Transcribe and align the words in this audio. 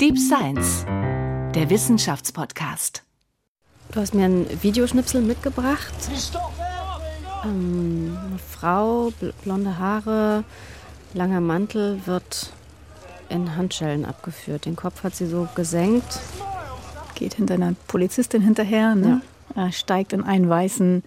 Deep 0.00 0.18
Science, 0.18 0.84
der 1.54 1.70
Wissenschaftspodcast. 1.70 3.02
Du 3.92 4.00
hast 4.00 4.14
mir 4.14 4.26
einen 4.26 4.62
Videoschnipsel 4.62 5.22
mitgebracht. 5.22 5.94
Ähm, 7.42 8.18
eine 8.26 8.38
Frau, 8.38 9.10
blonde 9.42 9.78
Haare, 9.78 10.44
langer 11.14 11.40
Mantel, 11.40 11.98
wird 12.04 12.52
in 13.30 13.56
Handschellen 13.56 14.04
abgeführt. 14.04 14.66
Den 14.66 14.76
Kopf 14.76 15.02
hat 15.02 15.16
sie 15.16 15.26
so 15.26 15.48
gesenkt. 15.54 16.18
Geht 17.14 17.34
hinter 17.34 17.54
einer 17.54 17.74
Polizistin 17.86 18.42
hinterher, 18.42 18.94
ne? 18.94 19.22
Ja. 19.54 19.72
steigt 19.72 20.12
in 20.12 20.22
einen 20.22 20.50
weißen 20.50 21.04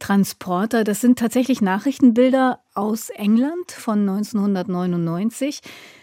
Transporter. 0.00 0.82
Das 0.82 1.00
sind 1.00 1.18
tatsächlich 1.18 1.60
Nachrichtenbilder 1.60 2.58
aus 2.74 3.10
England 3.10 3.70
von 3.70 4.00
1999. 4.00 5.60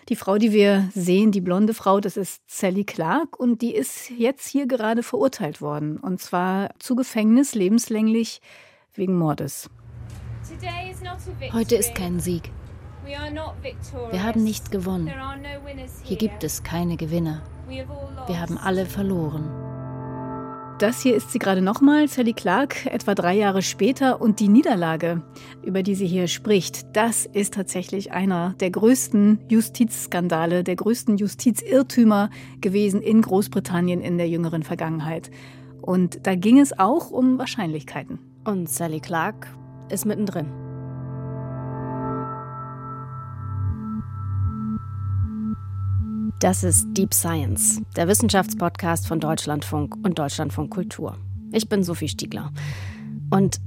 Die 0.08 0.16
Frau, 0.16 0.38
die 0.38 0.54
wir 0.54 0.90
sehen, 0.94 1.34
die 1.34 1.42
blonde 1.42 1.74
Frau, 1.74 2.00
das 2.00 2.16
ist 2.16 2.42
Sally 2.48 2.86
Clark 2.86 3.38
und 3.38 3.62
die 3.62 3.76
ist 3.76 4.10
jetzt 4.10 4.48
hier 4.48 4.68
gerade 4.68 5.04
verurteilt 5.04 5.60
worden. 5.60 5.98
Und 5.98 6.22
zwar 6.22 6.70
zu 6.80 6.96
Gefängnis 6.96 7.56
lebenslänglich 7.56 8.42
wegen 8.94 9.18
Mordes. 9.18 9.70
Heute 11.52 11.76
ist 11.76 11.94
kein 11.94 12.20
Sieg. 12.20 12.52
Wir 13.06 14.24
haben 14.24 14.44
nicht 14.44 14.72
gewonnen. 14.72 15.12
Hier 16.04 16.18
gibt 16.18 16.44
es 16.44 16.64
keine 16.64 16.98
Gewinner. 16.98 17.42
Wir 17.68 18.40
haben 18.40 18.58
alle 18.58 18.86
verloren. 18.86 19.50
Das 20.80 21.02
hier 21.02 21.16
ist 21.16 21.32
sie 21.32 21.40
gerade 21.40 21.64
nochmal, 21.64 22.08
Sally 22.08 22.34
Clark, 22.34 22.86
etwa 22.86 23.16
drei 23.16 23.34
Jahre 23.34 23.64
später. 23.64 24.22
Und 24.22 24.40
die 24.40 24.48
Niederlage, 24.48 25.24
über 25.64 25.82
die 25.82 25.96
sie 25.96 26.06
hier 26.06 26.28
spricht, 26.28 26.96
das 26.96 27.26
ist 27.26 27.56
tatsächlich 27.56 28.12
einer 28.12 28.54
der 28.60 28.70
größten 28.70 29.40
Justizskandale, 29.50 30.64
der 30.64 30.76
größten 30.76 31.18
Justizirrtümer 31.18 32.30
gewesen 32.62 33.02
in 33.02 33.24
Großbritannien 33.24 34.02
in 34.02 34.20
der 34.20 34.30
jüngeren 34.30 34.62
Vergangenheit. 34.62 35.32
Und 35.82 36.28
da 36.28 36.36
ging 36.36 36.60
es 36.60 36.78
auch 36.78 37.10
um 37.10 37.40
Wahrscheinlichkeiten. 37.40 38.20
Und 38.46 38.70
Sally 38.70 39.00
Clark 39.00 39.48
ist 39.90 40.06
mittendrin. 40.06 40.67
Das 46.40 46.64
ist 46.64 46.86
Deep 46.92 47.16
Science, 47.16 47.82
der 47.96 48.08
Wissenschaftspodcast 48.08 49.08
von 49.08 49.20
Deutschlandfunk 49.20 49.96
und 50.04 50.20
Deutschlandfunk 50.20 50.72
Kultur. 50.72 51.18
Ich 51.52 51.68
bin 51.68 51.82
Sophie 51.82 52.10
Stiegler. 52.10 52.52
Und 53.32 53.60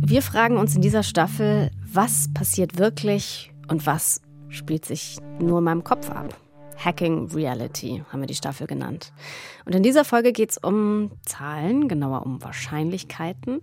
wir 0.00 0.22
fragen 0.22 0.56
uns 0.56 0.74
in 0.74 0.82
dieser 0.82 1.04
Staffel, 1.04 1.70
was 1.84 2.28
passiert 2.34 2.78
wirklich 2.78 3.52
und 3.68 3.86
was 3.86 4.22
spielt 4.48 4.84
sich 4.84 5.18
nur 5.38 5.58
in 5.58 5.64
meinem 5.64 5.84
Kopf 5.84 6.10
ab. 6.10 6.36
Hacking 6.76 7.30
Reality 7.30 8.02
haben 8.10 8.22
wir 8.22 8.26
die 8.26 8.34
Staffel 8.34 8.66
genannt. 8.66 9.12
Und 9.64 9.76
in 9.76 9.84
dieser 9.84 10.04
Folge 10.04 10.32
geht 10.32 10.50
es 10.50 10.58
um 10.58 11.12
Zahlen, 11.24 11.86
genauer 11.86 12.26
um 12.26 12.42
Wahrscheinlichkeiten. 12.42 13.60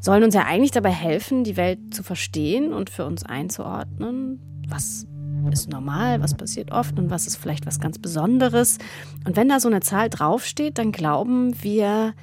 Sollen 0.00 0.22
uns 0.22 0.34
ja 0.34 0.44
eigentlich 0.44 0.72
dabei 0.72 0.92
helfen, 0.92 1.44
die 1.44 1.56
Welt 1.56 1.94
zu 1.94 2.02
verstehen 2.02 2.74
und 2.74 2.90
für 2.90 3.06
uns 3.06 3.24
einzuordnen. 3.24 4.38
Was 4.68 5.06
ist 5.52 5.68
normal, 5.68 6.22
was 6.22 6.34
passiert 6.34 6.72
oft 6.72 6.98
und 6.98 7.10
was 7.10 7.26
ist 7.26 7.36
vielleicht 7.36 7.66
was 7.66 7.80
ganz 7.80 7.98
Besonderes. 7.98 8.78
Und 9.26 9.36
wenn 9.36 9.48
da 9.48 9.60
so 9.60 9.68
eine 9.68 9.80
Zahl 9.80 10.10
draufsteht, 10.10 10.78
dann 10.78 10.92
glauben 10.92 11.62
wir, 11.62 12.14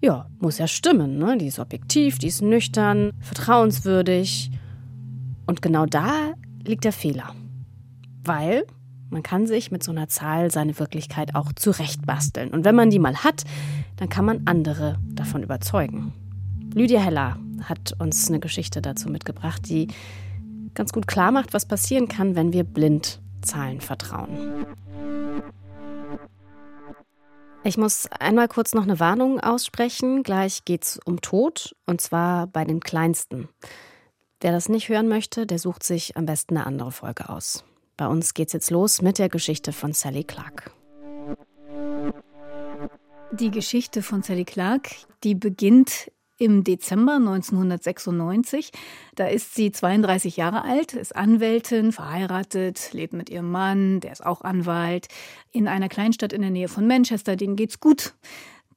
ja, 0.00 0.26
muss 0.38 0.58
ja 0.58 0.66
stimmen. 0.66 1.18
Ne? 1.18 1.36
Die 1.38 1.46
ist 1.46 1.58
objektiv, 1.58 2.18
die 2.18 2.28
ist 2.28 2.42
nüchtern, 2.42 3.12
vertrauenswürdig. 3.20 4.50
Und 5.46 5.62
genau 5.62 5.86
da 5.86 6.34
liegt 6.64 6.84
der 6.84 6.92
Fehler. 6.92 7.34
Weil 8.24 8.64
man 9.10 9.22
kann 9.22 9.46
sich 9.46 9.70
mit 9.70 9.82
so 9.82 9.92
einer 9.92 10.08
Zahl 10.08 10.50
seine 10.50 10.78
Wirklichkeit 10.78 11.34
auch 11.34 11.52
zurechtbasteln. 11.52 12.50
Und 12.50 12.64
wenn 12.64 12.74
man 12.74 12.90
die 12.90 12.98
mal 12.98 13.22
hat, 13.22 13.44
dann 13.96 14.08
kann 14.08 14.24
man 14.24 14.42
andere 14.46 14.98
davon 15.08 15.42
überzeugen. 15.42 16.12
Lydia 16.74 17.00
Heller 17.00 17.38
hat 17.62 17.94
uns 17.98 18.28
eine 18.28 18.40
Geschichte 18.40 18.82
dazu 18.82 19.08
mitgebracht, 19.08 19.68
die 19.68 19.88
ganz 20.76 20.92
gut 20.92 21.08
klar 21.08 21.32
macht, 21.32 21.52
was 21.52 21.66
passieren 21.66 22.06
kann, 22.06 22.36
wenn 22.36 22.52
wir 22.52 22.62
blind 22.62 23.20
Zahlen 23.42 23.80
vertrauen. 23.80 24.66
Ich 27.64 27.76
muss 27.76 28.06
einmal 28.20 28.46
kurz 28.46 28.74
noch 28.74 28.84
eine 28.84 29.00
Warnung 29.00 29.40
aussprechen. 29.40 30.22
Gleich 30.22 30.64
geht 30.64 30.84
es 30.84 31.00
um 31.04 31.20
Tod 31.20 31.74
und 31.84 32.00
zwar 32.00 32.46
bei 32.46 32.64
den 32.64 32.78
Kleinsten. 32.78 33.48
Wer 34.40 34.52
das 34.52 34.68
nicht 34.68 34.88
hören 34.88 35.08
möchte, 35.08 35.46
der 35.46 35.58
sucht 35.58 35.82
sich 35.82 36.16
am 36.16 36.26
besten 36.26 36.56
eine 36.56 36.66
andere 36.66 36.92
Folge 36.92 37.28
aus. 37.28 37.64
Bei 37.96 38.06
uns 38.06 38.34
geht's 38.34 38.52
jetzt 38.52 38.70
los 38.70 39.02
mit 39.02 39.18
der 39.18 39.28
Geschichte 39.28 39.72
von 39.72 39.92
Sally 39.92 40.22
Clark. 40.22 40.70
Die 43.32 43.50
Geschichte 43.50 44.02
von 44.02 44.22
Sally 44.22 44.44
Clark, 44.44 44.90
die 45.24 45.34
beginnt 45.34 46.12
im 46.38 46.64
Dezember 46.64 47.14
1996. 47.14 48.70
Da 49.14 49.26
ist 49.26 49.54
sie 49.54 49.72
32 49.72 50.36
Jahre 50.36 50.62
alt, 50.62 50.94
ist 50.94 51.14
Anwältin, 51.14 51.92
verheiratet, 51.92 52.90
lebt 52.92 53.12
mit 53.12 53.30
ihrem 53.30 53.50
Mann, 53.50 54.00
der 54.00 54.12
ist 54.12 54.24
auch 54.24 54.42
Anwalt, 54.42 55.08
in 55.52 55.68
einer 55.68 55.88
Kleinstadt 55.88 56.32
in 56.32 56.42
der 56.42 56.50
Nähe 56.50 56.68
von 56.68 56.86
Manchester. 56.86 57.36
Denen 57.36 57.56
geht's 57.56 57.80
gut. 57.80 58.14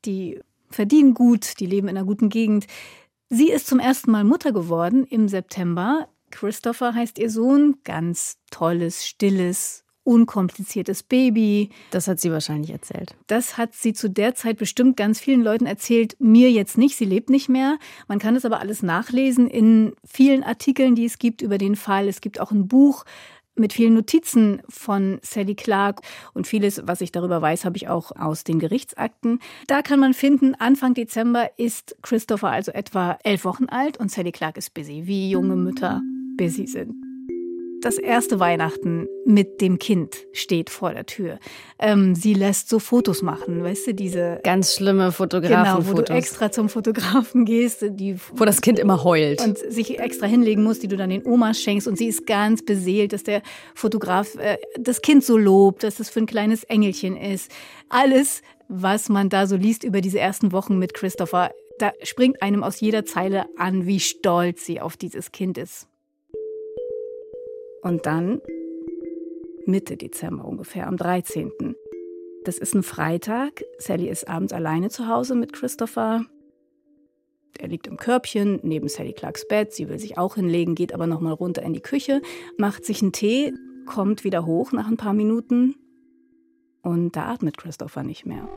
Die 0.06 0.40
verdienen 0.70 1.14
gut, 1.14 1.60
die 1.60 1.66
leben 1.66 1.88
in 1.88 1.98
einer 1.98 2.06
guten 2.06 2.30
Gegend. 2.30 2.68
Sie 3.30 3.52
ist 3.52 3.68
zum 3.68 3.80
ersten 3.80 4.12
Mal 4.12 4.24
Mutter 4.24 4.52
geworden 4.52 5.06
im 5.06 5.28
September. 5.28 6.08
Christopher 6.32 6.94
heißt 6.94 7.20
ihr 7.20 7.30
Sohn, 7.30 7.78
ganz 7.84 8.38
tolles, 8.52 9.06
stilles, 9.06 9.84
unkompliziertes 10.10 11.04
Baby. 11.04 11.70
Das 11.92 12.08
hat 12.08 12.20
sie 12.20 12.32
wahrscheinlich 12.32 12.72
erzählt. 12.72 13.16
Das 13.28 13.58
hat 13.58 13.76
sie 13.76 13.94
zu 13.94 14.10
der 14.10 14.34
Zeit 14.34 14.58
bestimmt 14.58 14.98
ganz 14.98 15.20
vielen 15.20 15.44
Leuten 15.44 15.68
erzählt. 15.68 16.16
Mir 16.20 16.52
jetzt 16.52 16.80
nicht, 16.80 16.96
sie 16.96 17.06
lebt 17.06 17.30
nicht 17.30 17.48
mehr. 17.48 17.78
Man 18.08 18.18
kann 18.18 18.36
es 18.36 18.44
aber 18.44 18.60
alles 18.60 18.82
nachlesen 18.82 19.48
in 19.48 19.94
vielen 20.04 20.44
Artikeln, 20.44 20.96
die 20.96 21.06
es 21.06 21.20
gibt 21.20 21.44
über 21.44 21.60
den 21.60 21.76
Fall. 21.76 22.08
Es 22.08 22.22
gibt 22.22 22.40
auch 22.40 22.50
ein 22.50 22.68
Buch 22.68 23.06
mit 23.54 23.72
vielen 23.72 23.94
Notizen 23.94 24.64
von 24.68 25.20
Sally 25.22 25.54
Clark 25.54 26.02
und 26.34 26.48
vieles, 26.48 26.82
was 26.86 27.02
ich 27.02 27.12
darüber 27.12 27.40
weiß, 27.42 27.66
habe 27.66 27.78
ich 27.78 27.88
auch 27.88 28.12
aus 28.16 28.44
den 28.44 28.58
Gerichtsakten. 28.58 29.40
Da 29.68 29.84
kann 29.84 30.00
man 30.00 30.16
finden, 30.16 30.56
Anfang 30.56 30.96
Dezember 30.96 31.52
ist 31.58 31.98
Christopher 32.02 32.50
also 32.50 32.72
etwa 32.72 33.20
elf 33.24 33.46
Wochen 33.46 33.66
alt 33.66 33.98
und 33.98 34.10
Sally 34.10 34.32
Clark 34.32 34.58
ist 34.58 34.74
busy, 34.74 35.04
wie 35.06 35.30
junge 35.30 35.56
Mütter 35.56 36.02
busy 36.38 36.66
sind 36.66 37.09
das 37.82 37.98
erste 37.98 38.40
Weihnachten 38.40 39.08
mit 39.26 39.62
dem 39.62 39.80
Kind 39.80 40.16
steht 40.34 40.70
vor 40.70 40.94
der 40.94 41.06
Tür. 41.06 41.40
Ähm, 41.78 42.16
sie 42.16 42.34
lässt 42.34 42.70
so 42.70 42.80
Fotos 42.80 43.22
machen, 43.22 43.64
weißt 43.64 43.88
du, 43.88 43.94
diese 43.94 44.40
ganz 44.44 44.76
schlimme 44.76 45.12
Fotografen. 45.12 45.84
Genau, 45.84 45.98
wo 45.98 46.02
du 46.02 46.14
extra 46.14 46.52
zum 46.52 46.70
Fotografen 46.70 47.46
gehst, 47.46 47.86
die 47.90 48.18
wo 48.34 48.46
das 48.46 48.62
Kind 48.62 48.80
immer 48.80 49.04
heult 49.04 49.42
und 49.42 49.58
sich 49.58 50.00
extra 50.00 50.26
hinlegen 50.26 50.64
muss, 50.64 50.80
die 50.80 50.88
du 50.88 50.98
dann 50.98 51.10
den 51.10 51.26
Omas 51.26 51.60
schenkst 51.62 51.88
und 51.88 51.98
sie 51.98 52.08
ist 52.08 52.26
ganz 52.26 52.64
beseelt, 52.64 53.14
dass 53.14 53.24
der 53.24 53.42
Fotograf 53.76 54.36
äh, 54.36 54.58
das 54.80 55.02
Kind 55.02 55.24
so 55.24 55.38
lobt, 55.38 55.84
dass 55.84 56.00
es 56.00 56.10
für 56.10 56.20
ein 56.20 56.26
kleines 56.26 56.64
Engelchen 56.64 57.18
ist. 57.18 57.52
Alles, 57.90 58.42
was 58.68 59.10
man 59.10 59.30
da 59.30 59.48
so 59.48 59.56
liest 59.56 59.84
über 59.84 60.02
diese 60.02 60.20
ersten 60.20 60.52
Wochen 60.52 60.78
mit 60.78 60.94
Christopher, 60.94 61.52
da 61.80 61.92
springt 62.04 62.42
einem 62.42 62.64
aus 62.64 62.80
jeder 62.80 63.06
Zeile 63.06 63.46
an, 63.58 63.86
wie 63.86 64.00
stolz 64.00 64.66
sie 64.66 64.82
auf 64.82 64.98
dieses 64.98 65.32
Kind 65.32 65.58
ist. 65.58 65.89
Und 67.82 68.06
dann 68.06 68.42
Mitte 69.66 69.98
Dezember 69.98 70.46
ungefähr, 70.46 70.88
am 70.88 70.98
13. 70.98 71.52
Das 72.44 72.58
ist 72.58 72.74
ein 72.74 72.84
Freitag. 72.84 73.64
Sally 73.78 74.10
ist 74.10 74.28
abends 74.28 74.54
alleine 74.54 74.90
zu 74.90 75.08
Hause 75.08 75.36
mit 75.36 75.54
Christopher. 75.54 76.26
Er 77.58 77.68
liegt 77.68 77.88
im 77.88 77.98
Körbchen 77.98 78.60
neben 78.64 78.88
Sally 78.88 79.14
Clarks 79.14 79.48
Bett. 79.48 79.74
Sie 79.74 79.90
will 79.90 80.00
sich 80.00 80.18
auch 80.18 80.36
hinlegen, 80.36 80.76
geht 80.76 80.94
aber 80.94 81.08
nochmal 81.08 81.34
runter 81.34 81.62
in 81.62 81.74
die 81.74 81.82
Küche, 81.82 82.22
macht 82.58 82.86
sich 82.86 83.02
einen 83.02 83.12
Tee, 83.12 83.54
kommt 83.86 84.24
wieder 84.24 84.46
hoch 84.46 84.72
nach 84.72 84.88
ein 84.88 84.98
paar 84.98 85.14
Minuten 85.14 85.76
und 86.82 87.16
da 87.16 87.26
atmet 87.26 87.58
Christopher 87.58 88.04
nicht 88.04 88.26
mehr. 88.26 88.48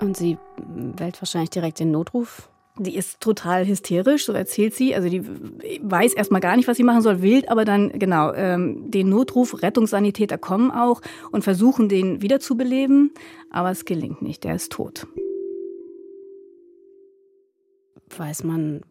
Und 0.00 0.16
sie 0.16 0.38
wählt 0.56 1.20
wahrscheinlich 1.20 1.50
direkt 1.50 1.80
den 1.80 1.90
Notruf 1.90 2.50
die 2.78 2.96
ist 2.96 3.20
total 3.20 3.66
hysterisch, 3.66 4.26
so 4.26 4.32
erzählt 4.32 4.74
sie. 4.74 4.94
Also 4.94 5.08
die 5.08 5.22
weiß 5.82 6.14
erstmal 6.14 6.40
gar 6.40 6.56
nicht, 6.56 6.68
was 6.68 6.76
sie 6.76 6.84
machen 6.84 7.02
soll, 7.02 7.22
wählt 7.22 7.50
aber 7.50 7.64
dann 7.64 7.90
genau 7.98 8.32
ähm, 8.32 8.90
den 8.90 9.08
Notruf. 9.08 9.62
Rettungssanitäter 9.62 10.38
kommen 10.38 10.70
auch 10.70 11.00
und 11.30 11.42
versuchen, 11.42 11.88
den 11.88 12.22
wiederzubeleben, 12.22 13.12
aber 13.50 13.70
es 13.70 13.84
gelingt 13.84 14.22
nicht. 14.22 14.44
Der 14.44 14.54
ist 14.54 14.72
tot. 14.72 15.06
Weiß 18.16 18.44
man 18.44 18.82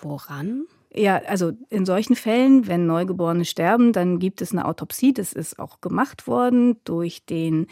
woran? 0.00 0.66
Ja, 0.94 1.16
also 1.26 1.52
in 1.68 1.84
solchen 1.84 2.16
Fällen, 2.16 2.66
wenn 2.66 2.86
Neugeborene 2.86 3.44
sterben, 3.44 3.92
dann 3.92 4.18
gibt 4.18 4.40
es 4.40 4.52
eine 4.52 4.64
Autopsie. 4.64 5.12
Das 5.12 5.32
ist 5.32 5.58
auch 5.58 5.80
gemacht 5.80 6.26
worden 6.26 6.80
durch 6.84 7.24
den 7.26 7.66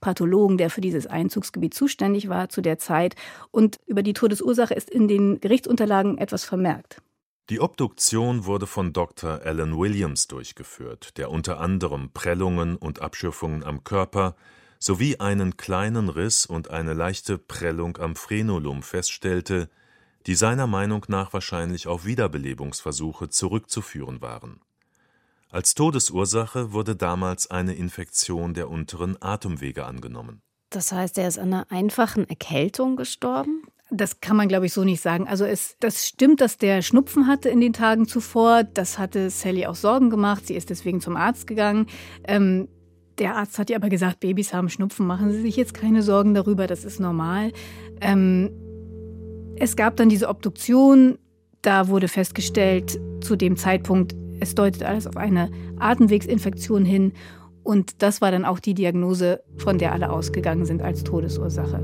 Pathologen, 0.00 0.58
der 0.58 0.70
für 0.70 0.80
dieses 0.80 1.06
Einzugsgebiet 1.06 1.74
zuständig 1.74 2.28
war 2.28 2.48
zu 2.48 2.60
der 2.60 2.78
Zeit. 2.78 3.14
Und 3.50 3.78
über 3.86 4.02
die 4.02 4.14
Todesursache 4.14 4.74
ist 4.74 4.90
in 4.90 5.08
den 5.08 5.40
Gerichtsunterlagen 5.40 6.18
etwas 6.18 6.44
vermerkt. 6.44 7.02
Die 7.50 7.60
Obduktion 7.60 8.46
wurde 8.46 8.68
von 8.68 8.92
Dr. 8.92 9.40
Alan 9.44 9.76
Williams 9.76 10.28
durchgeführt, 10.28 11.16
der 11.16 11.30
unter 11.30 11.58
anderem 11.58 12.10
Prellungen 12.12 12.76
und 12.76 13.02
Abschürfungen 13.02 13.64
am 13.64 13.82
Körper 13.82 14.36
sowie 14.78 15.16
einen 15.18 15.56
kleinen 15.56 16.08
Riss 16.08 16.46
und 16.46 16.70
eine 16.70 16.94
leichte 16.94 17.38
Prellung 17.38 17.98
am 17.98 18.14
Frenulum 18.14 18.82
feststellte, 18.82 19.68
die 20.26 20.34
seiner 20.34 20.66
Meinung 20.66 21.04
nach 21.08 21.32
wahrscheinlich 21.32 21.86
auf 21.86 22.04
Wiederbelebungsversuche 22.04 23.28
zurückzuführen 23.28 24.22
waren. 24.22 24.60
Als 25.50 25.74
Todesursache 25.74 26.72
wurde 26.72 26.94
damals 26.94 27.50
eine 27.50 27.74
Infektion 27.74 28.54
der 28.54 28.70
unteren 28.70 29.16
Atemwege 29.20 29.84
angenommen. 29.84 30.42
Das 30.70 30.92
heißt, 30.92 31.18
er 31.18 31.26
ist 31.26 31.38
an 31.38 31.52
einer 31.52 31.66
einfachen 31.70 32.28
Erkältung 32.28 32.94
gestorben? 32.94 33.64
Das 33.90 34.20
kann 34.20 34.36
man, 34.36 34.46
glaube 34.46 34.66
ich, 34.66 34.72
so 34.72 34.84
nicht 34.84 35.00
sagen. 35.00 35.26
Also 35.26 35.44
es, 35.44 35.74
das 35.80 36.06
stimmt, 36.06 36.40
dass 36.40 36.58
der 36.58 36.80
Schnupfen 36.80 37.26
hatte 37.26 37.48
in 37.48 37.60
den 37.60 37.72
Tagen 37.72 38.06
zuvor. 38.06 38.62
Das 38.62 39.00
hatte 39.00 39.30
Sally 39.30 39.66
auch 39.66 39.74
Sorgen 39.74 40.10
gemacht. 40.10 40.46
Sie 40.46 40.54
ist 40.54 40.70
deswegen 40.70 41.00
zum 41.00 41.16
Arzt 41.16 41.48
gegangen. 41.48 41.86
Ähm, 42.22 42.68
der 43.18 43.36
Arzt 43.36 43.58
hat 43.58 43.68
ihr 43.68 43.76
aber 43.76 43.88
gesagt, 43.88 44.20
Babys 44.20 44.54
haben 44.54 44.68
Schnupfen, 44.68 45.06
machen 45.06 45.32
Sie 45.32 45.42
sich 45.42 45.56
jetzt 45.56 45.74
keine 45.74 46.02
Sorgen 46.02 46.32
darüber, 46.32 46.66
das 46.66 46.84
ist 46.84 47.00
normal. 47.00 47.52
Ähm, 48.00 48.50
es 49.56 49.76
gab 49.76 49.96
dann 49.96 50.08
diese 50.08 50.28
Obduktion, 50.28 51.18
da 51.60 51.88
wurde 51.88 52.08
festgestellt, 52.08 52.98
zu 53.20 53.36
dem 53.36 53.58
Zeitpunkt, 53.58 54.14
es 54.40 54.54
deutet 54.54 54.82
alles 54.82 55.06
auf 55.06 55.16
eine 55.16 55.50
Atemwegsinfektion 55.78 56.84
hin. 56.84 57.12
Und 57.62 58.02
das 58.02 58.20
war 58.20 58.30
dann 58.30 58.44
auch 58.44 58.58
die 58.58 58.74
Diagnose, 58.74 59.42
von 59.58 59.78
der 59.78 59.92
alle 59.92 60.10
ausgegangen 60.10 60.64
sind 60.64 60.82
als 60.82 61.04
Todesursache. 61.04 61.80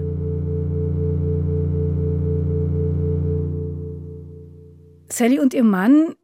Sally 5.09 5.39
und 5.39 5.55
ihr 5.55 5.65
Mann 5.65 6.15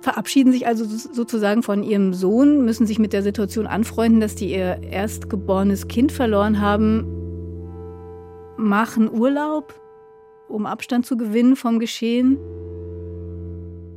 verabschieden 0.00 0.52
sich 0.52 0.66
also 0.66 0.84
sozusagen 0.84 1.62
von 1.62 1.82
ihrem 1.82 2.14
Sohn, 2.14 2.64
müssen 2.64 2.86
sich 2.86 2.98
mit 2.98 3.12
der 3.12 3.22
Situation 3.22 3.66
anfreunden, 3.66 4.20
dass 4.20 4.34
die 4.34 4.52
ihr 4.52 4.82
erstgeborenes 4.82 5.88
Kind 5.88 6.12
verloren 6.12 6.60
haben, 6.60 7.06
machen 8.56 9.10
Urlaub, 9.10 9.74
um 10.48 10.66
Abstand 10.66 11.06
zu 11.06 11.16
gewinnen 11.16 11.56
vom 11.56 11.78
Geschehen. 11.78 12.38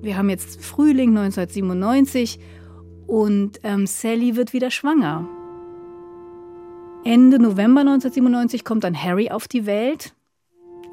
Wir 0.03 0.17
haben 0.17 0.29
jetzt 0.29 0.63
Frühling 0.63 1.17
1997 1.17 2.39
und 3.07 3.59
ähm, 3.63 3.87
Sally 3.87 4.35
wird 4.35 4.53
wieder 4.53 4.69
schwanger. 4.69 5.27
Ende 7.03 7.39
November 7.39 7.81
1997 7.81 8.63
kommt 8.63 8.83
dann 8.83 9.01
Harry 9.01 9.31
auf 9.31 9.47
die 9.47 9.65
Welt 9.65 10.13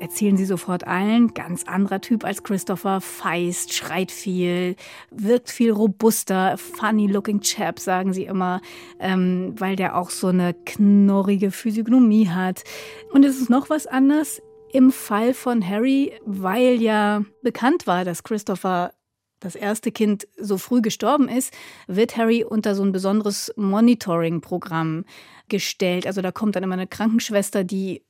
erzählen 0.00 0.36
sie 0.36 0.46
sofort 0.46 0.86
allen, 0.86 1.34
ganz 1.34 1.64
anderer 1.64 2.00
Typ 2.00 2.24
als 2.24 2.42
Christopher, 2.42 3.00
feist, 3.00 3.74
schreit 3.74 4.10
viel, 4.10 4.74
wirkt 5.10 5.50
viel 5.50 5.70
robuster, 5.70 6.56
funny 6.56 7.06
looking 7.06 7.40
chap, 7.40 7.78
sagen 7.78 8.12
sie 8.12 8.24
immer, 8.24 8.60
ähm, 8.98 9.54
weil 9.58 9.76
der 9.76 9.96
auch 9.96 10.10
so 10.10 10.28
eine 10.28 10.54
knorrige 10.54 11.50
Physiognomie 11.50 12.28
hat. 12.28 12.64
Und 13.12 13.24
es 13.24 13.40
ist 13.40 13.50
noch 13.50 13.70
was 13.70 13.86
anderes 13.86 14.42
im 14.72 14.90
Fall 14.90 15.34
von 15.34 15.66
Harry, 15.66 16.12
weil 16.24 16.80
ja 16.80 17.22
bekannt 17.42 17.86
war, 17.86 18.04
dass 18.04 18.22
Christopher 18.22 18.92
das 19.40 19.54
erste 19.54 19.90
Kind 19.90 20.28
so 20.36 20.58
früh 20.58 20.82
gestorben 20.82 21.28
ist, 21.28 21.52
wird 21.86 22.16
Harry 22.16 22.44
unter 22.44 22.74
so 22.74 22.82
ein 22.82 22.92
besonderes 22.92 23.52
Monitoring-Programm 23.56 25.04
gestellt. 25.48 26.06
Also 26.06 26.22
da 26.22 26.30
kommt 26.30 26.56
dann 26.56 26.62
immer 26.62 26.74
eine 26.74 26.86
Krankenschwester, 26.86 27.64
die 27.64 28.02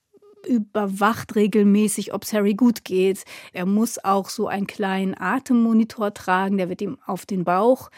überwacht 0.47 1.37
regelmäßig, 1.37 2.13
ob 2.13 2.25
es 2.25 2.33
Harry 2.33 2.55
gut 2.55 2.85
geht. 2.85 3.25
Er 3.53 3.67
muss 3.67 4.03
auch 4.03 4.29
so 4.29 4.49
einen 4.49 4.67
kleinen 4.67 5.15
Atemmonitor 5.19 6.15
tragen, 6.15 6.57
der 6.57 6.69
wird 6.69 6.83
ihm 6.83 6.99
auf 7.07 7.27
den 7.27 7.45
Bauch 7.45 7.91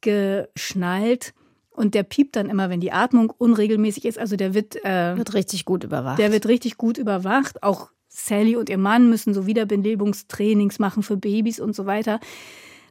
geschnallt. 0.00 1.34
Und 1.70 1.94
der 1.94 2.02
piept 2.02 2.34
dann 2.34 2.50
immer, 2.50 2.70
wenn 2.70 2.80
die 2.80 2.90
Atmung 2.90 3.30
unregelmäßig 3.30 4.04
ist. 4.04 4.18
Also 4.18 4.34
der 4.34 4.52
wird, 4.52 4.84
äh, 4.84 5.16
wird 5.16 5.34
richtig 5.34 5.64
gut 5.64 5.84
überwacht. 5.84 6.18
Der 6.18 6.32
wird 6.32 6.46
richtig 6.46 6.76
gut 6.76 6.98
überwacht. 6.98 7.62
Auch 7.62 7.90
Sally 8.08 8.56
und 8.56 8.68
ihr 8.68 8.78
Mann 8.78 9.08
müssen 9.08 9.34
so 9.34 9.46
Wiederbelebungstrainings 9.46 10.78
machen 10.78 11.02
für 11.02 11.16
Babys 11.16 11.60
und 11.60 11.74
so 11.74 11.86
weiter. 11.86 12.20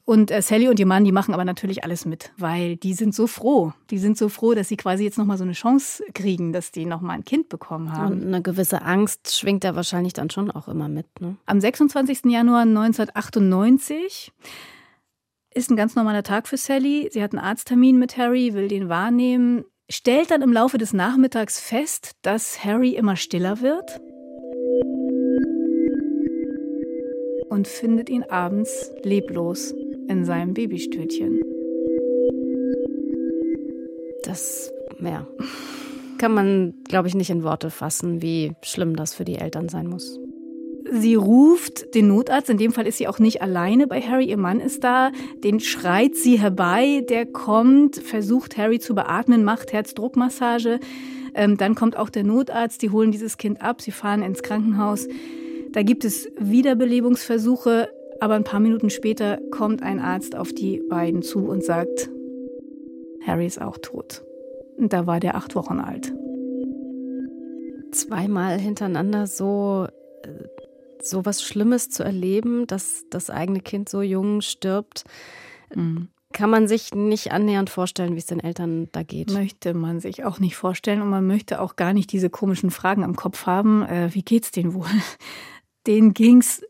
Und 0.07 0.31
äh, 0.31 0.41
Sally 0.41 0.69
und 0.69 0.79
ihr 0.79 0.85
Mann, 0.85 1.03
die 1.03 1.11
machen 1.11 1.33
aber 1.33 1.43
natürlich 1.43 1.83
alles 1.83 2.05
mit, 2.05 2.31
weil 2.37 2.77
die 2.77 2.93
sind 2.93 3.13
so 3.13 3.27
froh. 3.27 3.73
Die 3.89 3.97
sind 3.97 4.17
so 4.17 4.29
froh, 4.29 4.53
dass 4.53 4.69
sie 4.69 4.77
quasi 4.77 5.03
jetzt 5.03 5.17
nochmal 5.17 5.37
so 5.37 5.43
eine 5.43 5.51
Chance 5.51 6.01
kriegen, 6.13 6.53
dass 6.53 6.71
die 6.71 6.85
nochmal 6.85 7.17
ein 7.17 7.25
Kind 7.25 7.49
bekommen 7.49 7.91
haben. 7.91 8.21
Und 8.21 8.27
eine 8.27 8.41
gewisse 8.41 8.83
Angst 8.83 9.37
schwingt 9.37 9.65
da 9.65 9.75
wahrscheinlich 9.75 10.13
dann 10.13 10.29
schon 10.29 10.49
auch 10.49 10.69
immer 10.69 10.87
mit. 10.87 11.07
Ne? 11.19 11.35
Am 11.45 11.59
26. 11.59 12.19
Januar 12.27 12.61
1998 12.61 14.31
ist 15.53 15.69
ein 15.69 15.75
ganz 15.75 15.95
normaler 15.95 16.23
Tag 16.23 16.47
für 16.47 16.55
Sally. 16.55 17.09
Sie 17.11 17.21
hat 17.21 17.33
einen 17.33 17.43
Arzttermin 17.43 17.99
mit 17.99 18.15
Harry, 18.15 18.53
will 18.53 18.69
den 18.69 18.87
wahrnehmen, 18.87 19.65
stellt 19.89 20.31
dann 20.31 20.41
im 20.41 20.53
Laufe 20.53 20.77
des 20.77 20.93
Nachmittags 20.93 21.59
fest, 21.59 22.11
dass 22.21 22.63
Harry 22.63 22.91
immer 22.91 23.17
stiller 23.17 23.59
wird 23.59 23.99
und 27.57 27.67
findet 27.67 28.07
ihn 28.07 28.21
abends 28.21 28.91
leblos 29.01 29.73
in 30.07 30.25
seinem 30.25 30.53
Babystühlchen. 30.53 31.41
Das, 34.23 34.71
ja, 34.99 35.25
kann 36.19 36.35
man, 36.35 36.75
glaube 36.87 37.07
ich, 37.07 37.15
nicht 37.15 37.31
in 37.31 37.41
Worte 37.41 37.71
fassen, 37.71 38.21
wie 38.21 38.51
schlimm 38.61 38.95
das 38.95 39.15
für 39.15 39.25
die 39.25 39.37
Eltern 39.39 39.69
sein 39.69 39.87
muss. 39.87 40.19
Sie 40.91 41.15
ruft 41.15 41.95
den 41.95 42.09
Notarzt, 42.09 42.51
in 42.51 42.59
dem 42.59 42.73
Fall 42.73 42.85
ist 42.85 42.99
sie 42.99 43.07
auch 43.07 43.17
nicht 43.17 43.41
alleine 43.41 43.87
bei 43.87 44.01
Harry, 44.01 44.25
ihr 44.25 44.37
Mann 44.37 44.59
ist 44.59 44.83
da, 44.83 45.11
den 45.43 45.59
schreit 45.59 46.15
sie 46.15 46.39
herbei, 46.39 47.03
der 47.09 47.25
kommt, 47.25 47.95
versucht 47.95 48.55
Harry 48.57 48.77
zu 48.79 48.93
beatmen, 48.93 49.43
macht 49.43 49.73
Herzdruckmassage. 49.73 50.79
Ähm, 51.33 51.57
dann 51.57 51.73
kommt 51.73 51.97
auch 51.97 52.11
der 52.11 52.23
Notarzt, 52.23 52.83
die 52.83 52.91
holen 52.91 53.11
dieses 53.11 53.37
Kind 53.37 53.63
ab, 53.63 53.81
sie 53.81 53.91
fahren 53.91 54.21
ins 54.21 54.43
Krankenhaus. 54.43 55.07
Da 55.77 55.83
gibt 55.83 56.05
es 56.05 56.27
Wiederbelebungsversuche. 56.39 57.87
Aber 58.19 58.33
ein 58.33 58.43
paar 58.43 58.59
Minuten 58.59 58.89
später 58.89 59.37
kommt 59.51 59.83
ein 59.83 59.99
Arzt 59.99 60.35
auf 60.35 60.51
die 60.51 60.81
beiden 60.89 61.21
zu 61.21 61.45
und 61.47 61.63
sagt, 61.63 62.09
Harry 63.23 63.45
ist 63.45 63.61
auch 63.61 63.77
tot. 63.77 64.23
Und 64.77 64.91
da 64.91 65.05
war 65.05 65.19
der 65.19 65.35
acht 65.35 65.53
Wochen 65.53 65.79
alt. 65.79 66.11
Zweimal 67.91 68.57
hintereinander 68.57 69.27
so, 69.27 69.85
äh, 70.23 70.29
so 70.99 71.27
was 71.27 71.43
Schlimmes 71.43 71.91
zu 71.91 72.01
erleben, 72.01 72.65
dass 72.65 73.05
das 73.11 73.29
eigene 73.29 73.59
Kind 73.59 73.87
so 73.87 74.01
jung 74.01 74.41
stirbt, 74.41 75.03
mhm. 75.75 76.07
kann 76.33 76.49
man 76.49 76.67
sich 76.67 76.95
nicht 76.95 77.31
annähernd 77.31 77.69
vorstellen, 77.69 78.15
wie 78.15 78.19
es 78.19 78.25
den 78.25 78.39
Eltern 78.39 78.89
da 78.93 79.03
geht. 79.03 79.31
Möchte 79.31 79.75
man 79.75 79.99
sich 79.99 80.25
auch 80.25 80.39
nicht 80.39 80.55
vorstellen 80.55 81.03
und 81.03 81.11
man 81.11 81.27
möchte 81.27 81.61
auch 81.61 81.75
gar 81.75 81.93
nicht 81.93 82.11
diese 82.11 82.31
komischen 82.31 82.71
Fragen 82.71 83.03
am 83.03 83.15
Kopf 83.15 83.45
haben. 83.45 83.83
Äh, 83.83 84.09
wie 84.15 84.23
geht's 84.23 84.49
denen 84.49 84.73
wohl? 84.73 84.87
Denen 85.87 86.13
ging's 86.13 86.61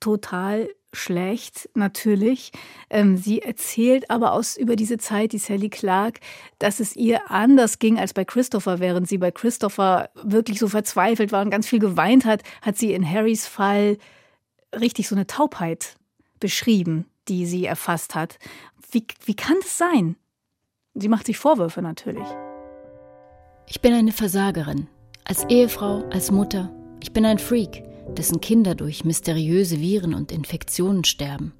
total 0.00 0.68
schlecht, 0.92 1.68
natürlich. 1.74 2.52
Ähm, 2.90 3.16
sie 3.16 3.42
erzählt 3.42 4.10
aber 4.10 4.32
aus 4.32 4.56
über 4.56 4.76
diese 4.76 4.98
Zeit, 4.98 5.32
die 5.32 5.38
Sally 5.38 5.68
Clark, 5.68 6.20
dass 6.58 6.80
es 6.80 6.96
ihr 6.96 7.30
anders 7.30 7.78
ging 7.78 7.98
als 7.98 8.14
bei 8.14 8.24
Christopher. 8.24 8.80
Während 8.80 9.08
sie 9.08 9.18
bei 9.18 9.30
Christopher 9.30 10.10
wirklich 10.22 10.58
so 10.58 10.68
verzweifelt 10.68 11.32
war 11.32 11.42
und 11.42 11.50
ganz 11.50 11.66
viel 11.66 11.78
geweint 11.78 12.24
hat, 12.24 12.42
hat 12.62 12.76
sie 12.76 12.92
in 12.92 13.08
Harrys 13.08 13.46
Fall 13.46 13.98
richtig 14.78 15.08
so 15.08 15.14
eine 15.14 15.26
Taubheit 15.26 15.96
beschrieben, 16.40 17.06
die 17.28 17.46
sie 17.46 17.64
erfasst 17.64 18.14
hat. 18.14 18.38
Wie, 18.90 19.06
wie 19.24 19.34
kann 19.34 19.56
das 19.60 19.78
sein? 19.78 20.16
Sie 20.94 21.08
macht 21.08 21.26
sich 21.26 21.38
Vorwürfe 21.38 21.82
natürlich. 21.82 22.26
Ich 23.66 23.80
bin 23.80 23.94
eine 23.94 24.12
Versagerin. 24.12 24.88
Als 25.24 25.44
Ehefrau, 25.44 26.04
als 26.10 26.30
Mutter. 26.30 26.70
Ich 27.00 27.12
bin 27.12 27.24
ein 27.24 27.38
Freak 27.38 27.82
dessen 28.16 28.40
Kinder 28.40 28.74
durch 28.74 29.04
mysteriöse 29.04 29.80
Viren 29.80 30.14
und 30.14 30.32
Infektionen 30.32 31.04
sterben. 31.04 31.52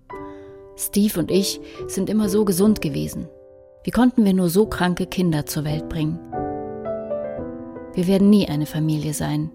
Steve 0.77 1.21
und 1.21 1.31
ich 1.31 1.61
sind 1.87 2.11
immer 2.11 2.29
so 2.29 2.45
gesund 2.45 2.81
gewesen. 2.81 3.29
Wie 3.85 3.91
konnten 3.91 4.25
wir 4.25 4.33
nur 4.33 4.49
so 4.49 4.67
kranke 4.67 5.07
Kinder 5.07 5.47
zur 5.47 5.65
Welt 5.65 5.89
bringen? 5.89 6.19
Wir 7.95 8.07
werden 8.07 8.31
nie 8.31 8.49
eine 8.49 8.67
Familie 8.67 9.15
sein. 9.15 9.51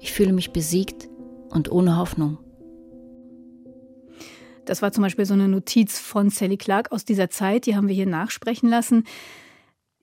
Ich 0.00 0.12
fühle 0.12 0.32
mich 0.32 0.52
besiegt 0.52 1.08
und 1.50 1.70
ohne 1.70 1.96
Hoffnung. 1.96 2.38
Das 4.64 4.82
war 4.82 4.92
zum 4.92 5.02
Beispiel 5.02 5.24
so 5.24 5.34
eine 5.34 5.48
Notiz 5.48 5.98
von 5.98 6.28
Sally 6.28 6.56
Clark 6.56 6.92
aus 6.92 7.04
dieser 7.04 7.30
Zeit, 7.30 7.66
die 7.66 7.74
haben 7.74 7.88
wir 7.88 7.94
hier 7.94 8.06
nachsprechen 8.06 8.68
lassen. 8.68 9.04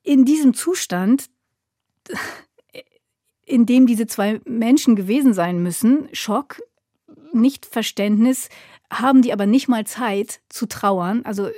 In 0.04 0.26
diesem 0.26 0.54
Zustand 0.54 1.26
in 3.46 3.66
dem 3.66 3.86
diese 3.86 4.08
zwei 4.08 4.42
Menschen 4.46 4.96
gewesen 4.96 5.34
sein 5.34 5.62
müssen, 5.62 6.10
Schock, 6.14 6.62
Nichtverständnis, 7.32 8.50
haben 8.92 9.22
die 9.22 9.34
aber 9.34 9.46
nicht 9.46 9.68
mal 9.68 9.86
Zeit 9.86 10.42
zu 10.50 10.68
trauern. 10.68 11.24
Also 11.26 11.50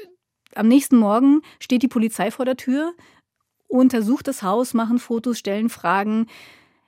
am 0.56 0.67
nächsten 0.67 0.98
Morgen 0.98 1.41
steht 1.60 1.84
die 1.84 1.88
Polizei 1.88 2.32
vor 2.32 2.46
der 2.46 2.58
Tür, 2.58 2.94
untersucht 3.67 4.27
das 4.27 4.44
Haus, 4.44 4.74
machen 4.74 5.00
Fotos, 5.00 5.38
stellen 5.38 5.70
Fragen. 5.70 6.27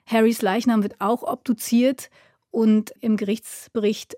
Harrys 0.06 0.42
Leichnam 0.42 0.84
wird 0.84 0.96
auch 1.00 1.24
obduziert 1.24 2.10
und 2.52 2.94
im 3.00 3.16
Gerichtsbericht 3.16 4.18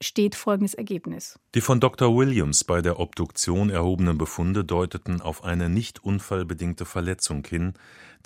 steht 0.00 0.34
folgendes 0.34 0.74
Ergebnis. 0.74 1.38
Die 1.54 1.60
von 1.60 1.80
Dr. 1.80 2.16
Williams 2.16 2.64
bei 2.64 2.82
der 2.82 2.98
Obduktion 3.00 3.70
erhobenen 3.70 4.18
Befunde 4.18 4.64
deuteten 4.64 5.20
auf 5.20 5.44
eine 5.44 5.68
nicht 5.68 6.04
unfallbedingte 6.04 6.84
Verletzung 6.84 7.44
hin, 7.44 7.74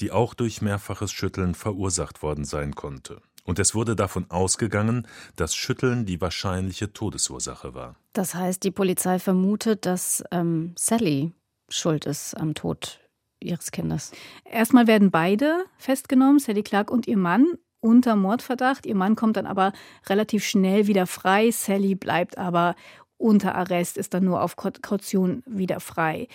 die 0.00 0.10
auch 0.10 0.34
durch 0.34 0.62
mehrfaches 0.62 1.12
Schütteln 1.12 1.54
verursacht 1.54 2.22
worden 2.22 2.44
sein 2.44 2.74
konnte. 2.74 3.20
Und 3.44 3.58
es 3.58 3.74
wurde 3.74 3.96
davon 3.96 4.30
ausgegangen, 4.30 5.06
dass 5.36 5.54
Schütteln 5.54 6.06
die 6.06 6.20
wahrscheinliche 6.20 6.92
Todesursache 6.92 7.74
war. 7.74 7.96
Das 8.12 8.34
heißt, 8.34 8.62
die 8.62 8.70
Polizei 8.70 9.18
vermutet, 9.18 9.84
dass 9.84 10.22
ähm, 10.30 10.74
Sally 10.76 11.32
schuld 11.68 12.06
ist 12.06 12.36
am 12.36 12.54
Tod 12.54 13.00
ihres 13.40 13.72
Kindes. 13.72 14.12
Erstmal 14.44 14.86
werden 14.86 15.10
beide 15.10 15.64
festgenommen, 15.76 16.38
Sally 16.38 16.62
Clark 16.62 16.90
und 16.90 17.08
ihr 17.08 17.16
Mann, 17.16 17.58
unter 17.82 18.16
Mordverdacht. 18.16 18.86
Ihr 18.86 18.94
Mann 18.94 19.16
kommt 19.16 19.36
dann 19.36 19.46
aber 19.46 19.72
relativ 20.06 20.44
schnell 20.44 20.86
wieder 20.86 21.06
frei. 21.06 21.50
Sally 21.50 21.94
bleibt 21.94 22.38
aber 22.38 22.74
unter 23.18 23.54
Arrest, 23.54 23.98
ist 23.98 24.14
dann 24.14 24.24
nur 24.24 24.42
auf 24.42 24.56
Kaution 24.56 25.42
wieder 25.46 25.80
frei. 25.80 26.28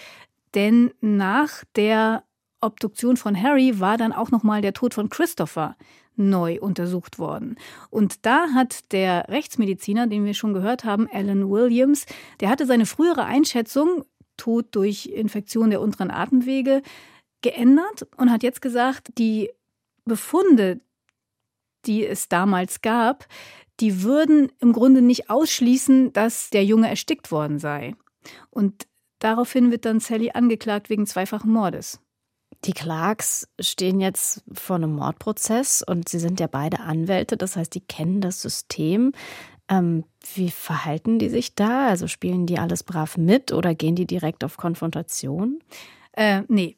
Denn 0.53 0.91
nach 1.01 1.63
der 1.75 2.23
Obduktion 2.61 3.17
von 3.17 3.41
Harry 3.41 3.79
war 3.79 3.97
dann 3.97 4.13
auch 4.13 4.31
noch 4.31 4.43
mal 4.43 4.61
der 4.61 4.73
Tod 4.73 4.93
von 4.93 5.09
Christopher 5.09 5.75
neu 6.15 6.59
untersucht 6.59 7.19
worden. 7.19 7.55
Und 7.89 8.25
da 8.25 8.47
hat 8.53 8.91
der 8.91 9.29
Rechtsmediziner, 9.29 10.07
den 10.07 10.25
wir 10.25 10.33
schon 10.33 10.53
gehört 10.53 10.83
haben, 10.83 11.07
Alan 11.11 11.49
Williams, 11.49 12.05
der 12.39 12.49
hatte 12.49 12.65
seine 12.65 12.85
frühere 12.85 13.25
Einschätzung, 13.25 14.03
Tod 14.35 14.67
durch 14.71 15.07
Infektion 15.07 15.69
der 15.69 15.81
unteren 15.81 16.11
Atemwege, 16.11 16.81
geändert 17.41 18.07
und 18.17 18.31
hat 18.31 18.43
jetzt 18.43 18.61
gesagt, 18.61 19.17
die 19.17 19.51
Befunde, 20.05 20.79
die 21.85 22.05
es 22.05 22.29
damals 22.29 22.81
gab, 22.81 23.27
die 23.79 24.01
würden 24.01 24.51
im 24.59 24.73
Grunde 24.73 25.01
nicht 25.01 25.29
ausschließen, 25.29 26.13
dass 26.13 26.49
der 26.49 26.65
Junge 26.65 26.89
erstickt 26.89 27.31
worden 27.31 27.59
sei. 27.59 27.95
Und 28.49 28.87
daraufhin 29.19 29.71
wird 29.71 29.85
dann 29.85 29.99
Sally 29.99 30.31
angeklagt 30.33 30.89
wegen 30.89 31.05
zweifachen 31.05 31.51
Mordes. 31.51 31.99
Die 32.65 32.73
Clarks 32.73 33.47
stehen 33.59 33.99
jetzt 33.99 34.43
vor 34.51 34.77
einem 34.77 34.95
Mordprozess 34.95 35.83
und 35.83 36.09
sie 36.09 36.19
sind 36.19 36.39
ja 36.39 36.47
beide 36.47 36.79
Anwälte, 36.79 37.37
das 37.37 37.55
heißt, 37.55 37.73
die 37.75 37.81
kennen 37.81 38.19
das 38.19 38.41
System. 38.41 39.11
Ähm, 39.69 40.05
wie 40.33 40.49
verhalten 40.49 41.19
die 41.19 41.29
sich 41.29 41.53
da? 41.53 41.87
Also 41.87 42.07
spielen 42.07 42.47
die 42.47 42.57
alles 42.57 42.83
brav 42.83 43.17
mit 43.17 43.51
oder 43.51 43.75
gehen 43.75 43.95
die 43.95 44.07
direkt 44.07 44.43
auf 44.43 44.57
Konfrontation? 44.57 45.59
Äh, 46.17 46.41
nee, 46.47 46.75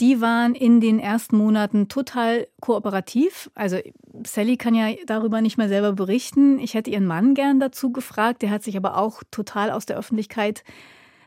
die 0.00 0.20
waren 0.20 0.54
in 0.54 0.82
den 0.82 0.98
ersten 0.98 1.38
Monaten 1.38 1.88
total 1.88 2.46
kooperativ. 2.60 3.50
Also 3.54 3.78
Sally 4.26 4.58
kann 4.58 4.74
ja 4.74 4.88
darüber 5.06 5.40
nicht 5.40 5.56
mehr 5.56 5.70
selber 5.70 5.92
berichten. 5.94 6.58
Ich 6.58 6.74
hätte 6.74 6.90
ihren 6.90 7.06
Mann 7.06 7.32
gern 7.32 7.58
dazu 7.58 7.90
gefragt. 7.90 8.42
Der 8.42 8.50
hat 8.50 8.62
sich 8.62 8.76
aber 8.76 8.98
auch 8.98 9.22
total 9.30 9.70
aus 9.70 9.86
der 9.86 9.96
Öffentlichkeit 9.96 10.62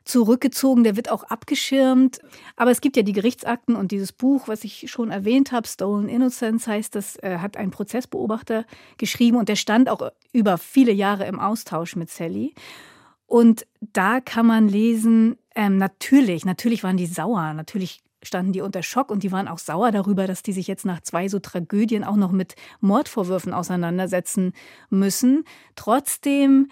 zurückgezogen, 0.03 0.83
der 0.83 0.95
wird 0.95 1.09
auch 1.09 1.23
abgeschirmt. 1.23 2.19
Aber 2.55 2.69
es 2.69 2.81
gibt 2.81 2.97
ja 2.97 3.01
die 3.01 3.13
Gerichtsakten 3.13 3.75
und 3.75 3.91
dieses 3.91 4.11
Buch, 4.11 4.47
was 4.47 4.63
ich 4.63 4.91
schon 4.91 5.09
erwähnt 5.09 5.51
habe, 5.51 5.67
Stolen 5.67 6.07
Innocence 6.07 6.67
heißt, 6.67 6.93
das 6.93 7.15
äh, 7.23 7.39
hat 7.39 7.57
ein 7.57 7.71
Prozessbeobachter 7.71 8.65
geschrieben 8.99 9.37
und 9.37 9.49
der 9.49 9.55
stand 9.55 9.89
auch 9.89 10.11
über 10.33 10.59
viele 10.59 10.91
Jahre 10.91 11.25
im 11.25 11.39
Austausch 11.39 11.95
mit 11.95 12.11
Sally. 12.11 12.53
Und 13.25 13.65
da 13.81 14.21
kann 14.21 14.45
man 14.45 14.67
lesen, 14.67 15.39
ähm, 15.55 15.77
natürlich, 15.77 16.45
natürlich 16.45 16.83
waren 16.83 16.97
die 16.97 17.05
sauer, 17.05 17.53
natürlich 17.53 18.01
standen 18.21 18.53
die 18.53 18.61
unter 18.61 18.83
Schock 18.83 19.11
und 19.11 19.23
die 19.23 19.31
waren 19.31 19.47
auch 19.47 19.59
sauer 19.59 19.91
darüber, 19.91 20.27
dass 20.27 20.43
die 20.43 20.53
sich 20.53 20.67
jetzt 20.67 20.85
nach 20.85 21.01
zwei 21.01 21.27
so 21.27 21.39
Tragödien 21.39 22.03
auch 22.03 22.15
noch 22.15 22.31
mit 22.31 22.55
Mordvorwürfen 22.81 23.53
auseinandersetzen 23.53 24.53
müssen. 24.89 25.43
Trotzdem 25.75 26.69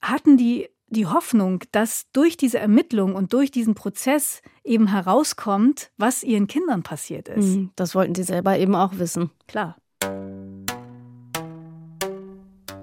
hatten 0.00 0.36
die 0.36 0.68
die 0.90 1.06
Hoffnung, 1.06 1.62
dass 1.72 2.06
durch 2.12 2.36
diese 2.36 2.58
Ermittlung 2.58 3.14
und 3.14 3.32
durch 3.32 3.50
diesen 3.50 3.74
Prozess 3.74 4.40
eben 4.64 4.86
herauskommt, 4.86 5.90
was 5.98 6.22
ihren 6.22 6.46
Kindern 6.46 6.82
passiert 6.82 7.28
ist. 7.28 7.56
Mhm, 7.56 7.70
das 7.76 7.94
wollten 7.94 8.14
sie 8.14 8.22
selber 8.22 8.58
eben 8.58 8.74
auch 8.74 8.98
wissen. 8.98 9.30
Klar. 9.46 9.76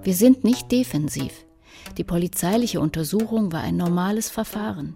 Wir 0.02 0.14
sind 0.14 0.44
nicht 0.44 0.70
defensiv. 0.70 1.45
Die 1.96 2.04
polizeiliche 2.04 2.80
Untersuchung 2.80 3.52
war 3.52 3.62
ein 3.62 3.76
normales 3.76 4.28
Verfahren. 4.28 4.94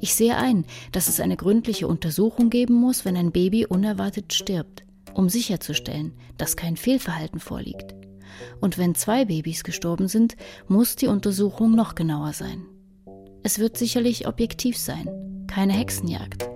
Ich 0.00 0.14
sehe 0.14 0.36
ein, 0.36 0.64
dass 0.92 1.08
es 1.08 1.20
eine 1.20 1.36
gründliche 1.36 1.86
Untersuchung 1.86 2.50
geben 2.50 2.74
muss, 2.74 3.04
wenn 3.04 3.16
ein 3.16 3.32
Baby 3.32 3.66
unerwartet 3.66 4.32
stirbt, 4.32 4.84
um 5.14 5.28
sicherzustellen, 5.28 6.12
dass 6.38 6.56
kein 6.56 6.76
Fehlverhalten 6.76 7.38
vorliegt. 7.38 7.94
Und 8.60 8.78
wenn 8.78 8.94
zwei 8.94 9.26
Babys 9.26 9.62
gestorben 9.62 10.08
sind, 10.08 10.36
muss 10.68 10.96
die 10.96 11.06
Untersuchung 11.06 11.74
noch 11.74 11.94
genauer 11.94 12.32
sein. 12.32 12.64
Es 13.42 13.58
wird 13.58 13.76
sicherlich 13.76 14.26
objektiv 14.26 14.78
sein, 14.78 15.46
keine 15.46 15.74
Hexenjagd. 15.74 16.48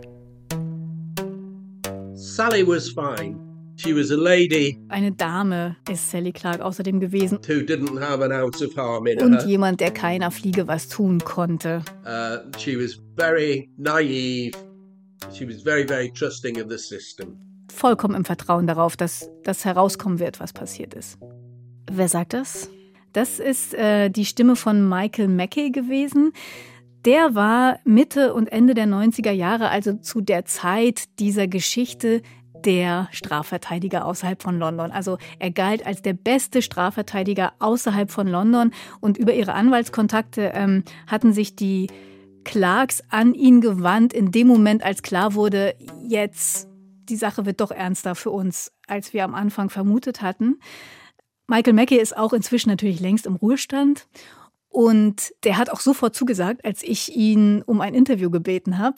Sally 2.15 2.67
was 2.67 2.89
fine. 2.89 3.54
She 3.77 3.95
was 3.95 4.11
a 4.11 4.17
lady. 4.17 4.79
Eine 4.89 5.13
Dame 5.13 5.77
ist 5.91 6.11
Sally 6.11 6.33
Clark 6.33 6.61
außerdem 6.61 7.01
gewesen. 7.01 7.39
Who 7.47 7.65
didn't 7.65 8.01
have 8.01 8.23
an 8.25 8.33
ounce 8.33 8.65
of 8.65 8.77
harm 8.77 9.07
in 9.07 9.21
Und 9.21 9.45
jemand, 9.47 9.81
der 9.81 9.91
keiner 9.91 10.31
Fliege 10.31 10.69
was 10.69 10.89
tun 10.89 11.19
konnte. 11.19 11.83
Uh, 12.05 12.39
she 12.59 12.77
was 12.77 13.01
very 13.17 13.69
naive. 13.77 14.57
She 15.33 15.47
was 15.47 15.63
very, 15.63 15.87
very 15.87 16.11
trusting 16.13 16.63
of 16.63 16.71
the 16.71 16.79
system. 16.79 17.37
Vollkommen 17.73 18.15
im 18.15 18.25
Vertrauen 18.25 18.67
darauf, 18.67 18.97
dass 18.97 19.31
das 19.43 19.65
herauskommen 19.65 20.21
wird, 20.21 20.39
was 20.39 20.53
passiert 20.53 20.95
ist. 20.95 21.19
Wer 21.91 22.09
sagt 22.09 22.35
das? 22.35 22.71
Das 23.13 23.41
ist 23.41 23.75
äh, 23.75 24.11
die 24.11 24.25
Stimme 24.25 24.55
von 24.55 24.89
Michael 24.89 25.29
Mackey 25.29 25.71
gewesen. 25.71 26.33
Der 27.05 27.35
war 27.35 27.81
Mitte 27.85 28.33
und 28.33 28.51
Ende 28.51 28.75
der 28.75 28.87
90er 28.87 29.31
Jahre, 29.31 29.69
also 29.69 29.95
zu 29.95 30.21
der 30.21 30.45
Zeit 30.45 31.05
dieser 31.19 31.47
Geschichte, 31.47 32.23
der 32.65 33.09
Strafverteidiger 33.13 34.05
außerhalb 34.05 34.43
von 34.43 34.59
London. 34.59 34.91
Also 34.91 35.19
er 35.39 35.51
galt 35.51 35.87
als 35.87 36.03
der 36.03 36.15
beste 36.15 36.63
Strafverteidiger 36.63 37.53
außerhalb 37.59 38.11
von 38.11 38.27
London 38.27 38.73
und 39.01 39.19
über 39.19 39.35
ihre 39.35 39.55
Anwaltskontakte 39.55 40.53
ähm, 40.55 40.85
hatten 41.07 41.33
sich 41.33 41.57
die 41.57 41.89
Clarks 42.45 43.03
an 43.09 43.35
ihn 43.35 43.61
gewandt 43.61 44.13
in 44.13 44.31
dem 44.31 44.47
Moment, 44.47 44.85
als 44.85 45.03
klar 45.03 45.35
wurde, 45.35 45.75
jetzt 46.07 46.69
die 47.09 47.17
Sache 47.17 47.47
wird 47.47 47.61
doch 47.61 47.71
ernster 47.71 48.15
für 48.15 48.31
uns, 48.31 48.73
als 48.87 49.13
wir 49.13 49.25
am 49.25 49.35
Anfang 49.35 49.71
vermutet 49.71 50.23
hatten. 50.23 50.59
Michael 51.47 51.75
Mackey 51.75 51.97
ist 51.97 52.17
auch 52.17 52.33
inzwischen 52.33 52.71
natürlich 52.71 53.01
längst 53.01 53.27
im 53.27 53.37
Ruhestand. 53.37 54.07
Und 54.69 55.33
der 55.45 55.57
hat 55.57 55.71
auch 55.71 55.79
sofort 55.79 56.17
zugesagt, 56.17 56.65
als 56.65 56.83
ich 56.83 57.15
ihn 57.15 57.63
um 57.63 57.81
ein 57.81 57.95
Interview 57.95 58.29
gebeten 58.29 58.79
habe. 58.79 58.97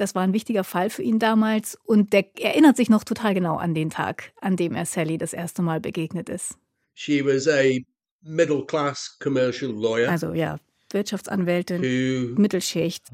Das 0.00 0.14
war 0.14 0.22
ein 0.22 0.32
wichtiger 0.32 0.64
Fall 0.64 0.88
für 0.88 1.02
ihn 1.02 1.18
damals. 1.18 1.78
Und 1.84 2.14
der 2.14 2.24
erinnert 2.38 2.76
sich 2.76 2.88
noch 2.88 3.04
total 3.04 3.34
genau 3.34 3.56
an 3.56 3.74
den 3.74 3.90
Tag, 3.90 4.32
an 4.40 4.56
dem 4.56 4.74
er 4.74 4.86
Sally 4.86 5.18
das 5.18 5.34
erste 5.34 5.60
Mal 5.60 5.80
begegnet 5.80 6.30
ist. 6.30 6.56
She 6.94 7.22
was 7.24 7.46
a 7.46 7.78
middle 8.22 8.64
class 8.64 9.18
commercial 9.20 9.70
lawyer. 9.70 10.10
Also 10.10 10.32
ja, 10.32 10.58
Wirtschaftsanwältin, 10.90 12.34
Mittelschicht. 12.34 13.08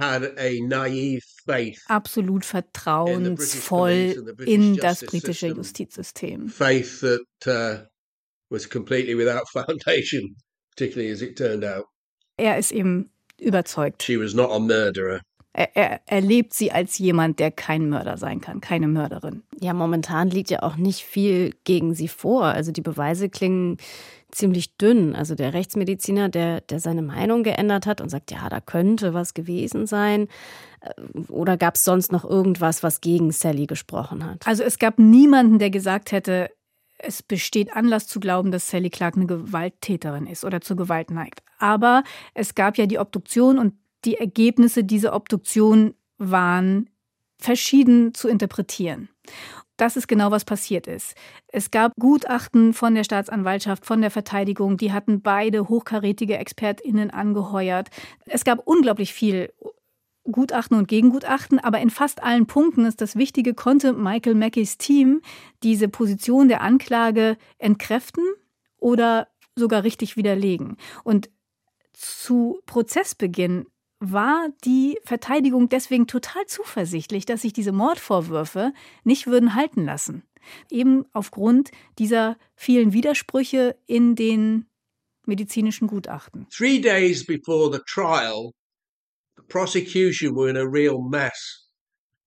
Absolut 1.86 2.44
vertrauensvoll 2.44 4.34
in 4.46 4.76
das 4.76 5.04
britische 5.04 5.48
Justizsystem. 5.48 6.48
Faith 6.48 7.00
that 7.00 7.20
uh, 7.46 7.84
was 8.48 8.68
completely 8.68 9.16
without 9.16 9.48
foundation, 9.52 10.36
particularly 10.70 11.12
as 11.12 11.20
it 11.20 11.36
turned 11.36 11.64
out. 11.64 11.86
Er 12.36 12.58
ist 12.58 12.70
eben 12.70 13.10
überzeugt. 13.40 14.04
She 14.04 14.16
was 14.16 14.34
not 14.34 14.50
a 14.52 14.60
murderer. 14.60 15.20
Er, 15.58 15.74
er, 15.74 16.00
erlebt 16.04 16.52
sie 16.52 16.70
als 16.70 16.98
jemand, 16.98 17.38
der 17.38 17.50
kein 17.50 17.88
Mörder 17.88 18.18
sein 18.18 18.42
kann, 18.42 18.60
keine 18.60 18.88
Mörderin. 18.88 19.42
Ja, 19.58 19.72
momentan 19.72 20.28
liegt 20.28 20.50
ja 20.50 20.62
auch 20.62 20.76
nicht 20.76 21.00
viel 21.00 21.54
gegen 21.64 21.94
sie 21.94 22.08
vor. 22.08 22.44
Also 22.44 22.72
die 22.72 22.82
Beweise 22.82 23.30
klingen 23.30 23.78
ziemlich 24.30 24.76
dünn. 24.76 25.16
Also 25.16 25.34
der 25.34 25.54
Rechtsmediziner, 25.54 26.28
der, 26.28 26.60
der 26.60 26.78
seine 26.78 27.00
Meinung 27.00 27.42
geändert 27.42 27.86
hat 27.86 28.02
und 28.02 28.10
sagt, 28.10 28.30
ja, 28.32 28.46
da 28.50 28.60
könnte 28.60 29.14
was 29.14 29.32
gewesen 29.32 29.86
sein. 29.86 30.28
Äh, 30.82 31.20
oder 31.30 31.56
gab 31.56 31.76
es 31.76 31.84
sonst 31.84 32.12
noch 32.12 32.26
irgendwas, 32.26 32.82
was 32.82 33.00
gegen 33.00 33.32
Sally 33.32 33.64
gesprochen 33.64 34.26
hat? 34.26 34.46
Also 34.46 34.62
es 34.62 34.78
gab 34.78 34.98
niemanden, 34.98 35.58
der 35.58 35.70
gesagt 35.70 36.12
hätte, 36.12 36.50
es 36.98 37.22
besteht 37.22 37.74
Anlass 37.74 38.06
zu 38.08 38.20
glauben, 38.20 38.50
dass 38.50 38.68
Sally 38.68 38.90
Clark 38.90 39.16
eine 39.16 39.26
Gewalttäterin 39.26 40.26
ist 40.26 40.44
oder 40.44 40.60
zur 40.60 40.76
Gewalt 40.76 41.10
neigt. 41.10 41.42
Aber 41.58 42.04
es 42.34 42.54
gab 42.54 42.76
ja 42.76 42.84
die 42.84 42.98
Obduktion 42.98 43.58
und 43.58 43.72
die 44.06 44.16
Ergebnisse 44.16 44.84
dieser 44.84 45.14
Obduktion 45.14 45.94
waren 46.18 46.88
verschieden 47.38 48.14
zu 48.14 48.28
interpretieren. 48.28 49.08
Das 49.76 49.96
ist 49.96 50.08
genau, 50.08 50.30
was 50.30 50.46
passiert 50.46 50.86
ist. 50.86 51.14
Es 51.48 51.70
gab 51.70 51.92
Gutachten 51.98 52.72
von 52.72 52.94
der 52.94 53.04
Staatsanwaltschaft, 53.04 53.84
von 53.84 54.00
der 54.00 54.10
Verteidigung, 54.10 54.78
die 54.78 54.92
hatten 54.92 55.20
beide 55.20 55.68
hochkarätige 55.68 56.38
ExpertInnen 56.38 57.10
angeheuert. 57.10 57.90
Es 58.24 58.44
gab 58.44 58.66
unglaublich 58.66 59.12
viel 59.12 59.52
Gutachten 60.24 60.78
und 60.78 60.88
Gegengutachten, 60.88 61.58
aber 61.58 61.80
in 61.80 61.90
fast 61.90 62.22
allen 62.22 62.46
Punkten 62.46 62.86
ist 62.86 63.00
das 63.00 63.16
Wichtige, 63.16 63.52
konnte 63.52 63.92
Michael 63.92 64.34
Mackeys 64.34 64.78
Team 64.78 65.20
diese 65.62 65.88
Position 65.88 66.48
der 66.48 66.62
Anklage 66.62 67.36
entkräften 67.58 68.24
oder 68.78 69.28
sogar 69.56 69.84
richtig 69.84 70.16
widerlegen. 70.16 70.78
Und 71.04 71.30
zu 71.92 72.60
Prozessbeginn 72.66 73.66
war 73.98 74.48
die 74.64 74.98
Verteidigung 75.04 75.68
deswegen 75.68 76.06
total 76.06 76.46
zuversichtlich, 76.46 77.26
dass 77.26 77.42
sich 77.42 77.52
diese 77.52 77.72
Mordvorwürfe 77.72 78.72
nicht 79.04 79.26
würden 79.26 79.54
halten 79.54 79.84
lassen. 79.84 80.22
Eben 80.70 81.04
aufgrund 81.12 81.70
dieser 81.98 82.36
vielen 82.54 82.92
Widersprüche 82.92 83.76
in 83.86 84.14
den 84.14 84.66
medizinischen 85.26 85.88
Gutachten. 85.88 86.46
Three 86.50 86.80
days 86.80 87.24
before 87.24 87.72
the 87.72 87.80
trial, 87.86 88.52
the 89.36 89.42
prosecution 89.48 90.36
were 90.36 90.48
in 90.48 90.56
a 90.56 90.64
real 90.64 91.00
mess 91.00 91.66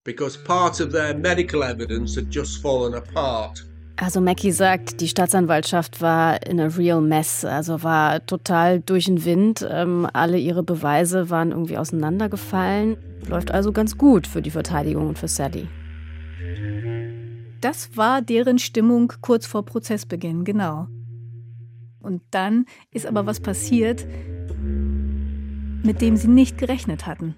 because 0.03 0.37
part 0.37 0.81
of 0.81 0.91
their 0.91 1.15
medical 1.15 1.63
evidence 1.63 2.15
had 2.15 2.29
just 2.29 2.61
fallen 2.61 2.95
apart. 2.95 3.63
Also 4.01 4.21
Mackie 4.21 4.53
sagt, 4.53 5.01
die 5.01 5.09
Staatsanwaltschaft 5.09 5.99
war 5.99 6.45
in 6.47 6.61
a 6.61 6.67
real 6.67 7.01
mess, 7.01 7.43
also 7.43 7.83
war 7.83 8.25
total 8.25 8.79
durch 8.79 9.05
den 9.05 9.25
Wind. 9.25 9.67
Ähm, 9.69 10.07
alle 10.13 10.37
ihre 10.37 10.63
Beweise 10.63 11.29
waren 11.29 11.51
irgendwie 11.51 11.77
auseinandergefallen. 11.77 12.95
Läuft 13.27 13.51
also 13.51 13.73
ganz 13.73 13.97
gut 13.97 14.25
für 14.25 14.41
die 14.41 14.51
Verteidigung 14.51 15.09
und 15.09 15.19
für 15.19 15.27
Sally. 15.27 15.67
Das 17.59 17.97
war 17.97 18.21
deren 18.21 18.57
Stimmung 18.57 19.11
kurz 19.19 19.45
vor 19.45 19.65
Prozessbeginn, 19.65 20.45
genau. 20.45 20.87
Und 21.99 22.21
dann 22.31 22.67
ist 22.91 23.05
aber 23.05 23.25
was 23.25 23.41
passiert, 23.41 24.07
mit 25.83 25.99
dem 25.99 26.15
sie 26.15 26.29
nicht 26.29 26.57
gerechnet 26.57 27.05
hatten. 27.05 27.35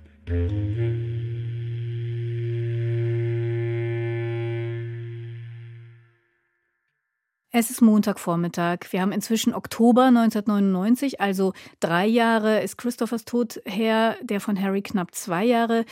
Es 7.53 7.69
ist 7.69 7.81
Montagvormittag. 7.81 8.87
Wir 8.91 9.01
haben 9.01 9.11
inzwischen 9.11 9.53
Oktober 9.53 10.05
1999, 10.05 11.19
also 11.19 11.51
drei 11.81 12.05
Jahre 12.05 12.61
ist 12.61 12.77
Christophers 12.77 13.25
Tod 13.25 13.61
her, 13.65 14.15
der 14.21 14.39
von 14.39 14.59
Harry 14.61 14.81
knapp 14.81 15.13
zwei 15.13 15.43
Jahre. 15.43 15.83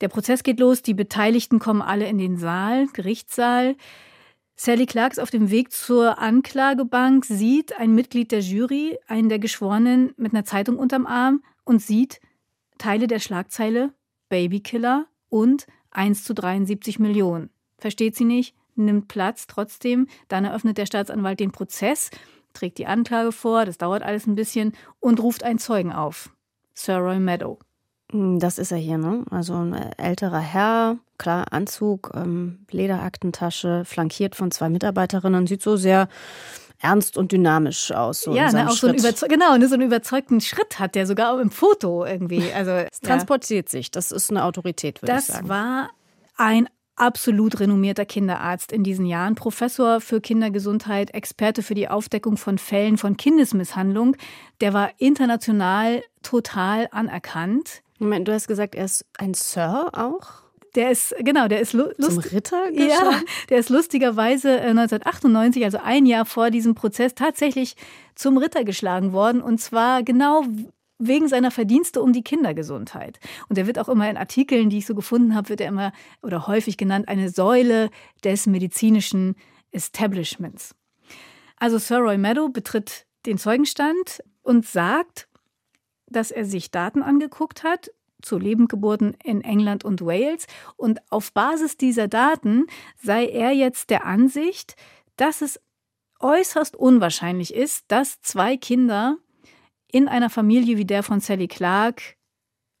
Der 0.00 0.08
Prozess 0.08 0.42
geht 0.42 0.58
los, 0.58 0.80
die 0.80 0.94
Beteiligten 0.94 1.58
kommen 1.58 1.82
alle 1.82 2.06
in 2.06 2.16
den 2.16 2.38
Saal, 2.38 2.86
Gerichtssaal. 2.94 3.76
Sally 4.56 4.86
Clark 4.86 5.12
ist 5.12 5.18
auf 5.18 5.28
dem 5.28 5.50
Weg 5.50 5.70
zur 5.70 6.18
Anklagebank, 6.18 7.26
sieht 7.26 7.78
ein 7.78 7.94
Mitglied 7.94 8.32
der 8.32 8.40
Jury, 8.40 8.98
einen 9.06 9.28
der 9.28 9.38
Geschworenen, 9.38 10.14
mit 10.16 10.32
einer 10.32 10.46
Zeitung 10.46 10.78
unterm 10.78 11.04
Arm 11.04 11.42
und 11.64 11.82
sieht 11.82 12.22
Teile 12.78 13.06
der 13.06 13.18
Schlagzeile 13.18 13.92
Babykiller 14.30 15.04
und 15.28 15.66
1 15.90 16.24
zu 16.24 16.32
73 16.32 16.98
Millionen. 16.98 17.50
Versteht 17.76 18.16
sie 18.16 18.24
nicht? 18.24 18.56
Nimmt 18.74 19.08
Platz 19.08 19.46
trotzdem. 19.46 20.06
Dann 20.28 20.44
eröffnet 20.44 20.78
der 20.78 20.86
Staatsanwalt 20.86 21.40
den 21.40 21.52
Prozess, 21.52 22.10
trägt 22.52 22.78
die 22.78 22.86
Anklage 22.86 23.32
vor, 23.32 23.64
das 23.64 23.78
dauert 23.78 24.02
alles 24.02 24.26
ein 24.26 24.34
bisschen 24.34 24.72
und 25.00 25.22
ruft 25.22 25.42
einen 25.42 25.58
Zeugen 25.58 25.92
auf. 25.92 26.30
Sir 26.74 26.98
Roy 26.98 27.18
Meadow. 27.18 27.58
Hm, 28.10 28.38
das 28.38 28.58
ist 28.58 28.72
er 28.72 28.78
hier, 28.78 28.98
ne? 28.98 29.24
Also 29.30 29.54
ein 29.54 29.74
älterer 29.74 30.40
Herr, 30.40 30.98
klar, 31.18 31.46
Anzug, 31.50 32.12
ähm, 32.14 32.66
Lederaktentasche, 32.70 33.84
flankiert 33.84 34.34
von 34.36 34.50
zwei 34.50 34.68
Mitarbeiterinnen, 34.68 35.46
sieht 35.46 35.62
so 35.62 35.76
sehr 35.76 36.08
ernst 36.82 37.16
und 37.16 37.32
dynamisch 37.32 37.92
aus. 37.92 38.22
So 38.22 38.34
ja, 38.34 38.50
ne, 38.52 38.68
auch 38.68 38.72
so 38.72 38.88
einen, 38.88 38.98
genau, 39.28 39.56
ne, 39.56 39.68
so 39.68 39.74
einen 39.74 39.86
überzeugten 39.86 40.40
Schritt 40.40 40.78
hat 40.78 40.94
der 40.94 41.06
sogar 41.06 41.40
im 41.40 41.50
Foto 41.50 42.04
irgendwie. 42.04 42.52
Also 42.52 42.70
es 42.92 43.00
transportiert 43.00 43.68
ja. 43.68 43.78
sich. 43.78 43.90
Das 43.90 44.12
ist 44.12 44.30
eine 44.30 44.44
Autorität, 44.44 45.00
würde 45.00 45.16
ich 45.16 45.24
sagen. 45.24 45.48
Das 45.48 45.56
war 45.56 45.90
ein 46.36 46.68
absolut 47.02 47.58
renommierter 47.58 48.04
Kinderarzt 48.04 48.70
in 48.70 48.84
diesen 48.84 49.06
Jahren, 49.06 49.34
Professor 49.34 50.00
für 50.00 50.20
Kindergesundheit, 50.20 51.12
Experte 51.12 51.64
für 51.64 51.74
die 51.74 51.88
Aufdeckung 51.88 52.36
von 52.36 52.58
Fällen 52.58 52.96
von 52.96 53.16
Kindesmisshandlung. 53.16 54.16
Der 54.60 54.72
war 54.72 54.90
international 54.98 56.04
total 56.22 56.88
anerkannt. 56.92 57.82
Moment, 57.98 58.28
du 58.28 58.32
hast 58.32 58.46
gesagt, 58.46 58.76
er 58.76 58.84
ist 58.84 59.04
ein 59.18 59.34
Sir 59.34 59.90
auch? 59.92 60.42
Der 60.76 60.92
ist, 60.92 61.12
genau, 61.18 61.48
der 61.48 61.60
ist 61.60 61.72
lustig. 61.72 62.04
Zum 62.04 62.18
Ritter 62.18 62.70
Ja, 62.70 63.20
der 63.50 63.58
ist 63.58 63.68
lustigerweise 63.68 64.60
1998, 64.60 65.60
äh, 65.60 65.64
also 65.64 65.78
ein 65.82 66.06
Jahr 66.06 66.24
vor 66.24 66.50
diesem 66.50 66.76
Prozess, 66.76 67.16
tatsächlich 67.16 67.74
zum 68.14 68.38
Ritter 68.38 68.62
geschlagen 68.62 69.12
worden. 69.12 69.42
Und 69.42 69.60
zwar 69.60 70.04
genau 70.04 70.44
wegen 71.06 71.28
seiner 71.28 71.50
Verdienste 71.50 72.02
um 72.02 72.12
die 72.12 72.22
Kindergesundheit. 72.22 73.18
Und 73.48 73.58
er 73.58 73.66
wird 73.66 73.78
auch 73.78 73.88
immer 73.88 74.08
in 74.08 74.16
Artikeln, 74.16 74.70
die 74.70 74.78
ich 74.78 74.86
so 74.86 74.94
gefunden 74.94 75.34
habe, 75.34 75.48
wird 75.48 75.60
er 75.60 75.68
immer 75.68 75.92
oder 76.22 76.46
häufig 76.46 76.76
genannt, 76.76 77.08
eine 77.08 77.28
Säule 77.28 77.90
des 78.24 78.46
medizinischen 78.46 79.34
Establishments. 79.70 80.74
Also 81.56 81.78
Sir 81.78 81.98
Roy 81.98 82.18
Meadow 82.18 82.48
betritt 82.48 83.06
den 83.26 83.38
Zeugenstand 83.38 84.22
und 84.42 84.66
sagt, 84.66 85.28
dass 86.06 86.30
er 86.30 86.44
sich 86.44 86.70
Daten 86.70 87.02
angeguckt 87.02 87.62
hat 87.62 87.90
zu 88.20 88.38
Lebendgeburten 88.38 89.16
in 89.24 89.42
England 89.42 89.84
und 89.84 90.00
Wales 90.00 90.46
und 90.76 91.00
auf 91.10 91.32
Basis 91.32 91.76
dieser 91.76 92.08
Daten 92.08 92.66
sei 93.02 93.26
er 93.26 93.52
jetzt 93.52 93.90
der 93.90 94.06
Ansicht, 94.06 94.76
dass 95.16 95.42
es 95.42 95.60
äußerst 96.20 96.76
unwahrscheinlich 96.76 97.52
ist, 97.52 97.84
dass 97.88 98.20
zwei 98.22 98.56
Kinder 98.56 99.18
in 99.92 100.08
einer 100.08 100.30
Familie 100.30 100.76
wie 100.78 100.84
der 100.84 101.04
von 101.04 101.20
Sally 101.20 101.46
Clark 101.46 102.16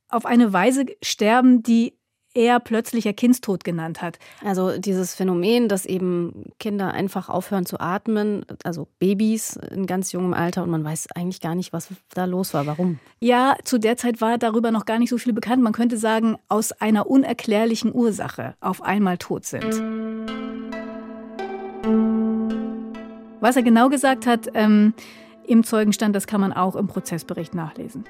auf 0.08 0.26
eine 0.26 0.52
Weise 0.52 0.86
sterben, 1.02 1.62
die 1.62 1.94
er 2.34 2.60
plötzlicher 2.60 3.12
Kindstod 3.12 3.62
genannt 3.62 4.00
hat. 4.00 4.18
Also 4.42 4.78
dieses 4.78 5.14
Phänomen, 5.14 5.68
dass 5.68 5.84
eben 5.84 6.46
Kinder 6.58 6.92
einfach 6.92 7.28
aufhören 7.28 7.66
zu 7.66 7.78
atmen, 7.78 8.46
also 8.64 8.88
Babys 8.98 9.56
in 9.56 9.86
ganz 9.86 10.12
jungem 10.12 10.32
Alter 10.32 10.62
und 10.62 10.70
man 10.70 10.82
weiß 10.82 11.08
eigentlich 11.14 11.40
gar 11.40 11.54
nicht, 11.54 11.74
was 11.74 11.88
da 12.14 12.24
los 12.24 12.54
war, 12.54 12.66
warum. 12.66 12.98
Ja, 13.20 13.56
zu 13.64 13.78
der 13.78 13.98
Zeit 13.98 14.20
war 14.22 14.38
darüber 14.38 14.70
noch 14.70 14.86
gar 14.86 14.98
nicht 14.98 15.10
so 15.10 15.18
viel 15.18 15.34
bekannt. 15.34 15.62
Man 15.62 15.74
könnte 15.74 15.98
sagen, 15.98 16.36
aus 16.48 16.72
einer 16.72 17.06
unerklärlichen 17.06 17.94
Ursache 17.94 18.54
auf 18.60 18.82
einmal 18.82 19.18
tot 19.18 19.44
sind. 19.44 19.82
Was 23.40 23.56
er 23.56 23.62
genau 23.62 23.88
gesagt 23.88 24.26
hat, 24.26 24.48
ähm, 24.54 24.94
im 25.46 25.64
Zeugenstand. 25.64 26.16
Das 26.16 26.26
kann 26.26 26.40
man 26.40 26.52
auch 26.52 26.76
im 26.76 26.86
Prozessbericht 26.86 27.54
nachlesen. 27.54 28.04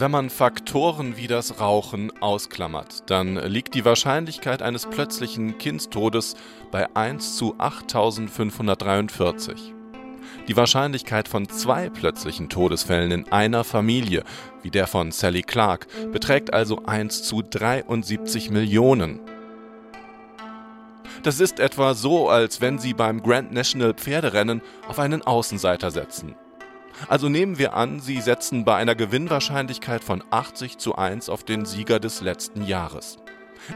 Wenn 0.00 0.12
man 0.12 0.30
Faktoren 0.30 1.16
wie 1.16 1.26
das 1.26 1.60
Rauchen 1.60 2.12
ausklammert, 2.20 3.10
dann 3.10 3.34
liegt 3.34 3.74
die 3.74 3.84
Wahrscheinlichkeit 3.84 4.62
eines 4.62 4.86
plötzlichen 4.86 5.58
Kindstodes 5.58 6.36
bei 6.70 6.86
1 6.94 7.36
zu 7.36 7.56
8543. 7.58 9.74
Die 10.46 10.56
Wahrscheinlichkeit 10.56 11.26
von 11.26 11.48
zwei 11.48 11.90
plötzlichen 11.90 12.48
Todesfällen 12.48 13.10
in 13.10 13.32
einer 13.32 13.64
Familie, 13.64 14.22
wie 14.62 14.70
der 14.70 14.86
von 14.86 15.10
Sally 15.10 15.42
Clark, 15.42 15.88
beträgt 16.12 16.54
also 16.54 16.84
1 16.86 17.24
zu 17.24 17.42
73 17.42 18.50
Millionen. 18.50 19.18
Das 21.22 21.40
ist 21.40 21.60
etwa 21.60 21.94
so, 21.94 22.28
als 22.28 22.60
wenn 22.60 22.78
Sie 22.78 22.94
beim 22.94 23.22
Grand 23.22 23.52
National 23.52 23.94
Pferderennen 23.94 24.62
auf 24.86 24.98
einen 24.98 25.22
Außenseiter 25.22 25.90
setzen. 25.90 26.34
Also 27.08 27.28
nehmen 27.28 27.58
wir 27.58 27.74
an, 27.74 28.00
Sie 28.00 28.20
setzen 28.20 28.64
bei 28.64 28.76
einer 28.76 28.94
Gewinnwahrscheinlichkeit 28.94 30.02
von 30.02 30.22
80 30.30 30.78
zu 30.78 30.96
1 30.96 31.28
auf 31.28 31.44
den 31.44 31.64
Sieger 31.64 32.00
des 32.00 32.20
letzten 32.20 32.64
Jahres. 32.64 33.18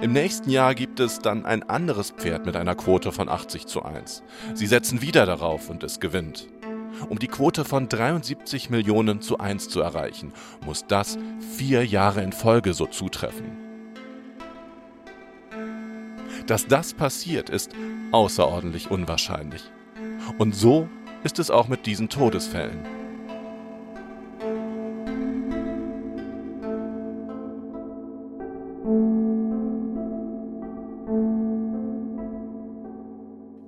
Im 0.00 0.12
nächsten 0.12 0.50
Jahr 0.50 0.74
gibt 0.74 1.00
es 1.00 1.18
dann 1.18 1.44
ein 1.44 1.68
anderes 1.68 2.12
Pferd 2.12 2.46
mit 2.46 2.56
einer 2.56 2.74
Quote 2.74 3.12
von 3.12 3.28
80 3.28 3.66
zu 3.66 3.82
1. 3.82 4.22
Sie 4.54 4.66
setzen 4.66 5.02
wieder 5.02 5.26
darauf 5.26 5.68
und 5.70 5.82
es 5.82 6.00
gewinnt. 6.00 6.48
Um 7.08 7.18
die 7.18 7.28
Quote 7.28 7.64
von 7.64 7.88
73 7.88 8.70
Millionen 8.70 9.20
zu 9.20 9.38
1 9.38 9.68
zu 9.68 9.80
erreichen, 9.80 10.32
muss 10.64 10.86
das 10.86 11.18
vier 11.56 11.84
Jahre 11.84 12.22
in 12.22 12.32
Folge 12.32 12.74
so 12.74 12.86
zutreffen. 12.86 13.61
Dass 16.46 16.66
das 16.66 16.92
passiert, 16.92 17.50
ist 17.50 17.70
außerordentlich 18.10 18.90
unwahrscheinlich. 18.90 19.62
Und 20.38 20.54
so 20.54 20.88
ist 21.24 21.38
es 21.38 21.50
auch 21.50 21.68
mit 21.68 21.86
diesen 21.86 22.08
Todesfällen. 22.08 22.84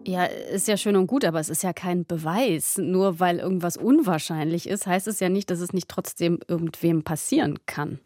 Ja, 0.07 0.25
ist 0.25 0.69
ja 0.69 0.77
schön 0.77 0.97
und 0.97 1.07
gut, 1.07 1.25
aber 1.25 1.41
es 1.41 1.49
ist 1.49 1.63
ja 1.63 1.73
kein 1.73 2.05
Beweis. 2.05 2.79
Nur 2.79 3.19
weil 3.19 3.39
irgendwas 3.39 3.77
unwahrscheinlich 3.77 4.69
ist, 4.69 4.87
heißt 4.87 5.09
es 5.09 5.21
ja 5.21 5.29
nicht, 5.29 5.51
dass 5.51 5.61
es 5.61 5.73
nicht 5.73 5.89
trotzdem 5.89 6.39
irgendwem 6.47 7.03
passieren 7.03 7.59
kann. 7.67 7.99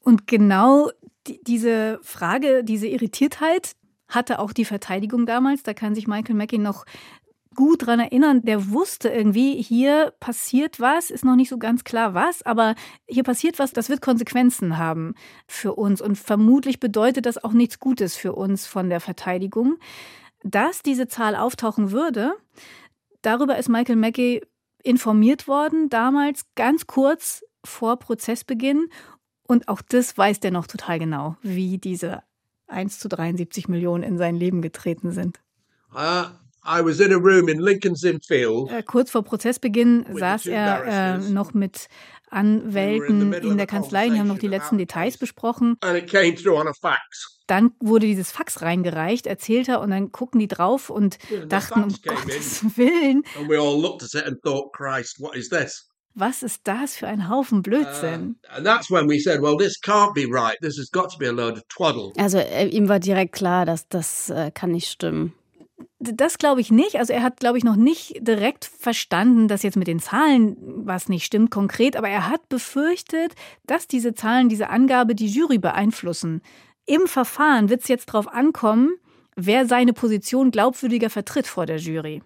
Und 0.00 0.26
genau 0.26 0.90
die, 1.26 1.40
diese 1.42 1.98
Frage, 2.02 2.64
diese 2.64 2.86
Irritiertheit 2.86 3.72
hatte 4.08 4.38
auch 4.38 4.52
die 4.52 4.64
Verteidigung 4.64 5.26
damals. 5.26 5.62
Da 5.62 5.74
kann 5.74 5.94
sich 5.94 6.06
Michael 6.06 6.36
Mackie 6.36 6.58
noch 6.58 6.84
gut 7.56 7.86
dran 7.86 7.98
erinnern, 7.98 8.42
der 8.42 8.70
wusste 8.70 9.08
irgendwie, 9.08 9.60
hier 9.60 10.12
passiert 10.20 10.78
was, 10.78 11.10
ist 11.10 11.24
noch 11.24 11.34
nicht 11.34 11.48
so 11.48 11.58
ganz 11.58 11.82
klar 11.82 12.14
was, 12.14 12.42
aber 12.42 12.74
hier 13.08 13.24
passiert 13.24 13.58
was, 13.58 13.72
das 13.72 13.88
wird 13.88 14.02
Konsequenzen 14.02 14.78
haben 14.78 15.14
für 15.48 15.74
uns 15.74 16.00
und 16.00 16.16
vermutlich 16.16 16.78
bedeutet 16.78 17.26
das 17.26 17.42
auch 17.42 17.52
nichts 17.52 17.80
Gutes 17.80 18.14
für 18.14 18.34
uns 18.34 18.66
von 18.66 18.90
der 18.90 19.00
Verteidigung. 19.00 19.78
Dass 20.42 20.82
diese 20.82 21.08
Zahl 21.08 21.34
auftauchen 21.34 21.90
würde, 21.90 22.34
darüber 23.22 23.56
ist 23.56 23.70
Michael 23.70 23.96
Mackey 23.96 24.42
informiert 24.82 25.48
worden, 25.48 25.88
damals 25.88 26.44
ganz 26.54 26.86
kurz 26.86 27.42
vor 27.64 27.98
Prozessbeginn. 27.98 28.88
Und 29.46 29.68
auch 29.68 29.82
das 29.82 30.16
weiß 30.16 30.40
der 30.40 30.50
noch 30.50 30.66
total 30.66 30.98
genau, 30.98 31.36
wie 31.42 31.78
diese 31.78 32.22
1 32.68 32.98
zu 32.98 33.08
73 33.08 33.68
Millionen 33.68 34.02
in 34.02 34.18
sein 34.18 34.36
Leben 34.36 34.62
getreten 34.62 35.12
sind. 35.12 35.40
Uh, 35.94 36.26
I 36.66 36.84
was 36.84 36.98
in 36.98 37.12
a 37.12 37.16
room 37.16 37.48
in 37.48 37.60
Lincoln's 37.60 38.02
Inn 38.02 38.20
Field. 38.20 38.70
Äh, 38.70 38.82
kurz 38.82 39.10
vor 39.10 39.22
Prozessbeginn 39.22 40.04
saß 40.12 40.46
er 40.46 40.84
äh, 40.84 41.18
noch 41.18 41.54
mit 41.54 41.88
Anwälten 42.28 43.32
in 43.32 43.56
der 43.56 43.68
Kanzlei, 43.68 44.08
die 44.08 44.18
haben 44.18 44.26
noch 44.26 44.38
die 44.38 44.48
letzten 44.48 44.76
Details 44.78 45.16
besprochen. 45.16 45.76
And 45.80 45.96
it 45.96 46.10
came 46.10 46.34
through 46.34 46.58
on 46.58 46.66
a 46.66 46.72
fax. 46.72 47.38
Dann 47.46 47.70
wurde 47.78 48.06
dieses 48.06 48.32
Fax 48.32 48.62
reingereicht, 48.62 49.28
erzählt 49.28 49.68
er, 49.68 49.80
und 49.80 49.90
dann 49.90 50.10
gucken 50.10 50.40
die 50.40 50.48
drauf 50.48 50.90
und 50.90 51.18
dachten, 51.48 51.84
um 51.84 51.94
Gottes 52.04 52.76
Willen. 52.76 53.22
Was 56.18 56.42
ist 56.42 56.62
das 56.64 56.96
für 56.96 57.06
ein 57.06 57.28
Haufen 57.28 57.60
Blödsinn? 57.60 58.36
Uh, 58.42 58.56
and 58.56 58.66
that's 58.66 58.90
when 58.90 59.06
we 59.06 59.20
said, 59.20 59.42
well, 59.42 59.54
this 59.54 59.78
can't 59.78 60.14
be 60.14 60.24
right. 60.24 60.56
This 60.62 60.78
has 60.78 60.90
got 60.90 61.10
to 61.12 61.18
be 61.18 61.28
a 61.28 61.30
load 61.30 61.58
of 61.58 61.62
twaddle. 61.68 62.12
Also 62.16 62.38
äh, 62.38 62.68
ihm 62.68 62.88
war 62.88 63.00
direkt 63.00 63.34
klar, 63.34 63.66
dass 63.66 63.86
das 63.88 64.30
äh, 64.30 64.50
kann 64.50 64.70
nicht 64.70 64.88
stimmen. 64.88 65.34
Das 65.98 66.38
glaube 66.38 66.62
ich 66.62 66.70
nicht. 66.70 66.96
Also 66.96 67.12
er 67.12 67.22
hat, 67.22 67.38
glaube 67.38 67.58
ich, 67.58 67.64
noch 67.64 67.76
nicht 67.76 68.14
direkt 68.26 68.64
verstanden, 68.64 69.46
dass 69.46 69.62
jetzt 69.62 69.76
mit 69.76 69.88
den 69.88 70.00
Zahlen 70.00 70.56
was 70.86 71.10
nicht 71.10 71.26
stimmt 71.26 71.50
konkret, 71.50 71.96
aber 71.96 72.08
er 72.08 72.30
hat 72.30 72.48
befürchtet, 72.48 73.34
dass 73.66 73.86
diese 73.86 74.14
Zahlen, 74.14 74.48
diese 74.48 74.70
Angabe 74.70 75.14
die 75.14 75.28
Jury 75.28 75.58
beeinflussen. 75.58 76.40
Im 76.86 77.06
Verfahren 77.06 77.68
wird 77.68 77.82
es 77.82 77.88
jetzt 77.88 78.08
darauf 78.08 78.28
ankommen, 78.28 78.94
wer 79.34 79.66
seine 79.66 79.92
Position 79.92 80.50
glaubwürdiger 80.50 81.10
vertritt 81.10 81.46
vor 81.46 81.66
der 81.66 81.76
Jury. 81.76 82.22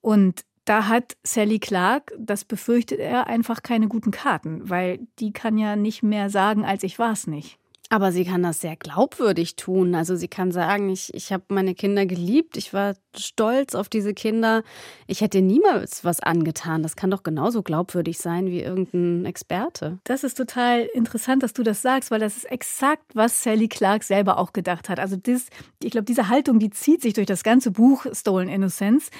Und 0.00 0.42
da 0.64 0.88
hat 0.88 1.16
Sally 1.24 1.58
Clark, 1.58 2.12
das 2.18 2.44
befürchtet 2.44 3.00
er, 3.00 3.26
einfach 3.26 3.62
keine 3.62 3.88
guten 3.88 4.10
Karten, 4.10 4.68
weil 4.68 5.00
die 5.18 5.32
kann 5.32 5.58
ja 5.58 5.76
nicht 5.76 6.02
mehr 6.02 6.30
sagen, 6.30 6.64
als 6.64 6.82
ich 6.82 6.98
war 6.98 7.12
es 7.12 7.26
nicht. 7.26 7.58
Aber 7.92 8.10
sie 8.10 8.24
kann 8.24 8.42
das 8.42 8.62
sehr 8.62 8.74
glaubwürdig 8.74 9.56
tun. 9.56 9.94
Also 9.94 10.16
sie 10.16 10.28
kann 10.28 10.50
sagen, 10.50 10.88
ich, 10.88 11.12
ich 11.12 11.30
habe 11.30 11.44
meine 11.48 11.74
Kinder 11.74 12.06
geliebt, 12.06 12.56
ich 12.56 12.72
war 12.72 12.94
stolz 13.14 13.74
auf 13.74 13.90
diese 13.90 14.14
Kinder. 14.14 14.62
Ich 15.06 15.20
hätte 15.20 15.42
niemals 15.42 16.02
was 16.02 16.20
angetan. 16.20 16.82
Das 16.82 16.96
kann 16.96 17.10
doch 17.10 17.22
genauso 17.22 17.62
glaubwürdig 17.62 18.16
sein 18.16 18.46
wie 18.46 18.62
irgendein 18.62 19.26
Experte. 19.26 19.98
Das 20.04 20.24
ist 20.24 20.38
total 20.38 20.88
interessant, 20.94 21.42
dass 21.42 21.52
du 21.52 21.62
das 21.62 21.82
sagst, 21.82 22.10
weil 22.10 22.20
das 22.20 22.38
ist 22.38 22.50
exakt, 22.50 23.14
was 23.14 23.42
Sally 23.42 23.68
Clark 23.68 24.04
selber 24.04 24.38
auch 24.38 24.54
gedacht 24.54 24.88
hat. 24.88 24.98
Also 24.98 25.16
das, 25.16 25.48
ich 25.82 25.90
glaube, 25.90 26.06
diese 26.06 26.30
Haltung, 26.30 26.60
die 26.60 26.70
zieht 26.70 27.02
sich 27.02 27.12
durch 27.12 27.26
das 27.26 27.42
ganze 27.42 27.72
Buch 27.72 28.06
Stolen 28.14 28.48
Innocence 28.48 29.10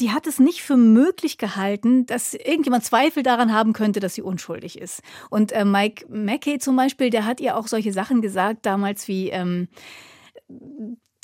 die 0.00 0.10
hat 0.10 0.26
es 0.26 0.38
nicht 0.38 0.62
für 0.62 0.76
möglich 0.76 1.38
gehalten, 1.38 2.06
dass 2.06 2.34
irgendjemand 2.34 2.84
Zweifel 2.84 3.22
daran 3.22 3.52
haben 3.52 3.72
könnte, 3.72 4.00
dass 4.00 4.14
sie 4.14 4.22
unschuldig 4.22 4.78
ist. 4.78 5.02
Und 5.30 5.52
äh, 5.52 5.64
Mike 5.64 6.06
Mackey 6.08 6.58
zum 6.58 6.76
Beispiel, 6.76 7.10
der 7.10 7.26
hat 7.26 7.40
ihr 7.40 7.56
auch 7.56 7.68
solche 7.68 7.92
Sachen 7.92 8.20
gesagt 8.20 8.66
damals 8.66 9.06
wie 9.06 9.30
ähm, 9.30 9.68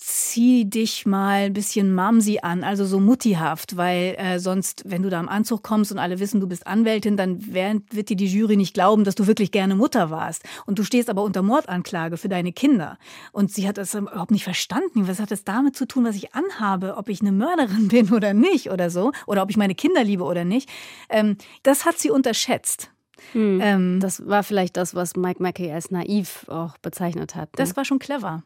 zieh 0.03 0.65
dich 0.65 1.05
mal 1.05 1.47
ein 1.47 1.53
bisschen 1.53 1.95
Mamsi 1.95 2.39
an, 2.43 2.65
also 2.65 2.85
so 2.87 3.01
muttihaft, 3.01 3.77
weil 3.77 4.15
äh, 4.17 4.39
sonst, 4.39 4.83
wenn 4.87 5.03
du 5.03 5.11
da 5.11 5.21
im 5.21 5.29
Anzug 5.29 5.63
kommst 5.63 5.93
und 5.93 5.99
alle 5.99 6.19
wissen, 6.21 6.41
du 6.41 6.47
bist 6.47 6.67
Anwältin, 6.67 7.17
dann 7.17 7.53
wird 7.53 8.09
dir 8.09 8.17
die 8.17 8.27
Jury 8.27 8.57
nicht 8.57 8.73
glauben, 8.73 9.05
dass 9.05 9.15
du 9.15 9.27
wirklich 9.27 9.53
gerne 9.53 9.75
Mutter 9.75 10.11
warst. 10.11 10.43
Und 10.67 10.79
du 10.79 10.85
stehst 10.85 11.11
aber 11.11 11.23
unter 11.23 11.43
Mordanklage 11.43 12.17
für 12.17 12.29
deine 12.29 12.53
Kinder. 12.53 12.99
Und 13.33 13.53
sie 13.53 13.69
hat 13.69 13.77
das 13.77 13.95
überhaupt 13.95 14.31
nicht 14.31 14.45
verstanden. 14.45 15.07
Was 15.07 15.21
hat 15.21 15.31
das 15.31 15.45
damit 15.45 15.77
zu 15.77 15.87
tun, 15.87 16.05
was 16.05 16.17
ich 16.17 16.35
anhabe, 16.35 16.97
ob 16.97 17.09
ich 17.09 17.21
eine 17.21 17.33
Mörderin 17.33 17.89
bin 17.89 18.11
oder 18.13 18.33
nicht 18.33 18.71
oder 18.71 18.89
so, 18.91 19.13
oder 19.27 19.43
ob 19.43 19.51
ich 19.51 19.57
meine 19.57 19.75
Kinder 19.75 20.03
liebe 20.03 20.25
oder 20.25 20.45
nicht? 20.45 20.69
Ähm, 21.11 21.37
das 21.63 21.85
hat 21.85 21.99
sie 21.99 22.11
unterschätzt. 22.11 22.91
Hm. 23.33 23.61
Ähm, 23.63 24.01
das 24.01 24.27
war 24.27 24.43
vielleicht 24.43 24.79
das, 24.79 24.95
was 24.95 25.15
Mike 25.15 25.43
Mackey 25.43 25.71
als 25.71 25.91
naiv 25.91 26.47
auch 26.49 26.79
bezeichnet 26.79 27.35
hat. 27.35 27.51
Ne? 27.51 27.57
Das 27.57 27.77
war 27.77 27.85
schon 27.85 27.99
clever 27.99 28.43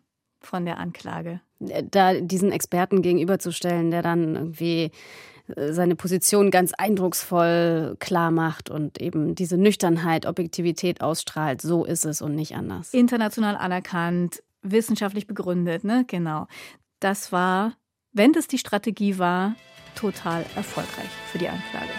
von 0.47 0.65
der 0.65 0.79
Anklage. 0.79 1.41
Da 1.59 2.15
diesen 2.15 2.53
Experten 2.53 3.03
gegenüberzustellen, 3.03 3.91
der 3.91 4.03
dann 4.03 4.35
irgendwie 4.35 4.91
äh, 5.57 5.73
seine 5.73 5.97
Position 5.97 6.51
ganz 6.51 6.73
eindrucksvoll 6.75 7.97
klar 7.99 8.31
macht 8.31 8.71
und 8.71 9.01
eben 9.01 9.35
diese 9.35 9.57
Nüchternheit, 9.57 10.27
Objektivität 10.27 11.01
ausstrahlt, 11.01 11.63
so 11.63 11.85
ist 11.85 12.05
es 12.05 12.23
und 12.23 12.35
nicht 12.35 12.55
anders. 12.55 12.93
International 12.93 13.57
anerkannt, 13.57 14.43
wissenschaftlich 14.63 15.27
begründet, 15.27 15.85
ne? 15.85 16.05
Genau. 16.07 16.47
Das 17.01 17.33
war, 17.33 17.75
wenn 18.13 18.33
das 18.33 18.47
die 18.49 18.59
Strategie 18.59 19.19
war, 19.19 19.55
total 19.95 20.45
erfolgreich 20.57 21.11
für 21.31 21.39
die 21.39 21.49
Anklage. 21.49 21.91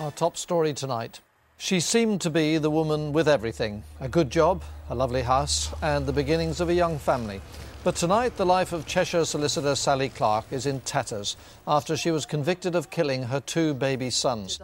Our 0.00 0.14
top 0.14 0.36
story 0.36 0.74
tonight. 0.74 1.20
She 1.60 1.80
seemed 1.80 2.22
to 2.22 2.30
be 2.30 2.58
the 2.60 2.70
woman 2.70 3.12
with 3.12 3.26
everything 3.26 3.82
a 4.00 4.06
good 4.08 4.32
job, 4.32 4.62
a 4.88 4.94
lovely 4.94 5.24
house, 5.24 5.70
and 5.80 6.06
the 6.06 6.12
beginnings 6.12 6.60
of 6.60 6.68
a 6.68 6.72
young 6.72 6.98
family. 7.00 7.40
But 7.84 7.94
tonight, 7.94 8.32
the 8.36 8.44
life 8.44 8.72
of 8.74 8.86
Cheshire 8.86 9.24
solicitor 9.24 9.76
Sally 9.76 10.08
Clark 10.08 10.46
is 10.50 10.66
in 10.66 10.80
tatters 10.80 11.36
after 11.64 11.96
she 11.96 12.10
was 12.10 12.26
convicted 12.26 12.74
of 12.74 12.90
killing 12.90 13.22
her 13.22 13.40
two 13.40 13.72
baby 13.74 14.10
sons. 14.10 14.58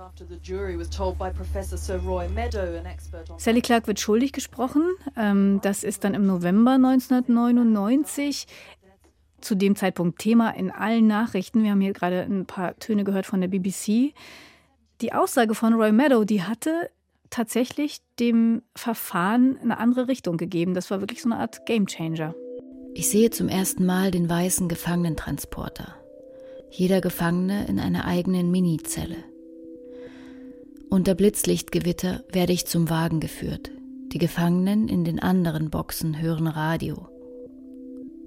Sally 3.38 3.62
Clark 3.62 3.86
wird 3.86 4.00
schuldig 4.00 4.32
gesprochen. 4.32 4.82
Ähm, 5.16 5.60
das 5.62 5.84
ist 5.84 6.02
dann 6.02 6.14
im 6.14 6.26
November 6.26 6.72
1999 6.72 8.46
zu 9.40 9.54
dem 9.54 9.76
Zeitpunkt 9.76 10.18
Thema 10.18 10.50
in 10.50 10.72
allen 10.72 11.06
Nachrichten. 11.06 11.62
Wir 11.62 11.70
haben 11.70 11.80
hier 11.80 11.92
gerade 11.92 12.22
ein 12.22 12.46
paar 12.46 12.76
Töne 12.80 13.04
gehört 13.04 13.26
von 13.26 13.40
der 13.40 13.48
BBC. 13.48 14.12
Die 15.00 15.12
Aussage 15.12 15.54
von 15.54 15.74
Roy 15.74 15.92
Meadow, 15.92 16.24
die 16.24 16.42
hatte 16.42 16.90
tatsächlich 17.30 17.98
dem 18.18 18.62
Verfahren 18.74 19.56
eine 19.62 19.78
andere 19.78 20.08
Richtung 20.08 20.36
gegeben. 20.36 20.74
Das 20.74 20.90
war 20.90 21.00
wirklich 21.00 21.22
so 21.22 21.28
eine 21.28 21.38
Art 21.38 21.64
Gamechanger. 21.66 22.34
Ich 22.96 23.08
sehe 23.08 23.30
zum 23.30 23.48
ersten 23.48 23.84
Mal 23.84 24.12
den 24.12 24.28
weißen 24.28 24.68
Gefangenentransporter. 24.68 25.96
Jeder 26.70 27.00
Gefangene 27.00 27.66
in 27.66 27.80
einer 27.80 28.04
eigenen 28.04 28.52
Minizelle. 28.52 29.16
Unter 30.90 31.16
Blitzlichtgewitter 31.16 32.22
werde 32.30 32.52
ich 32.52 32.66
zum 32.66 32.88
Wagen 32.88 33.18
geführt. 33.18 33.72
Die 34.12 34.18
Gefangenen 34.18 34.86
in 34.86 35.02
den 35.02 35.18
anderen 35.18 35.70
Boxen 35.70 36.22
hören 36.22 36.46
Radio. 36.46 37.08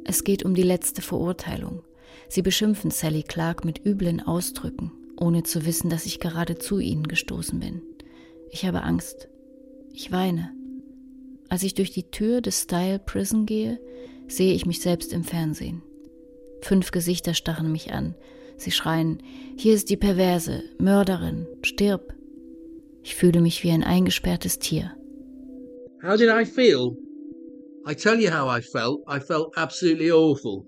Es 0.03 0.25
geht 0.25 0.43
um 0.43 0.53
die 0.53 0.63
letzte 0.63 1.01
Verurteilung. 1.01 1.83
Sie 2.27 2.41
beschimpfen 2.41 2.91
Sally 2.91 3.23
Clark 3.23 3.63
mit 3.63 3.85
üblen 3.85 4.19
Ausdrücken, 4.19 4.91
ohne 5.17 5.43
zu 5.43 5.65
wissen, 5.65 5.89
dass 5.89 6.05
ich 6.05 6.19
gerade 6.19 6.57
zu 6.57 6.79
ihnen 6.79 7.07
gestoßen 7.07 7.61
bin. 7.61 7.81
Ich 8.51 8.65
habe 8.65 8.83
Angst. 8.83 9.29
Ich 9.93 10.11
weine. 10.11 10.51
Als 11.47 11.63
ich 11.63 11.73
durch 11.73 11.91
die 11.91 12.11
Tür 12.11 12.41
des 12.41 12.63
Style 12.63 12.99
Prison 12.99 13.45
gehe, 13.45 13.79
sehe 14.27 14.53
ich 14.53 14.65
mich 14.65 14.81
selbst 14.81 15.13
im 15.13 15.23
Fernsehen. 15.23 15.81
Fünf 16.61 16.91
Gesichter 16.91 17.33
starren 17.33 17.71
mich 17.71 17.93
an. 17.93 18.15
Sie 18.57 18.71
schreien, 18.71 19.21
hier 19.55 19.73
ist 19.73 19.89
die 19.89 19.97
Perverse, 19.97 20.63
Mörderin, 20.79 21.47
stirb. 21.61 22.13
Ich 23.03 23.15
fühle 23.15 23.41
mich 23.41 23.63
wie 23.63 23.71
ein 23.71 23.83
eingesperrtes 23.83 24.59
Tier. 24.59 24.95
How 26.03 26.17
did 26.17 26.29
I 26.29 26.45
feel? 26.45 26.97
I 27.85 27.93
tell 27.93 28.19
you 28.19 28.29
how 28.29 28.47
I 28.49 28.61
felt. 28.61 29.01
I 29.07 29.19
felt 29.19 29.55
absolutely 29.55 30.11
awful. 30.11 30.67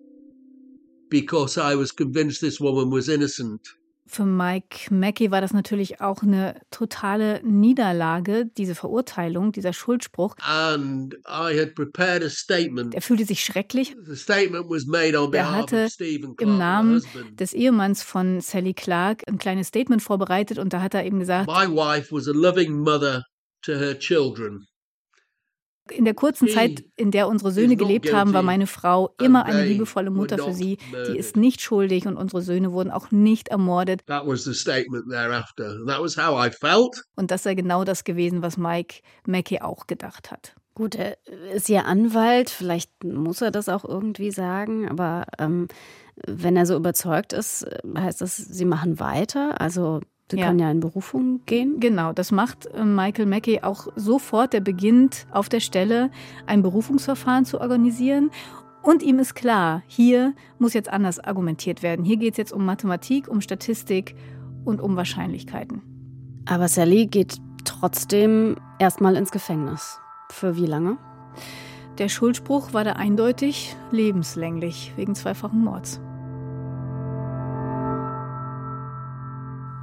Because 1.09 1.57
I 1.57 1.75
was 1.75 1.93
convinced 1.93 2.39
this 2.39 2.61
woman 2.61 2.91
was 2.91 3.09
innocent. 3.09 3.78
Für 4.11 4.25
Mike 4.25 4.91
Mackey 4.91 5.29
war 5.29 5.39
das 5.39 5.53
natürlich 5.53 6.01
auch 6.01 6.23
eine 6.23 6.59
totale 6.71 7.41
Niederlage, 7.43 8.47
diese 8.57 8.73
Verurteilung, 8.73 9.51
dieser 9.51 9.71
Schuldspruch. 9.71 10.35
And 10.39 11.13
I 11.27 11.55
had 11.55 11.75
prepared 11.75 12.23
a 12.23 12.29
statement. 12.29 12.95
Er 12.95 13.03
fühlte 13.03 13.23
sich 13.25 13.43
schrecklich. 13.43 13.95
The 14.03 14.15
statement 14.15 14.65
was 14.67 14.87
made 14.87 15.15
on 15.15 15.31
er 15.31 15.51
hatte 15.51 15.87
im 16.39 16.57
Namen 16.57 17.03
des 17.33 17.53
Ehemanns 17.53 18.01
von 18.01 18.41
Sally 18.41 18.73
Clark 18.73 19.21
ein 19.27 19.37
kleines 19.37 19.67
Statement 19.67 20.01
vorbereitet 20.01 20.57
und 20.57 20.73
da 20.73 20.81
hat 20.81 20.95
er 20.95 21.05
eben 21.05 21.19
gesagt, 21.19 21.47
My 21.47 21.67
wife 21.67 22.11
was 22.11 22.27
a 22.27 22.33
loving 22.33 22.79
mother 22.79 23.23
to 23.61 23.73
her 23.73 23.97
children. 23.99 24.65
In 25.91 26.05
der 26.05 26.13
kurzen 26.13 26.47
Zeit, 26.47 26.83
in 26.95 27.11
der 27.11 27.27
unsere 27.27 27.51
Söhne 27.51 27.75
gelebt 27.75 28.13
haben, 28.13 28.33
war 28.33 28.43
meine 28.43 28.67
Frau 28.67 29.13
immer 29.19 29.45
eine 29.45 29.65
liebevolle 29.65 30.09
Mutter 30.09 30.37
für 30.37 30.53
sie. 30.53 30.77
Die 31.07 31.17
ist 31.17 31.35
nicht 31.35 31.61
schuldig 31.61 32.07
und 32.07 32.17
unsere 32.17 32.41
Söhne 32.41 32.71
wurden 32.71 32.91
auch 32.91 33.11
nicht 33.11 33.49
ermordet. 33.49 34.03
Und 37.15 37.31
das 37.31 37.43
sei 37.43 37.55
genau 37.55 37.83
das 37.83 38.03
gewesen, 38.03 38.41
was 38.41 38.57
Mike 38.57 39.01
Mackey 39.25 39.59
auch 39.61 39.87
gedacht 39.87 40.31
hat. 40.31 40.55
Gut, 40.75 40.95
er 40.95 41.17
ist 41.53 41.67
ja 41.67 41.81
Anwalt, 41.81 42.49
vielleicht 42.49 43.03
muss 43.03 43.41
er 43.41 43.51
das 43.51 43.67
auch 43.67 43.83
irgendwie 43.83 44.31
sagen, 44.31 44.87
aber 44.87 45.25
ähm, 45.37 45.67
wenn 46.25 46.55
er 46.55 46.65
so 46.65 46.75
überzeugt 46.75 47.33
ist, 47.33 47.65
heißt 47.97 48.21
das, 48.21 48.37
sie 48.37 48.65
machen 48.65 48.99
weiter. 48.99 49.59
Also 49.59 50.01
Sie 50.31 50.37
ja. 50.37 50.47
kann 50.47 50.59
ja 50.59 50.69
in 50.69 50.79
Berufung 50.79 51.41
gehen. 51.45 51.79
Genau, 51.79 52.13
das 52.13 52.31
macht 52.31 52.67
äh, 52.67 52.83
Michael 52.83 53.25
Mackey 53.25 53.61
auch 53.61 53.87
sofort. 53.95 54.53
Er 54.53 54.61
beginnt 54.61 55.25
auf 55.31 55.49
der 55.49 55.59
Stelle 55.59 56.11
ein 56.45 56.61
Berufungsverfahren 56.61 57.45
zu 57.45 57.59
organisieren. 57.59 58.29
Und 58.81 59.03
ihm 59.03 59.19
ist 59.19 59.33
klar, 59.33 59.81
hier 59.87 60.33
muss 60.57 60.73
jetzt 60.73 60.89
anders 60.89 61.19
argumentiert 61.19 61.83
werden. 61.83 62.05
Hier 62.05 62.17
geht 62.17 62.33
es 62.33 62.37
jetzt 62.37 62.53
um 62.53 62.65
Mathematik, 62.65 63.27
um 63.27 63.41
Statistik 63.41 64.15
und 64.63 64.79
um 64.79 64.95
Wahrscheinlichkeiten. 64.95 65.81
Aber 66.45 66.67
Sally 66.67 67.07
geht 67.07 67.37
trotzdem 67.65 68.55
erstmal 68.77 69.15
ins 69.15 69.31
Gefängnis. 69.31 69.99
Für 70.29 70.55
wie 70.55 70.65
lange? 70.65 70.97
Der 71.97 72.07
Schuldspruch 72.07 72.73
war 72.73 72.83
da 72.83 72.93
eindeutig 72.93 73.75
lebenslänglich 73.91 74.93
wegen 74.95 75.15
zweifachen 75.15 75.63
Mords. 75.63 75.99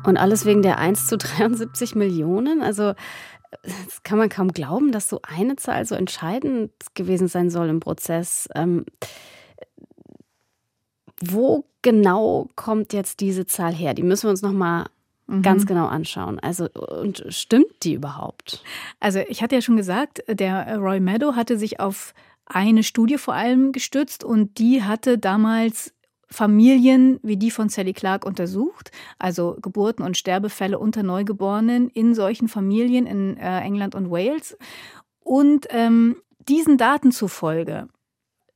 Und 0.06 0.16
alles 0.16 0.44
wegen 0.44 0.62
der 0.62 0.78
1 0.78 1.06
zu 1.08 1.18
73 1.18 1.94
Millionen? 1.94 2.62
Also, 2.62 2.94
das 3.62 4.02
kann 4.02 4.18
man 4.18 4.28
kaum 4.28 4.52
glauben, 4.52 4.92
dass 4.92 5.08
so 5.08 5.20
eine 5.22 5.56
Zahl 5.56 5.84
so 5.84 5.94
entscheidend 5.94 6.70
gewesen 6.94 7.28
sein 7.28 7.50
soll 7.50 7.68
im 7.68 7.80
Prozess. 7.80 8.48
Ähm, 8.54 8.84
wo 11.20 11.64
genau 11.82 12.48
kommt 12.56 12.92
jetzt 12.92 13.20
diese 13.20 13.46
Zahl 13.46 13.74
her? 13.74 13.94
Die 13.94 14.02
müssen 14.02 14.24
wir 14.24 14.30
uns 14.30 14.42
noch 14.42 14.52
mal 14.52 14.86
mhm. 15.26 15.42
ganz 15.42 15.66
genau 15.66 15.86
anschauen. 15.86 16.38
Also 16.38 16.68
und 16.68 17.24
stimmt 17.28 17.82
die 17.82 17.94
überhaupt? 17.94 18.62
Also 19.00 19.20
ich 19.28 19.42
hatte 19.42 19.54
ja 19.54 19.62
schon 19.62 19.76
gesagt, 19.76 20.22
der 20.28 20.76
Roy 20.78 21.00
Meadow 21.00 21.34
hatte 21.34 21.58
sich 21.58 21.80
auf 21.80 22.14
eine 22.44 22.82
Studie 22.82 23.18
vor 23.18 23.34
allem 23.34 23.72
gestützt 23.72 24.22
und 24.22 24.58
die 24.58 24.84
hatte 24.84 25.18
damals 25.18 25.92
Familien 26.28 27.20
wie 27.22 27.36
die 27.36 27.50
von 27.50 27.68
Sally 27.68 27.92
Clark 27.92 28.26
untersucht, 28.26 28.90
also 29.18 29.56
Geburten 29.62 30.02
und 30.04 30.16
Sterbefälle 30.16 30.78
unter 30.78 31.02
Neugeborenen 31.02 31.88
in 31.88 32.14
solchen 32.14 32.48
Familien 32.48 33.06
in 33.06 33.36
äh, 33.36 33.60
England 33.60 33.94
und 33.94 34.10
Wales. 34.10 34.56
Und 35.20 35.66
ähm, 35.70 36.16
diesen 36.48 36.78
Daten 36.78 37.12
zufolge 37.12 37.88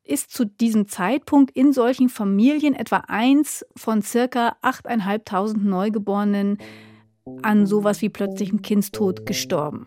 ist 0.04 0.32
zu 0.32 0.44
diesem 0.44 0.88
Zeitpunkt 0.88 1.56
in 1.56 1.72
solchen 1.72 2.08
Familien 2.08 2.74
etwa 2.74 3.04
eins 3.06 3.64
von 3.76 4.02
circa 4.02 4.56
8.500 4.62 5.58
Neugeborenen 5.58 6.58
an 7.42 7.66
sowas 7.66 8.02
wie 8.02 8.08
plötzlichem 8.08 8.62
Kindstod 8.62 9.24
gestorben. 9.26 9.86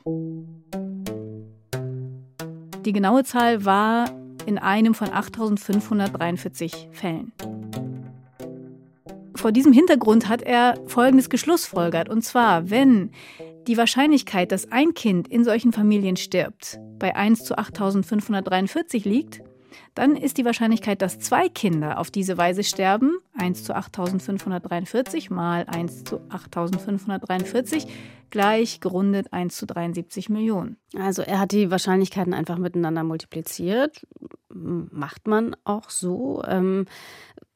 Die 2.86 2.94
genaue 2.94 3.24
Zahl 3.24 3.66
war 3.66 4.10
in 4.46 4.58
einem 4.58 4.94
von 4.94 5.10
8.543 5.10 6.92
Fällen. 6.92 7.32
Vor 9.36 9.52
diesem 9.52 9.74
Hintergrund 9.74 10.30
hat 10.30 10.42
er 10.42 10.76
Folgendes 10.88 11.30
geschlussfolgert, 11.30 12.10
und 12.10 12.24
zwar, 12.24 12.70
wenn 12.70 13.12
die 13.68 13.78
Wahrscheinlichkeit, 13.78 14.52
dass 14.52 14.72
ein 14.72 14.94
Kind 14.94 15.28
in 15.28 15.44
solchen 15.44 15.74
Familien 15.74 16.18
stirbt, 16.18 16.80
bei 17.00 17.16
1 17.16 17.44
zu 17.44 17.58
8.543 17.58 19.08
liegt, 19.08 19.42
dann 19.96 20.16
ist 20.16 20.38
die 20.38 20.46
Wahrscheinlichkeit, 20.46 21.02
dass 21.02 21.20
zwei 21.20 21.50
Kinder 21.50 22.00
auf 22.00 22.12
diese 22.12 22.38
Weise 22.38 22.64
sterben, 22.64 23.18
1 23.38 23.64
zu 23.64 23.76
8543 23.76 25.30
mal 25.30 25.66
1 25.66 26.04
zu 26.04 26.22
8543, 26.30 27.88
gleich 28.30 28.80
gerundet 28.80 29.32
1 29.32 29.56
zu 29.56 29.66
73 29.66 30.30
Millionen. 30.30 30.78
Also 30.98 31.22
er 31.22 31.40
hat 31.40 31.52
die 31.52 31.70
Wahrscheinlichkeiten 31.70 32.34
einfach 32.34 32.58
miteinander 32.58 33.04
multipliziert. 33.04 34.06
Macht 34.50 35.28
man 35.28 35.56
auch 35.64 35.90
so. 35.90 36.44
Ähm, 36.48 36.86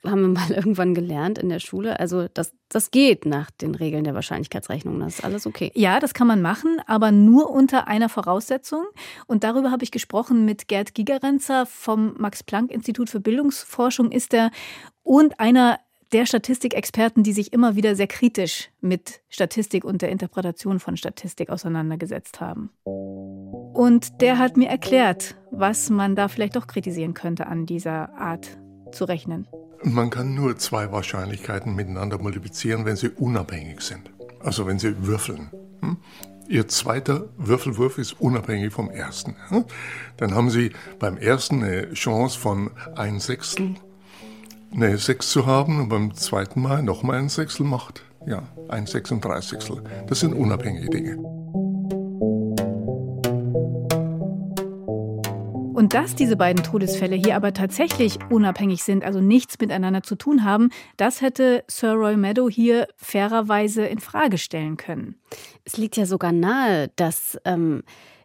haben 0.05 0.21
wir 0.21 0.27
mal 0.27 0.51
irgendwann 0.55 0.93
gelernt 0.93 1.38
in 1.38 1.49
der 1.49 1.60
Schule. 1.60 1.99
Also 1.99 2.27
das, 2.33 2.53
das 2.69 2.91
geht 2.91 3.25
nach 3.25 3.51
den 3.51 3.75
Regeln 3.75 4.03
der 4.03 4.13
Wahrscheinlichkeitsrechnung. 4.15 4.99
Das 4.99 5.19
ist 5.19 5.23
alles 5.23 5.47
okay. 5.47 5.71
Ja, 5.75 5.99
das 5.99 6.13
kann 6.13 6.27
man 6.27 6.41
machen, 6.41 6.81
aber 6.86 7.12
nur 7.12 7.49
unter 7.49 7.88
einer 7.88 8.10
Voraussetzung. 8.10 8.86
Und 9.25 9.43
darüber 9.43 9.71
habe 9.71 9.83
ich 9.83 9.91
gesprochen 9.91 10.45
mit 10.45 10.67
Gerd 10.67 10.93
Gigerenzer 10.93 11.65
vom 11.65 12.15
Max-Planck-Institut 12.17 13.10
für 13.10 13.19
Bildungsforschung 13.19 14.12
ist 14.12 14.33
er 14.33 14.51
und 15.03 15.39
einer 15.39 15.79
der 16.12 16.25
Statistikexperten, 16.25 17.23
die 17.23 17.33
sich 17.33 17.51
immer 17.51 17.75
wieder 17.75 17.95
sehr 17.95 18.07
kritisch 18.07 18.69
mit 18.79 19.21
Statistik 19.29 19.83
und 19.83 20.01
der 20.01 20.10
Interpretation 20.10 20.79
von 20.79 20.95
Statistik 20.95 21.49
auseinandergesetzt 21.49 22.39
haben. 22.39 22.69
Und 22.86 24.21
der 24.21 24.38
hat 24.38 24.57
mir 24.57 24.69
erklärt, 24.69 25.36
was 25.51 25.89
man 25.89 26.15
da 26.15 26.29
vielleicht 26.29 26.55
doch 26.55 26.67
kritisieren 26.67 27.13
könnte 27.13 27.47
an 27.47 27.65
dieser 27.65 28.13
Art 28.13 28.57
zu 28.91 29.03
rechnen. 29.05 29.47
Man 29.83 30.09
kann 30.09 30.33
nur 30.33 30.57
zwei 30.57 30.91
Wahrscheinlichkeiten 30.91 31.75
miteinander 31.75 32.17
multiplizieren, 32.17 32.85
wenn 32.85 32.95
sie 32.95 33.09
unabhängig 33.09 33.81
sind. 33.81 34.11
Also 34.39 34.65
wenn 34.65 34.79
sie 34.79 35.05
würfeln. 35.05 35.51
Hm? 35.81 35.97
Ihr 36.49 36.67
zweiter 36.67 37.25
Würfelwurf 37.37 37.97
ist 37.97 38.19
unabhängig 38.21 38.71
vom 38.71 38.89
ersten. 38.89 39.35
Hm? 39.49 39.65
Dann 40.15 40.33
haben 40.33 40.49
Sie 40.49 40.71
beim 40.97 41.17
ersten 41.17 41.61
eine 41.61 41.93
Chance 41.93 42.39
von 42.39 42.71
ein 42.95 43.19
Sechstel, 43.19 43.75
eine 44.73 44.97
Sechs 44.97 45.29
zu 45.29 45.45
haben 45.45 45.81
und 45.81 45.89
beim 45.89 46.13
zweiten 46.13 46.61
Mal 46.61 46.83
nochmal 46.83 47.17
ein 47.17 47.29
Sechstel 47.29 47.65
macht, 47.65 48.03
ja, 48.25 48.43
ein 48.69 48.85
Sechsunddreißigstel. 48.85 49.83
Das 50.07 50.21
sind 50.21 50.33
unabhängige 50.33 50.89
Dinge. 50.89 51.17
Und 55.77 55.93
dass 55.93 56.15
diese 56.15 56.35
beiden 56.35 56.63
Todesfälle 56.63 57.15
hier 57.15 57.35
aber 57.35 57.53
tatsächlich 57.53 58.17
unabhängig 58.31 58.81
sind, 58.81 59.03
also 59.03 59.21
nichts 59.21 59.59
miteinander 59.59 60.01
zu 60.01 60.15
tun 60.15 60.43
haben, 60.43 60.71
das 60.97 61.21
hätte 61.21 61.63
Sir 61.67 61.93
Roy 61.93 62.17
Meadow 62.17 62.49
hier 62.49 62.87
fairerweise 62.95 63.85
in 63.85 63.99
Frage 63.99 64.39
stellen 64.39 64.77
können. 64.77 65.19
Es 65.65 65.77
liegt 65.77 65.95
ja 65.95 66.07
sogar 66.07 66.31
nahe, 66.31 66.89
dass 66.95 67.37
ähm, 67.45 67.83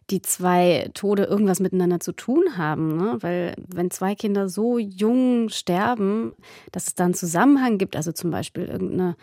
die 0.09 0.23
zwei 0.23 0.89
Tode 0.95 1.25
irgendwas 1.25 1.59
miteinander 1.59 1.99
zu 1.99 2.13
tun 2.13 2.57
haben, 2.57 2.97
ne? 2.97 3.17
weil 3.19 3.53
wenn 3.67 3.91
zwei 3.91 4.15
Kinder 4.15 4.49
so 4.49 4.79
jung 4.79 5.49
sterben, 5.49 6.33
dass 6.71 6.87
es 6.87 6.95
da 6.95 7.05
einen 7.05 7.13
Zusammenhang 7.13 7.77
gibt, 7.77 7.95
also 7.95 8.11
zum 8.11 8.31
Beispiel 8.31 8.65
irgendeine 8.65 9.15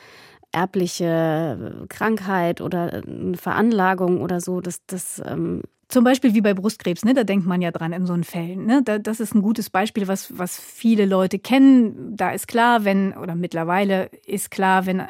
erbliche 0.52 1.84
Krankheit 1.88 2.60
oder 2.60 3.02
eine 3.04 3.36
Veranlagung 3.36 4.20
oder 4.20 4.40
so, 4.40 4.60
das, 4.60 4.86
das 4.86 5.20
ähm, 5.26 5.62
zum 5.90 6.04
Beispiel 6.04 6.34
wie 6.34 6.40
bei 6.40 6.54
Brustkrebs, 6.54 7.04
ne? 7.04 7.14
da 7.14 7.24
denkt 7.24 7.46
man 7.46 7.60
ja 7.60 7.70
dran 7.70 7.92
in 7.92 8.06
so 8.06 8.12
einen 8.12 8.24
Fällen. 8.24 8.64
Ne? 8.64 8.82
Da, 8.84 8.98
das 8.98 9.20
ist 9.20 9.34
ein 9.34 9.42
gutes 9.42 9.70
Beispiel, 9.70 10.08
was, 10.08 10.38
was 10.38 10.58
viele 10.58 11.04
Leute 11.04 11.38
kennen. 11.38 12.16
Da 12.16 12.30
ist 12.30 12.46
klar, 12.48 12.84
wenn, 12.84 13.12
oder 13.14 13.34
mittlerweile 13.34 14.10
ist 14.24 14.50
klar, 14.50 14.86
wenn 14.86 15.00
äh, 15.00 15.08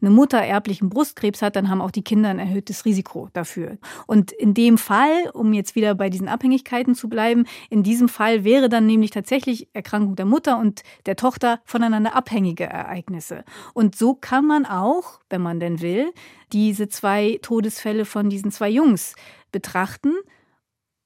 eine 0.00 0.10
Mutter 0.10 0.38
erblichen 0.38 0.88
Brustkrebs 0.88 1.42
hat, 1.42 1.56
dann 1.56 1.68
haben 1.68 1.80
auch 1.80 1.90
die 1.90 2.04
Kinder 2.04 2.30
ein 2.30 2.38
erhöhtes 2.38 2.84
Risiko 2.84 3.28
dafür. 3.32 3.78
Und 4.06 4.32
in 4.32 4.54
dem 4.54 4.78
Fall, 4.78 5.30
um 5.34 5.52
jetzt 5.52 5.74
wieder 5.74 5.94
bei 5.94 6.08
diesen 6.08 6.28
Abhängigkeiten 6.28 6.94
zu 6.94 7.08
bleiben, 7.08 7.44
in 7.68 7.82
diesem 7.82 8.08
Fall 8.08 8.44
wäre 8.44 8.68
dann 8.68 8.86
nämlich 8.86 9.10
tatsächlich 9.10 9.68
Erkrankung 9.72 10.14
der 10.14 10.26
Mutter 10.26 10.58
und 10.58 10.82
der 11.06 11.16
Tochter 11.16 11.60
voneinander 11.64 12.14
abhängige 12.14 12.64
Ereignisse. 12.64 13.44
Und 13.74 13.96
so 13.96 14.14
kann 14.14 14.46
man 14.46 14.66
auch, 14.66 15.20
wenn 15.28 15.42
man 15.42 15.58
denn 15.58 15.80
will, 15.80 16.12
diese 16.52 16.88
zwei 16.88 17.38
Todesfälle 17.42 18.04
von 18.04 18.28
diesen 18.30 18.50
zwei 18.50 18.68
Jungs 18.68 19.14
betrachten 19.52 20.14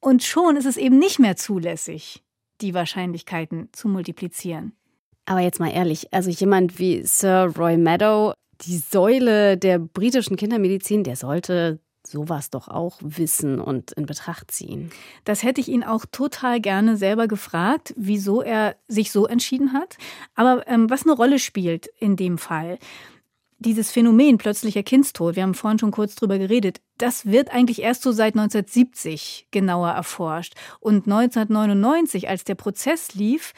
und 0.01 0.23
schon 0.23 0.57
ist 0.57 0.67
es 0.67 0.77
eben 0.77 0.99
nicht 0.99 1.19
mehr 1.19 1.37
zulässig, 1.37 2.23
die 2.61 2.75
Wahrscheinlichkeiten 2.75 3.69
zu 3.73 3.89
multiplizieren. 3.89 4.73
Aber 5.27 5.41
jetzt 5.41 5.59
mal 5.59 5.73
ehrlich, 5.73 6.13
also 6.15 6.31
jemand 6.31 6.79
wie 6.79 7.03
Sir 7.03 7.53
Roy 7.57 7.77
Meadow, 7.77 8.33
die 8.63 8.79
Säule 8.79 9.59
der 9.59 9.79
britischen 9.79 10.37
Kindermedizin, 10.37 11.03
der 11.03 11.17
sollte 11.17 11.81
sowas 12.07 12.51
doch 12.51 12.69
auch 12.69 12.99
wissen 13.01 13.61
und 13.61 13.93
in 13.93 14.07
Betracht 14.07 14.51
ziehen. 14.53 14.91
Das 15.25 15.43
hätte 15.43 15.61
ich 15.61 15.69
ihn 15.69 15.83
auch 15.83 16.07
total 16.11 16.61
gerne 16.61 16.97
selber 16.97 17.27
gefragt, 17.27 17.93
wieso 17.97 18.43
er 18.43 18.77
sich 18.87 19.11
so 19.11 19.27
entschieden 19.27 19.73
hat. 19.73 19.97
Aber 20.35 20.67
ähm, 20.69 20.89
was 20.89 21.03
eine 21.03 21.17
Rolle 21.17 21.39
spielt 21.39 21.89
in 21.99 22.17
dem 22.17 22.39
Fall, 22.39 22.79
dieses 23.59 23.91
Phänomen 23.91 24.39
plötzlicher 24.39 24.83
Kindstod, 24.83 25.37
wir 25.37 25.43
haben 25.43 25.55
vorhin 25.55 25.79
schon 25.79 25.91
kurz 25.91 26.15
drüber 26.15 26.39
geredet, 26.39 26.81
das 26.99 27.27
wird 27.27 27.51
eigentlich 27.51 27.83
erst 27.83 28.03
so 28.03 28.13
seit 28.13 28.35
1970 28.35 29.49
genauer 29.51 29.91
erforscht. 29.91 30.55
Und 30.81 31.07
1999, 31.07 32.29
als 32.29 32.45
der 32.45 32.55
Prozess 32.55 33.15
lief, 33.15 33.53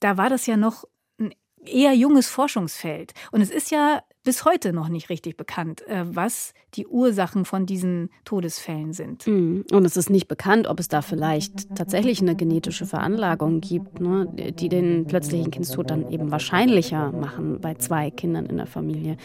da 0.00 0.16
war 0.16 0.28
das 0.28 0.46
ja 0.46 0.56
noch 0.56 0.84
ein 1.18 1.34
eher 1.64 1.94
junges 1.94 2.28
Forschungsfeld. 2.28 3.14
Und 3.30 3.40
es 3.40 3.50
ist 3.50 3.70
ja 3.70 4.02
bis 4.24 4.44
heute 4.44 4.72
noch 4.72 4.88
nicht 4.88 5.10
richtig 5.10 5.36
bekannt, 5.36 5.86
äh, 5.86 6.04
was 6.04 6.54
die 6.74 6.86
Ursachen 6.86 7.44
von 7.44 7.66
diesen 7.66 8.10
Todesfällen 8.24 8.92
sind. 8.92 9.26
Mhm. 9.26 9.64
Und 9.70 9.84
es 9.84 9.96
ist 9.96 10.10
nicht 10.10 10.28
bekannt, 10.28 10.66
ob 10.66 10.80
es 10.80 10.88
da 10.88 11.02
vielleicht 11.02 11.74
tatsächlich 11.76 12.20
eine 12.20 12.34
genetische 12.34 12.86
Veranlagung 12.86 13.60
gibt, 13.60 14.00
ne, 14.00 14.26
die 14.58 14.68
den 14.68 15.06
plötzlichen 15.06 15.50
Kindstod 15.50 15.90
dann 15.90 16.10
eben 16.10 16.30
wahrscheinlicher 16.30 17.12
machen 17.12 17.60
bei 17.60 17.74
zwei 17.74 18.10
Kindern 18.10 18.46
in 18.46 18.56
der 18.56 18.66
Familie. 18.66 19.18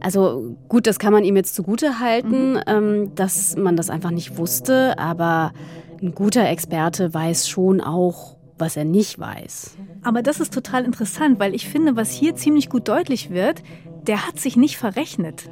Also 0.00 0.56
gut, 0.68 0.86
das 0.86 0.98
kann 0.98 1.12
man 1.12 1.24
ihm 1.24 1.36
jetzt 1.36 1.54
zugute 1.54 1.98
halten, 1.98 2.52
mhm. 2.52 2.60
Ähm, 2.66 3.14
dass 3.14 3.56
man 3.56 3.76
das 3.76 3.90
einfach 3.90 4.10
nicht 4.10 4.36
wusste, 4.36 4.98
aber 4.98 5.52
ein 6.00 6.14
guter 6.14 6.48
Experte 6.48 7.12
weiß 7.12 7.48
schon 7.48 7.80
auch, 7.80 8.36
was 8.58 8.76
er 8.76 8.84
nicht 8.84 9.18
weiß. 9.18 9.76
Aber 10.02 10.22
das 10.22 10.40
ist 10.40 10.52
total 10.52 10.84
interessant, 10.84 11.40
weil 11.40 11.54
ich 11.54 11.68
finde, 11.68 11.96
was 11.96 12.12
hier 12.12 12.36
ziemlich 12.36 12.68
gut 12.68 12.88
deutlich 12.88 13.30
wird, 13.30 13.62
der 14.06 14.26
hat 14.26 14.38
sich 14.38 14.56
nicht 14.56 14.76
verrechnet. 14.76 15.50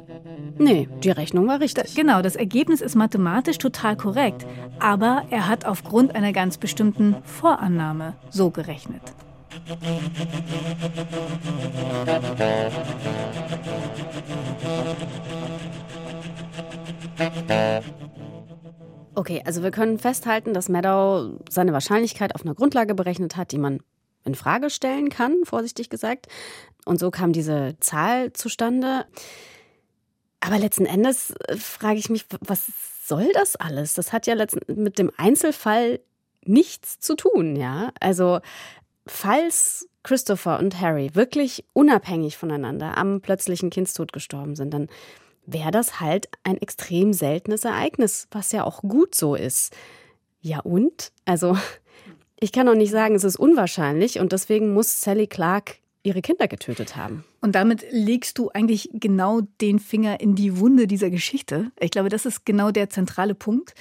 Nee, 0.57 0.87
die 1.03 1.11
Rechnung 1.11 1.47
war 1.47 1.59
richtig. 1.59 1.95
Genau, 1.95 2.21
das 2.21 2.35
Ergebnis 2.35 2.81
ist 2.81 2.95
mathematisch 2.95 3.57
total 3.57 3.95
korrekt. 3.95 4.45
Aber 4.79 5.23
er 5.29 5.47
hat 5.47 5.65
aufgrund 5.65 6.15
einer 6.15 6.33
ganz 6.33 6.57
bestimmten 6.57 7.15
Vorannahme 7.23 8.15
so 8.29 8.49
gerechnet. 8.49 9.01
Okay, 19.15 19.41
also 19.45 19.63
wir 19.63 19.71
können 19.71 19.99
festhalten, 19.99 20.53
dass 20.53 20.69
Meadow 20.69 21.39
seine 21.49 21.73
Wahrscheinlichkeit 21.73 22.35
auf 22.35 22.43
einer 22.45 22.55
Grundlage 22.55 22.95
berechnet 22.95 23.35
hat, 23.35 23.51
die 23.51 23.57
man 23.57 23.79
in 24.25 24.35
Frage 24.35 24.69
stellen 24.69 25.09
kann, 25.09 25.43
vorsichtig 25.43 25.89
gesagt. 25.89 26.27
Und 26.85 26.99
so 26.99 27.11
kam 27.11 27.33
diese 27.33 27.75
Zahl 27.79 28.33
zustande. 28.33 29.05
Aber 30.39 30.57
letzten 30.57 30.85
Endes 30.85 31.31
äh, 31.47 31.57
frage 31.57 31.99
ich 31.99 32.09
mich, 32.09 32.25
was 32.41 32.67
soll 33.05 33.29
das 33.33 33.55
alles? 33.55 33.93
Das 33.93 34.13
hat 34.13 34.27
ja 34.27 34.33
letzten, 34.33 34.81
mit 34.81 34.99
dem 34.99 35.11
Einzelfall 35.17 35.99
nichts 36.45 36.99
zu 36.99 37.15
tun, 37.15 37.55
ja? 37.55 37.91
Also, 37.99 38.39
falls 39.05 39.89
Christopher 40.03 40.59
und 40.59 40.79
Harry 40.79 41.13
wirklich 41.13 41.65
unabhängig 41.73 42.37
voneinander 42.37 42.97
am 42.97 43.21
plötzlichen 43.21 43.69
Kindstod 43.69 44.13
gestorben 44.13 44.55
sind, 44.55 44.73
dann 44.73 44.87
wäre 45.45 45.71
das 45.71 45.99
halt 45.99 46.29
ein 46.43 46.57
extrem 46.57 47.11
seltenes 47.11 47.65
Ereignis, 47.65 48.27
was 48.31 48.51
ja 48.51 48.63
auch 48.63 48.81
gut 48.81 49.15
so 49.15 49.35
ist. 49.35 49.75
Ja 50.41 50.59
und? 50.59 51.11
Also, 51.25 51.57
ich 52.39 52.51
kann 52.51 52.67
auch 52.67 52.75
nicht 52.75 52.91
sagen, 52.91 53.15
es 53.15 53.23
ist 53.23 53.37
unwahrscheinlich 53.37 54.19
und 54.19 54.31
deswegen 54.31 54.73
muss 54.73 55.01
Sally 55.01 55.27
Clark 55.27 55.77
ihre 56.03 56.21
Kinder 56.21 56.47
getötet 56.47 56.95
haben. 56.95 57.25
Und 57.41 57.55
damit 57.55 57.85
legst 57.91 58.37
du 58.37 58.49
eigentlich 58.49 58.89
genau 58.93 59.41
den 59.61 59.79
Finger 59.79 60.21
in 60.21 60.35
die 60.35 60.57
Wunde 60.57 60.87
dieser 60.87 61.09
Geschichte. 61.09 61.71
Ich 61.79 61.91
glaube, 61.91 62.09
das 62.09 62.25
ist 62.25 62.45
genau 62.45 62.71
der 62.71 62.89
zentrale 62.89 63.35
Punkt. 63.35 63.73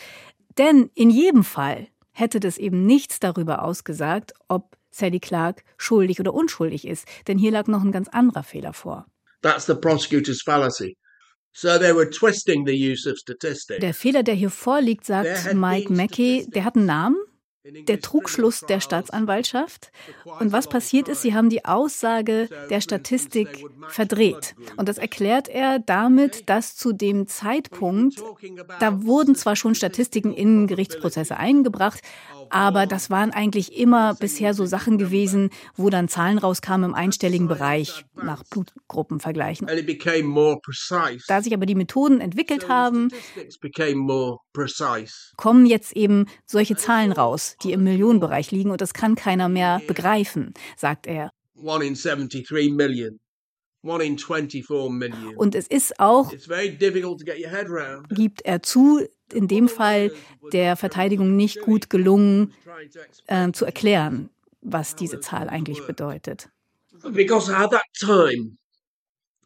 Denn 0.59 0.91
in 0.95 1.11
jedem 1.11 1.45
Fall 1.45 1.87
hätte 2.11 2.41
das 2.41 2.59
eben 2.59 2.85
nichts 2.87 3.21
darüber 3.21 3.63
ausgesagt, 3.63 4.33
ob 4.49 4.77
Sally 4.91 5.21
Clark 5.21 5.63
schuldig 5.77 6.19
oder 6.19 6.35
unschuldig 6.35 6.87
ist. 6.87 7.07
Denn 7.29 7.39
hier 7.39 7.53
lag 7.53 7.69
noch 7.69 7.85
ein 7.85 7.93
ganz 7.93 8.09
anderer 8.09 8.43
Fehler 8.43 8.73
vor. 8.73 9.07
That's 9.43 9.67
the 9.67 9.75
prosecutor's 9.75 10.43
fallacy. 10.43 10.97
So 11.53 11.79
they 11.79 11.95
were 11.95 12.11
twisting 12.11 12.67
the 12.67 12.73
use 12.73 13.09
of 13.09 13.17
statistics. 13.19 13.81
Der 13.81 13.95
Fehler, 13.95 14.25
der 14.25 14.35
hier 14.35 14.51
vorliegt, 14.51 15.05
sagt 15.05 15.55
Mike 15.55 15.93
Mackey, 15.93 16.47
der 16.49 16.65
hat 16.65 16.77
einen 16.77 16.87
Namen, 16.87 17.17
der 17.87 18.01
Trugschluss 18.01 18.61
der 18.61 18.81
Staatsanwaltschaft. 18.81 19.91
Und 20.41 20.53
was 20.53 20.69
passiert 20.69 21.09
ist, 21.09 21.23
sie 21.23 21.35
haben 21.35 21.51
die 21.51 21.65
Aussage 21.65 22.49
der 22.71 22.81
Statistik 22.81 23.65
verdreht. 23.89 24.55
Und 24.77 24.89
das 24.89 24.99
erklärt 24.99 25.49
er 25.49 25.79
damit, 25.79 26.49
dass 26.49 26.77
zu 26.77 26.93
dem 26.93 27.27
Zeitpunkt, 27.27 28.23
da 28.81 29.03
wurden 29.05 29.35
zwar 29.35 29.57
schon 29.57 29.75
Statistiken 29.75 30.33
in 30.33 30.67
Gerichtsprozesse 30.67 31.37
eingebracht, 31.37 32.01
aber 32.51 32.87
das 32.87 33.11
waren 33.11 33.31
eigentlich 33.31 33.77
immer 33.77 34.15
bisher 34.15 34.55
so 34.55 34.67
Sachen 34.67 34.99
gewesen, 34.99 35.51
wo 35.77 35.91
dann 35.91 36.09
Zahlen 36.09 36.39
rauskamen 36.39 36.91
im 36.91 36.95
einstelligen 36.95 37.49
Bereich 37.49 38.05
nach 38.15 38.45
Blutgruppenvergleichen. 38.45 39.69
Da 41.27 41.43
sich 41.43 41.55
aber 41.55 41.67
die 41.67 41.75
Methoden 41.75 42.21
entwickelt 42.21 42.69
haben, 42.69 43.11
kommen 45.37 45.67
jetzt 45.67 45.97
eben 45.97 46.27
solche 46.47 46.77
Zahlen 46.77 47.13
raus, 47.13 47.57
die 47.63 47.73
im 47.73 47.85
Millionenbereich 47.85 48.51
liegen 48.51 48.71
und 48.71 48.81
das 48.81 48.95
kann 48.95 49.15
keiner 49.15 49.49
mehr 49.49 49.81
begreifen, 49.87 50.55
sagt 50.77 51.07
er. 51.07 51.33
One 53.83 54.05
in 54.05 54.17
73 54.17 54.91
million. 54.91 55.37
Und 55.37 55.55
es 55.55 55.67
ist 55.69 56.01
auch, 56.01 56.33
gibt 58.09 58.43
er 58.43 58.63
zu, 58.63 59.07
in 59.33 59.49
dem 59.49 59.69
Fall 59.69 60.13
der 60.53 60.77
Verteidigung 60.77 61.37
nicht 61.37 61.61
gut 61.61 61.91
gelungen, 61.91 62.53
äh, 63.27 63.53
zu 63.53 63.65
erklären, 63.65 64.31
was 64.61 64.97
diese 64.97 65.21
Zahl 65.21 65.49
eigentlich 65.49 65.87
bedeutet. 65.87 66.49
Because 67.13 67.55
at 67.55 67.71
that 67.71 67.83
time, 67.95 68.57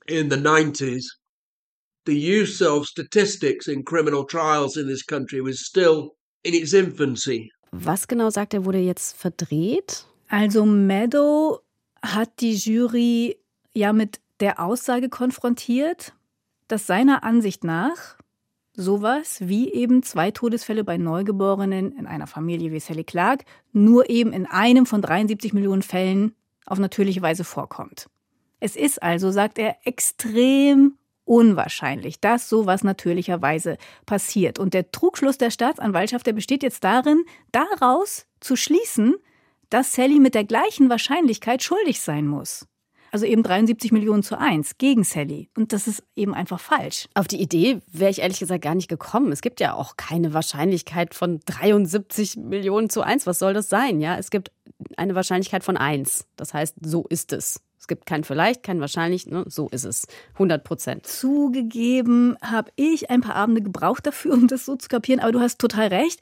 in 0.07 0.31
the 0.31 0.37
90s, 0.37 1.05
the 2.07 2.14
use 2.14 2.62
of 2.62 2.87
statistics 2.87 3.68
in 3.68 3.85
criminal 3.85 4.25
trials 4.25 4.77
in 4.77 4.88
this 4.88 5.05
country 5.05 5.40
was 5.40 5.61
still 5.61 6.16
in 6.42 6.55
its 6.55 6.73
infancy. 6.73 7.53
Was 7.73 8.07
genau 8.07 8.31
sagt 8.31 8.55
er, 8.55 8.64
wurde 8.64 8.79
jetzt 8.79 9.16
verdreht? 9.16 10.05
Also 10.29 10.64
Meadow 10.64 11.61
hat 12.03 12.40
die 12.40 12.55
Jury 12.55 13.38
ja 13.75 13.92
mit 13.92 14.21
der 14.40 14.61
Aussage 14.61 15.09
konfrontiert, 15.09 16.12
dass 16.68 16.87
seiner 16.87 17.23
Ansicht 17.23 17.64
nach 17.64 18.16
sowas 18.75 19.39
wie 19.41 19.73
eben 19.73 20.03
zwei 20.03 20.31
Todesfälle 20.31 20.85
bei 20.85 20.97
Neugeborenen 20.97 21.93
in 21.93 22.07
einer 22.07 22.27
Familie 22.27 22.73
wie 22.73 22.81
Sally 22.81 23.05
Clark 23.05 23.45
nur 23.73 24.09
eben 24.09 24.33
in 24.33 24.47
einem 24.47 24.87
von 24.87 25.03
73 25.03 25.53
Millionen 25.53 25.83
Fällen 25.83 26.35
auf 26.67 26.79
natürliche 26.79 27.23
Weise 27.23 27.45
vorkommt. 27.45 28.09
Es 28.61 28.77
ist 28.77 29.03
also, 29.03 29.31
sagt 29.31 29.59
er, 29.59 29.77
extrem 29.85 30.97
unwahrscheinlich, 31.25 32.21
dass 32.21 32.49
sowas 32.49 32.85
natürlicherweise 32.85 33.77
passiert. 34.07 34.59
Und 34.59 34.75
der 34.75 34.91
Trugschluss 34.91 35.39
der 35.39 35.51
Staatsanwaltschaft, 35.51 36.27
der 36.27 36.33
besteht 36.33 36.63
jetzt 36.63 36.85
darin, 36.85 37.25
daraus 37.53 38.27
zu 38.41 38.57
schließen, 38.57 39.15
dass 39.71 39.95
Sally 39.95 40.21
mit 40.21 40.35
der 40.35 40.45
gleichen 40.45 40.91
Wahrscheinlichkeit 40.91 41.63
schuldig 41.63 42.01
sein 42.01 42.27
muss. 42.27 42.67
Also 43.12 43.27
eben 43.27 43.42
73 43.42 43.92
Millionen 43.92 44.22
zu 44.22 44.38
eins 44.38 44.79
gegen 44.79 45.05
Sally. 45.05 45.51
Und 45.55 45.75
das 45.75 45.87
ist 45.87 46.03
eben 46.16 46.35
einfach 46.35 46.59
falsch. 46.59 47.09
Auf 47.14 47.29
die 47.29 47.42
Idee 47.42 47.81
wäre 47.92 48.11
ich 48.11 48.22
ehrlich 48.22 48.38
gesagt 48.38 48.62
gar 48.62 48.75
nicht 48.75 48.88
gekommen. 48.88 49.33
Es 49.33 49.42
gibt 49.42 49.61
ja 49.61 49.75
auch 49.75 49.98
keine 49.98 50.33
Wahrscheinlichkeit 50.33 51.14
von 51.14 51.40
73 51.44 52.38
Millionen 52.38 52.88
zu 52.88 53.03
eins. 53.03 53.27
Was 53.27 53.38
soll 53.38 53.53
das 53.53 53.68
sein? 53.68 54.01
Ja, 54.01 54.16
es 54.16 54.31
gibt 54.31 54.51
eine 54.96 55.14
Wahrscheinlichkeit 55.14 55.62
von 55.62 55.77
eins. 55.77 56.27
Das 56.37 56.55
heißt, 56.55 56.77
so 56.83 57.05
ist 57.07 57.35
es. 57.35 57.61
Es 57.79 57.87
gibt 57.87 58.07
kein 58.07 58.25
vielleicht, 58.25 58.62
kein 58.62 58.81
wahrscheinlich, 58.81 59.27
ne? 59.27 59.44
so 59.46 59.68
ist 59.68 59.85
es. 59.85 60.07
100 60.35 60.64
Prozent. 60.64 61.07
Zugegeben 61.07 62.37
habe 62.40 62.70
ich 62.77 63.11
ein 63.11 63.20
paar 63.20 63.35
Abende 63.35 63.61
gebraucht 63.61 64.07
dafür, 64.07 64.33
um 64.35 64.48
das 64.48 64.64
so 64.64 64.77
zu 64.77 64.88
kapieren, 64.88 65.20
aber 65.20 65.33
du 65.33 65.40
hast 65.40 65.59
total 65.59 65.88
recht. 65.88 66.20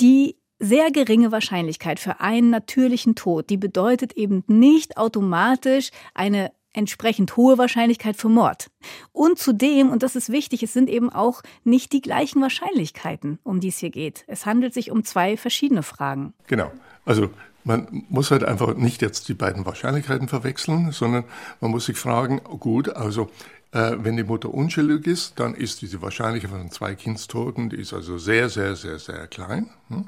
Die 0.00 0.36
sehr 0.58 0.90
geringe 0.90 1.32
Wahrscheinlichkeit 1.32 2.00
für 2.00 2.20
einen 2.20 2.50
natürlichen 2.50 3.14
Tod, 3.14 3.50
die 3.50 3.56
bedeutet 3.56 4.12
eben 4.14 4.44
nicht 4.46 4.96
automatisch 4.96 5.90
eine 6.14 6.52
entsprechend 6.74 7.36
hohe 7.36 7.56
Wahrscheinlichkeit 7.56 8.16
für 8.16 8.28
Mord. 8.28 8.70
Und 9.12 9.38
zudem, 9.38 9.90
und 9.90 10.02
das 10.02 10.16
ist 10.16 10.30
wichtig, 10.30 10.62
es 10.62 10.72
sind 10.72 10.90
eben 10.90 11.08
auch 11.10 11.42
nicht 11.62 11.92
die 11.92 12.02
gleichen 12.02 12.42
Wahrscheinlichkeiten, 12.42 13.38
um 13.44 13.60
die 13.60 13.68
es 13.68 13.78
hier 13.78 13.90
geht. 13.90 14.24
Es 14.26 14.44
handelt 14.44 14.74
sich 14.74 14.90
um 14.90 15.04
zwei 15.04 15.36
verschiedene 15.36 15.82
Fragen. 15.82 16.34
Genau. 16.48 16.70
Also 17.04 17.30
man 17.62 18.04
muss 18.08 18.30
halt 18.30 18.44
einfach 18.44 18.74
nicht 18.74 19.02
jetzt 19.02 19.28
die 19.28 19.34
beiden 19.34 19.64
Wahrscheinlichkeiten 19.64 20.28
verwechseln, 20.28 20.92
sondern 20.92 21.24
man 21.60 21.70
muss 21.70 21.86
sich 21.86 21.96
fragen, 21.96 22.42
gut, 22.60 22.90
also 22.90 23.30
äh, 23.74 23.96
wenn 23.98 24.16
die 24.16 24.22
Mutter 24.22 24.54
unschuldig 24.54 25.06
ist, 25.06 25.40
dann 25.40 25.54
ist 25.54 25.82
diese 25.82 26.00
Wahrscheinlichkeit 26.00 26.50
von 26.52 26.70
zwei 26.70 26.94
Kindstoten, 26.94 27.70
die 27.70 27.76
ist 27.76 27.92
also 27.92 28.18
sehr, 28.18 28.48
sehr, 28.48 28.76
sehr, 28.76 28.98
sehr 28.98 29.26
klein. 29.26 29.68
Hm? 29.88 30.06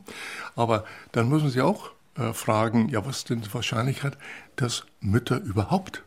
Aber 0.54 0.84
dann 1.12 1.28
muss 1.28 1.42
man 1.42 1.50
sich 1.50 1.60
auch 1.60 1.90
äh, 2.16 2.32
fragen, 2.32 2.88
ja, 2.88 3.04
was 3.04 3.18
ist 3.18 3.30
denn 3.30 3.40
die 3.42 3.52
Wahrscheinlichkeit, 3.52 4.16
dass 4.54 4.86
Mütter 5.00 5.40
überhaupt 5.40 6.04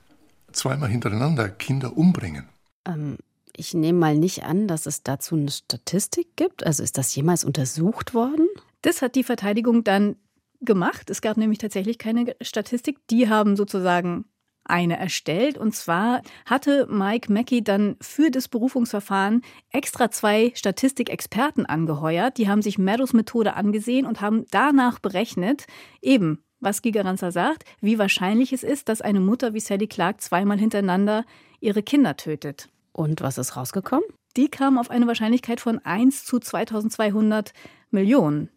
zweimal 0.53 0.89
hintereinander 0.89 1.49
Kinder 1.49 1.97
umbringen? 1.97 2.47
Ähm, 2.85 3.17
ich 3.55 3.73
nehme 3.73 3.99
mal 3.99 4.15
nicht 4.15 4.43
an, 4.43 4.69
dass 4.69 4.85
es 4.85 5.03
dazu 5.03 5.35
eine 5.35 5.51
Statistik 5.51 6.37
gibt. 6.37 6.65
Also 6.65 6.81
ist 6.81 6.97
das 6.97 7.13
jemals 7.13 7.43
untersucht 7.43 8.13
worden? 8.13 8.47
Das 8.83 9.01
hat 9.01 9.15
die 9.15 9.23
Verteidigung 9.25 9.83
dann 9.83 10.15
gemacht. 10.61 11.09
Es 11.09 11.19
gab 11.19 11.35
nämlich 11.35 11.59
tatsächlich 11.59 11.97
keine 11.97 12.35
Statistik. 12.41 13.05
Die 13.09 13.27
haben 13.27 13.57
sozusagen 13.57 14.23
eine 14.69 14.97
erstellt. 14.97 15.58
Und 15.58 15.75
zwar 15.75 16.21
hatte 16.45 16.88
Mike 16.89 17.32
Mackey 17.32 17.63
dann 17.63 17.95
für 18.01 18.32
das 18.32 18.47
Berufungsverfahren 18.47 19.41
extra 19.71 20.12
zwei 20.12 20.51
Statistikexperten 20.55 21.65
angeheuert. 21.65 22.38
Die 22.38 22.47
haben 22.47 22.62
sich 22.62 22.77
Meadows 22.77 23.13
Methode 23.13 23.55
angesehen 23.55 24.05
und 24.05 24.21
haben 24.21 24.45
danach 24.51 24.99
berechnet, 24.99 25.65
eben, 26.01 26.43
was 26.60 26.82
Gigeranzer 26.82 27.32
sagt, 27.32 27.63
wie 27.82 27.99
wahrscheinlich 27.99 28.53
es 28.53 28.63
ist, 28.63 28.89
dass 28.89 29.01
eine 29.01 29.19
Mutter 29.19 29.53
wie 29.53 29.60
Sally 29.60 29.88
Clark 29.88 30.21
zweimal 30.21 30.58
hintereinander 30.58 31.25
ihre 31.60 31.84
Kinder 31.84 32.17
tötet. 32.17 32.69
Und 32.91 33.21
was 33.21 33.38
ist 33.38 33.55
rausgekommen? 33.55 34.05
Die 34.36 34.49
kam 34.49 34.77
auf 34.77 34.91
eine 34.91 35.08
Wahrscheinlichkeit 35.08 35.60
von 35.62 35.79
1 35.79 36.25
zu 36.25 36.39
2200 36.39 37.54
Millionen. 37.91 38.50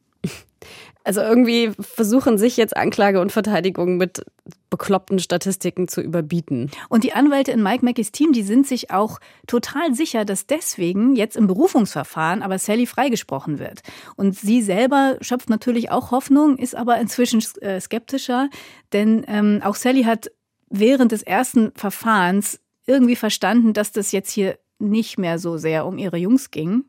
Also 1.05 1.21
irgendwie 1.21 1.73
versuchen 1.81 2.39
sich 2.39 2.57
jetzt 2.57 2.77
Anklage 2.77 3.21
und 3.21 3.33
Verteidigung 3.33 3.97
mit 3.97 4.25
bekloppten 4.71 5.19
Statistiken 5.19 5.89
zu 5.89 6.01
überbieten. 6.01 6.71
Und 6.89 7.05
die 7.05 7.13
Anwälte 7.13 7.51
in 7.51 7.63
Mike 7.63 7.85
Mackeys 7.85 8.13
Team, 8.13 8.33
die 8.33 8.43
sind 8.43 8.67
sich 8.67 8.91
auch 8.91 9.19
total 9.47 9.95
sicher, 9.95 10.25
dass 10.25 10.47
deswegen 10.47 11.17
jetzt 11.17 11.37
im 11.37 11.47
Berufungsverfahren 11.47 12.43
aber 12.43 12.59
Sally 12.59 12.87
freigesprochen 12.87 13.59
wird. 13.59 13.83
Und 14.17 14.39
sie 14.39 14.63
selber 14.63 15.17
schöpft 15.21 15.51
natürlich 15.51 15.91
auch 15.91 16.11
Hoffnung, 16.11 16.57
ist 16.57 16.77
aber 16.77 16.99
inzwischen 16.99 17.43
äh, 17.61 17.81
skeptischer, 17.81 18.49
denn 18.93 19.25
ähm, 19.27 19.61
auch 19.65 19.75
Sally 19.75 20.05
hat 20.05 20.31
während 20.71 21.13
des 21.13 21.23
ersten 21.23 21.73
Verfahrens 21.75 22.61
irgendwie 22.87 23.17
verstanden, 23.17 23.73
dass 23.73 23.93
das 23.93 24.13
jetzt 24.13 24.31
hier 24.31 24.59
nicht 24.79 25.19
mehr 25.19 25.39
so 25.39 25.59
sehr 25.59 25.85
um 25.87 25.99
ihre 25.99 26.17
Jungs 26.17 26.51
ging 26.51 26.85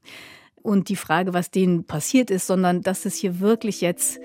und 0.64 0.90
die 0.90 0.96
Frage, 0.96 1.34
was 1.34 1.52
denen 1.52 1.84
passiert 1.84 2.32
ist, 2.32 2.48
sondern 2.48 2.82
dass 2.82 3.06
es 3.06 3.16
hier 3.16 3.40
wirklich 3.40 3.82
jetzt 3.82 4.20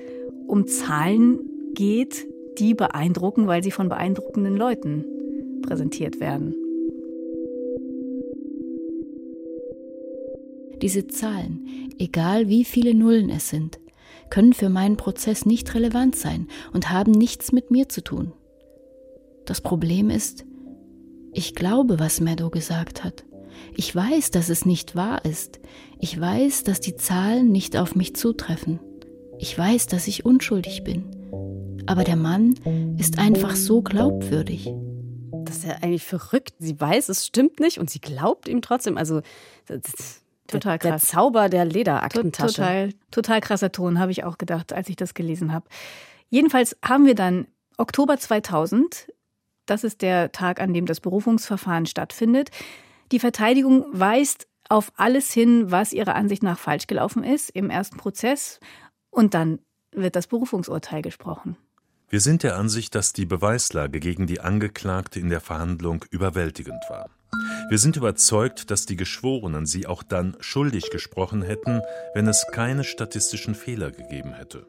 um 0.46 0.66
Zahlen 0.66 1.40
geht, 1.74 2.26
die 2.58 2.74
beeindrucken, 2.74 3.46
weil 3.46 3.62
sie 3.62 3.70
von 3.70 3.88
beeindruckenden 3.88 4.56
Leuten 4.56 5.04
präsentiert 5.62 6.20
werden. 6.20 6.54
Diese 10.80 11.08
Zahlen, 11.08 11.90
egal 11.98 12.48
wie 12.48 12.64
viele 12.64 12.94
Nullen 12.94 13.30
es 13.30 13.48
sind, 13.48 13.80
können 14.30 14.52
für 14.52 14.68
meinen 14.68 14.96
Prozess 14.96 15.44
nicht 15.44 15.74
relevant 15.74 16.14
sein 16.14 16.46
und 16.72 16.90
haben 16.90 17.12
nichts 17.12 17.50
mit 17.50 17.70
mir 17.70 17.88
zu 17.88 18.02
tun. 18.02 18.32
Das 19.44 19.60
Problem 19.60 20.10
ist, 20.10 20.44
ich 21.32 21.54
glaube, 21.54 21.98
was 21.98 22.20
Meadow 22.20 22.50
gesagt 22.50 23.02
hat. 23.02 23.24
Ich 23.76 23.94
weiß, 23.94 24.30
dass 24.30 24.48
es 24.48 24.64
nicht 24.64 24.96
wahr 24.96 25.24
ist. 25.24 25.60
Ich 25.98 26.18
weiß, 26.20 26.64
dass 26.64 26.80
die 26.80 26.96
Zahlen 26.96 27.50
nicht 27.50 27.76
auf 27.76 27.94
mich 27.94 28.14
zutreffen. 28.14 28.80
Ich 29.38 29.56
weiß, 29.56 29.86
dass 29.86 30.08
ich 30.08 30.24
unschuldig 30.24 30.84
bin. 30.84 31.04
Aber 31.86 32.04
der 32.04 32.16
Mann 32.16 32.54
ist 32.98 33.18
einfach 33.18 33.56
so 33.56 33.82
glaubwürdig. 33.82 34.70
Das 35.44 35.58
ist 35.58 35.64
ja 35.64 35.76
eigentlich 35.80 36.04
verrückt. 36.04 36.54
Sie 36.58 36.78
weiß, 36.78 37.08
es 37.08 37.26
stimmt 37.26 37.60
nicht 37.60 37.78
und 37.78 37.88
sie 37.88 38.00
glaubt 38.00 38.48
ihm 38.48 38.60
trotzdem. 38.60 38.98
Also 38.98 39.22
total 40.46 40.78
krass. 40.78 41.02
Der 41.02 41.08
Zauber 41.08 41.48
der 41.48 41.64
Lederaktentasche. 41.64 42.54
Total, 42.56 42.92
total 43.10 43.40
krasser 43.40 43.72
Ton, 43.72 43.98
habe 43.98 44.12
ich 44.12 44.24
auch 44.24 44.38
gedacht, 44.38 44.72
als 44.72 44.88
ich 44.88 44.96
das 44.96 45.14
gelesen 45.14 45.52
habe. 45.52 45.66
Jedenfalls 46.28 46.76
haben 46.84 47.06
wir 47.06 47.14
dann 47.14 47.46
Oktober 47.78 48.18
2000. 48.18 49.08
Das 49.64 49.84
ist 49.84 50.02
der 50.02 50.32
Tag, 50.32 50.60
an 50.60 50.74
dem 50.74 50.86
das 50.86 51.00
Berufungsverfahren 51.00 51.86
stattfindet. 51.86 52.50
Die 53.12 53.18
Verteidigung 53.18 53.86
weist 53.92 54.48
auf 54.68 54.92
alles 54.96 55.32
hin, 55.32 55.70
was 55.70 55.92
ihrer 55.92 56.14
Ansicht 56.14 56.42
nach 56.42 56.58
falsch 56.58 56.86
gelaufen 56.86 57.24
ist 57.24 57.50
im 57.50 57.70
ersten 57.70 57.96
Prozess. 57.96 58.60
Und 59.10 59.34
dann 59.34 59.60
wird 59.92 60.14
das 60.14 60.26
Berufungsurteil 60.26 61.02
gesprochen. 61.02 61.56
Wir 62.10 62.20
sind 62.20 62.42
der 62.42 62.56
Ansicht, 62.56 62.94
dass 62.94 63.12
die 63.12 63.26
Beweislage 63.26 64.00
gegen 64.00 64.26
die 64.26 64.40
Angeklagte 64.40 65.20
in 65.20 65.28
der 65.28 65.40
Verhandlung 65.40 66.04
überwältigend 66.10 66.82
war. 66.88 67.10
Wir 67.68 67.78
sind 67.78 67.96
überzeugt, 67.96 68.70
dass 68.70 68.86
die 68.86 68.96
Geschworenen 68.96 69.66
sie 69.66 69.86
auch 69.86 70.02
dann 70.02 70.36
schuldig 70.40 70.90
gesprochen 70.90 71.42
hätten, 71.42 71.82
wenn 72.14 72.26
es 72.26 72.46
keine 72.52 72.84
statistischen 72.84 73.54
Fehler 73.54 73.90
gegeben 73.90 74.32
hätte. 74.32 74.66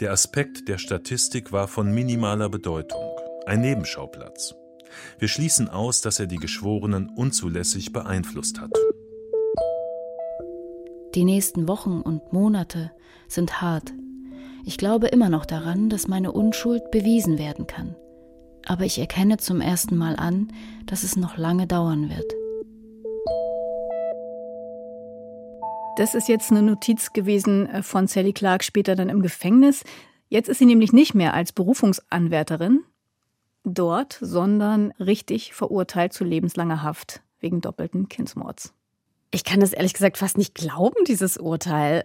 Der 0.00 0.12
Aspekt 0.12 0.68
der 0.68 0.78
Statistik 0.78 1.52
war 1.52 1.68
von 1.68 1.92
minimaler 1.92 2.50
Bedeutung, 2.50 3.18
ein 3.46 3.60
Nebenschauplatz. 3.62 4.54
Wir 5.18 5.28
schließen 5.28 5.68
aus, 5.68 6.00
dass 6.00 6.20
er 6.20 6.26
die 6.26 6.36
Geschworenen 6.36 7.10
unzulässig 7.10 7.92
beeinflusst 7.92 8.60
hat. 8.60 8.70
Die 11.14 11.24
nächsten 11.24 11.68
Wochen 11.68 12.00
und 12.00 12.32
Monate 12.32 12.92
sind 13.28 13.60
hart, 13.60 13.92
ich 14.64 14.78
glaube 14.78 15.08
immer 15.08 15.28
noch 15.28 15.44
daran, 15.44 15.88
dass 15.88 16.06
meine 16.06 16.32
Unschuld 16.32 16.90
bewiesen 16.90 17.38
werden 17.38 17.66
kann. 17.66 17.96
Aber 18.64 18.84
ich 18.84 18.98
erkenne 18.98 19.38
zum 19.38 19.60
ersten 19.60 19.96
Mal 19.96 20.14
an, 20.16 20.52
dass 20.86 21.02
es 21.02 21.16
noch 21.16 21.36
lange 21.36 21.66
dauern 21.66 22.08
wird. 22.10 22.32
Das 25.96 26.14
ist 26.14 26.28
jetzt 26.28 26.50
eine 26.50 26.62
Notiz 26.62 27.12
gewesen 27.12 27.66
äh, 27.68 27.82
von 27.82 28.06
Sally 28.06 28.32
Clark 28.32 28.64
später 28.64 28.94
dann 28.94 29.08
im 29.08 29.20
Gefängnis. 29.20 29.84
Jetzt 30.28 30.48
ist 30.48 30.58
sie 30.58 30.66
nämlich 30.66 30.92
nicht 30.92 31.14
mehr 31.14 31.34
als 31.34 31.52
Berufungsanwärterin 31.52 32.84
dort, 33.64 34.18
sondern 34.20 34.92
richtig 34.98 35.54
verurteilt 35.54 36.12
zu 36.12 36.24
lebenslanger 36.24 36.82
Haft 36.82 37.22
wegen 37.40 37.60
doppelten 37.60 38.08
Kindsmords. 38.08 38.72
Ich 39.30 39.44
kann 39.44 39.60
das 39.60 39.72
ehrlich 39.72 39.94
gesagt 39.94 40.18
fast 40.18 40.36
nicht 40.38 40.54
glauben, 40.54 41.04
dieses 41.06 41.36
Urteil. 41.38 42.04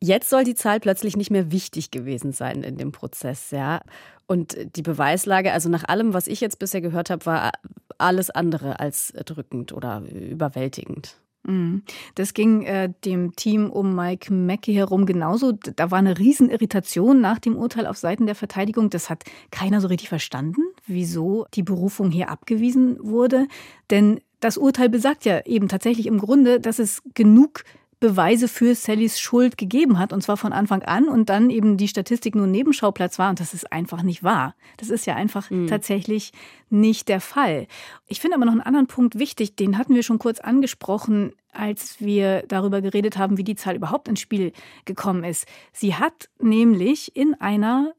Jetzt 0.00 0.30
soll 0.30 0.44
die 0.44 0.54
Zahl 0.54 0.80
plötzlich 0.80 1.16
nicht 1.16 1.30
mehr 1.30 1.50
wichtig 1.50 1.90
gewesen 1.90 2.32
sein 2.32 2.62
in 2.62 2.76
dem 2.76 2.92
Prozess, 2.92 3.50
ja. 3.50 3.80
Und 4.26 4.56
die 4.76 4.82
Beweislage, 4.82 5.52
also 5.52 5.68
nach 5.68 5.84
allem, 5.84 6.14
was 6.14 6.26
ich 6.26 6.40
jetzt 6.40 6.58
bisher 6.58 6.80
gehört 6.80 7.10
habe, 7.10 7.26
war 7.26 7.52
alles 7.98 8.30
andere 8.30 8.80
als 8.80 9.12
drückend 9.24 9.72
oder 9.72 10.02
überwältigend. 10.08 11.16
Mhm. 11.48 11.82
Das 12.14 12.34
ging 12.34 12.62
äh, 12.62 12.92
dem 13.04 13.34
Team 13.34 13.70
um 13.70 13.94
Mike 13.94 14.32
Mackey 14.32 14.74
herum 14.74 15.06
genauso. 15.06 15.52
Da 15.52 15.90
war 15.90 15.98
eine 15.98 16.18
Riesenirritation 16.18 17.20
nach 17.20 17.38
dem 17.38 17.56
Urteil 17.56 17.86
auf 17.86 17.96
Seiten 17.96 18.26
der 18.26 18.34
Verteidigung. 18.34 18.90
Das 18.90 19.08
hat 19.08 19.24
keiner 19.50 19.80
so 19.80 19.88
richtig 19.88 20.10
verstanden, 20.10 20.60
wieso 20.86 21.46
die 21.54 21.62
Berufung 21.62 22.10
hier 22.10 22.28
abgewiesen 22.28 22.98
wurde. 23.00 23.48
Denn 23.90 24.20
das 24.40 24.58
Urteil 24.58 24.90
besagt 24.90 25.24
ja 25.24 25.44
eben 25.46 25.68
tatsächlich 25.68 26.06
im 26.06 26.18
Grunde, 26.18 26.60
dass 26.60 26.78
es 26.78 27.02
genug 27.14 27.64
Beweise 28.00 28.46
für 28.46 28.76
Sallys 28.76 29.18
Schuld 29.18 29.58
gegeben 29.58 29.98
hat, 29.98 30.12
und 30.12 30.22
zwar 30.22 30.36
von 30.36 30.52
Anfang 30.52 30.82
an, 30.82 31.08
und 31.08 31.28
dann 31.28 31.50
eben 31.50 31.76
die 31.76 31.88
Statistik 31.88 32.36
nur 32.36 32.46
Nebenschauplatz 32.46 33.18
war. 33.18 33.30
Und 33.30 33.40
das 33.40 33.54
ist 33.54 33.72
einfach 33.72 34.02
nicht 34.02 34.22
wahr. 34.22 34.54
Das 34.76 34.88
ist 34.88 35.04
ja 35.06 35.16
einfach 35.16 35.50
mhm. 35.50 35.66
tatsächlich 35.66 36.32
nicht 36.70 37.08
der 37.08 37.20
Fall. 37.20 37.66
Ich 38.06 38.20
finde 38.20 38.36
aber 38.36 38.44
noch 38.44 38.52
einen 38.52 38.60
anderen 38.60 38.86
Punkt 38.86 39.18
wichtig, 39.18 39.56
den 39.56 39.78
hatten 39.78 39.94
wir 39.96 40.04
schon 40.04 40.20
kurz 40.20 40.38
angesprochen, 40.38 41.32
als 41.52 42.00
wir 42.00 42.44
darüber 42.46 42.80
geredet 42.80 43.18
haben, 43.18 43.36
wie 43.36 43.44
die 43.44 43.56
Zahl 43.56 43.74
überhaupt 43.74 44.06
ins 44.06 44.20
Spiel 44.20 44.52
gekommen 44.84 45.24
ist. 45.24 45.46
Sie 45.72 45.96
hat 45.96 46.28
nämlich 46.38 47.16
in 47.16 47.34
einer 47.34 47.94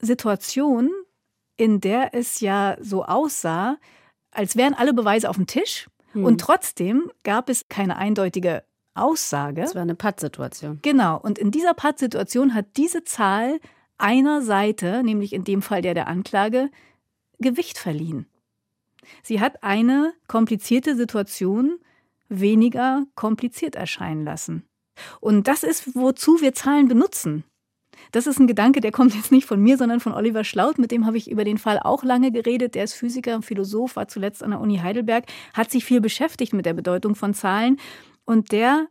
Situation, 0.00 0.90
in 1.56 1.80
der 1.80 2.12
es 2.12 2.40
ja 2.40 2.76
so 2.80 3.04
aussah, 3.04 3.76
als 4.32 4.56
wären 4.56 4.74
alle 4.74 4.94
Beweise 4.94 5.30
auf 5.30 5.36
dem 5.36 5.46
Tisch. 5.46 5.88
Und 6.14 6.24
hm. 6.24 6.38
trotzdem 6.38 7.12
gab 7.22 7.48
es 7.48 7.68
keine 7.68 7.96
eindeutige 7.96 8.64
Aussage. 9.00 9.62
Das 9.62 9.74
war 9.74 9.82
eine 9.82 9.94
Pattsituation. 9.94 10.78
Genau. 10.82 11.18
Und 11.18 11.38
in 11.38 11.50
dieser 11.50 11.74
Pattsituation 11.74 12.54
hat 12.54 12.76
diese 12.76 13.04
Zahl 13.04 13.60
einer 13.98 14.42
Seite, 14.42 15.02
nämlich 15.02 15.32
in 15.32 15.44
dem 15.44 15.62
Fall 15.62 15.82
der 15.82 15.94
der 15.94 16.08
Anklage, 16.08 16.70
Gewicht 17.38 17.78
verliehen. 17.78 18.26
Sie 19.22 19.40
hat 19.40 19.62
eine 19.62 20.12
komplizierte 20.26 20.96
Situation 20.96 21.78
weniger 22.28 23.04
kompliziert 23.14 23.74
erscheinen 23.74 24.24
lassen. 24.24 24.64
Und 25.20 25.48
das 25.48 25.62
ist, 25.62 25.94
wozu 25.94 26.40
wir 26.40 26.52
Zahlen 26.54 26.88
benutzen. 26.88 27.44
Das 28.12 28.26
ist 28.26 28.38
ein 28.38 28.46
Gedanke, 28.46 28.80
der 28.80 28.92
kommt 28.92 29.14
jetzt 29.14 29.32
nicht 29.32 29.46
von 29.46 29.60
mir, 29.60 29.76
sondern 29.76 30.00
von 30.00 30.14
Oliver 30.14 30.44
Schlaut. 30.44 30.78
Mit 30.78 30.90
dem 30.90 31.06
habe 31.06 31.16
ich 31.16 31.30
über 31.30 31.44
den 31.44 31.58
Fall 31.58 31.78
auch 31.78 32.04
lange 32.04 32.30
geredet. 32.30 32.74
Der 32.74 32.84
ist 32.84 32.94
Physiker 32.94 33.34
und 33.34 33.44
Philosoph, 33.44 33.96
war 33.96 34.08
zuletzt 34.08 34.42
an 34.42 34.50
der 34.50 34.60
Uni 34.60 34.78
Heidelberg, 34.78 35.24
hat 35.54 35.70
sich 35.70 35.84
viel 35.84 36.00
beschäftigt 36.00 36.52
mit 36.52 36.66
der 36.66 36.74
Bedeutung 36.74 37.14
von 37.14 37.34
Zahlen 37.34 37.78
und 38.28 38.52
der 38.52 38.88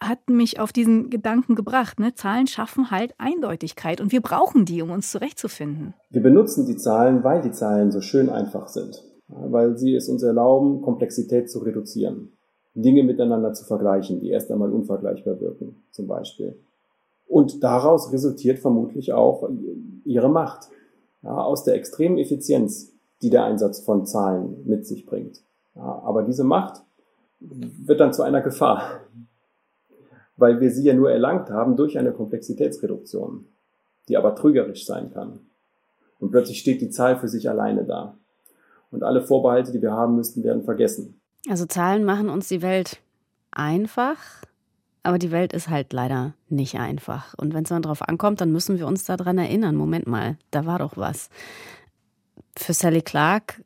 hat 0.00 0.28
mich 0.28 0.60
auf 0.60 0.72
diesen 0.72 1.10
Gedanken 1.10 1.56
gebracht. 1.56 1.98
Ne? 1.98 2.14
Zahlen 2.14 2.46
schaffen 2.46 2.90
halt 2.90 3.14
Eindeutigkeit 3.18 4.00
und 4.00 4.12
wir 4.12 4.20
brauchen 4.20 4.64
die, 4.64 4.80
um 4.80 4.90
uns 4.90 5.10
zurechtzufinden. 5.10 5.94
Wir 6.10 6.22
benutzen 6.22 6.66
die 6.66 6.76
Zahlen, 6.76 7.24
weil 7.24 7.42
die 7.42 7.50
Zahlen 7.50 7.90
so 7.90 8.00
schön 8.00 8.30
einfach 8.30 8.68
sind, 8.68 9.02
weil 9.28 9.76
sie 9.76 9.94
es 9.94 10.08
uns 10.08 10.22
erlauben, 10.22 10.82
Komplexität 10.82 11.50
zu 11.50 11.60
reduzieren, 11.60 12.30
Dinge 12.74 13.02
miteinander 13.02 13.54
zu 13.54 13.64
vergleichen, 13.64 14.20
die 14.20 14.28
erst 14.28 14.52
einmal 14.52 14.70
unvergleichbar 14.70 15.40
wirken, 15.40 15.82
zum 15.90 16.06
Beispiel. 16.06 16.56
Und 17.26 17.64
daraus 17.64 18.12
resultiert 18.12 18.60
vermutlich 18.60 19.12
auch 19.12 19.48
ihre 20.04 20.28
Macht, 20.28 20.68
ja, 21.22 21.36
aus 21.36 21.64
der 21.64 21.74
extremen 21.74 22.18
Effizienz, 22.18 22.92
die 23.20 23.30
der 23.30 23.44
Einsatz 23.44 23.80
von 23.80 24.06
Zahlen 24.06 24.62
mit 24.64 24.86
sich 24.86 25.06
bringt. 25.06 25.42
Ja, 25.74 26.02
aber 26.04 26.22
diese 26.22 26.44
Macht 26.44 26.85
wird 27.50 28.00
dann 28.00 28.12
zu 28.12 28.22
einer 28.22 28.40
Gefahr, 28.40 29.00
weil 30.36 30.60
wir 30.60 30.70
sie 30.70 30.84
ja 30.84 30.94
nur 30.94 31.10
erlangt 31.10 31.50
haben 31.50 31.76
durch 31.76 31.98
eine 31.98 32.12
Komplexitätsreduktion, 32.12 33.46
die 34.08 34.16
aber 34.16 34.34
trügerisch 34.34 34.86
sein 34.86 35.12
kann. 35.12 35.40
Und 36.18 36.30
plötzlich 36.30 36.58
steht 36.58 36.80
die 36.80 36.90
Zahl 36.90 37.16
für 37.16 37.28
sich 37.28 37.48
alleine 37.48 37.84
da. 37.84 38.16
Und 38.90 39.02
alle 39.02 39.22
Vorbehalte, 39.22 39.72
die 39.72 39.82
wir 39.82 39.92
haben 39.92 40.16
müssten, 40.16 40.42
werden 40.44 40.64
vergessen. 40.64 41.20
Also 41.48 41.66
Zahlen 41.66 42.04
machen 42.04 42.28
uns 42.28 42.48
die 42.48 42.62
Welt 42.62 43.00
einfach, 43.50 44.16
aber 45.02 45.18
die 45.18 45.30
Welt 45.30 45.52
ist 45.52 45.68
halt 45.68 45.92
leider 45.92 46.34
nicht 46.48 46.76
einfach. 46.76 47.34
Und 47.34 47.54
wenn 47.54 47.62
es 47.62 47.68
dann 47.68 47.82
drauf 47.82 48.02
ankommt, 48.02 48.40
dann 48.40 48.50
müssen 48.50 48.78
wir 48.78 48.86
uns 48.86 49.04
daran 49.04 49.38
erinnern. 49.38 49.76
Moment 49.76 50.06
mal, 50.06 50.36
da 50.50 50.66
war 50.66 50.78
doch 50.78 50.96
was. 50.96 51.30
Für 52.56 52.72
Sally 52.72 53.02
Clark 53.02 53.62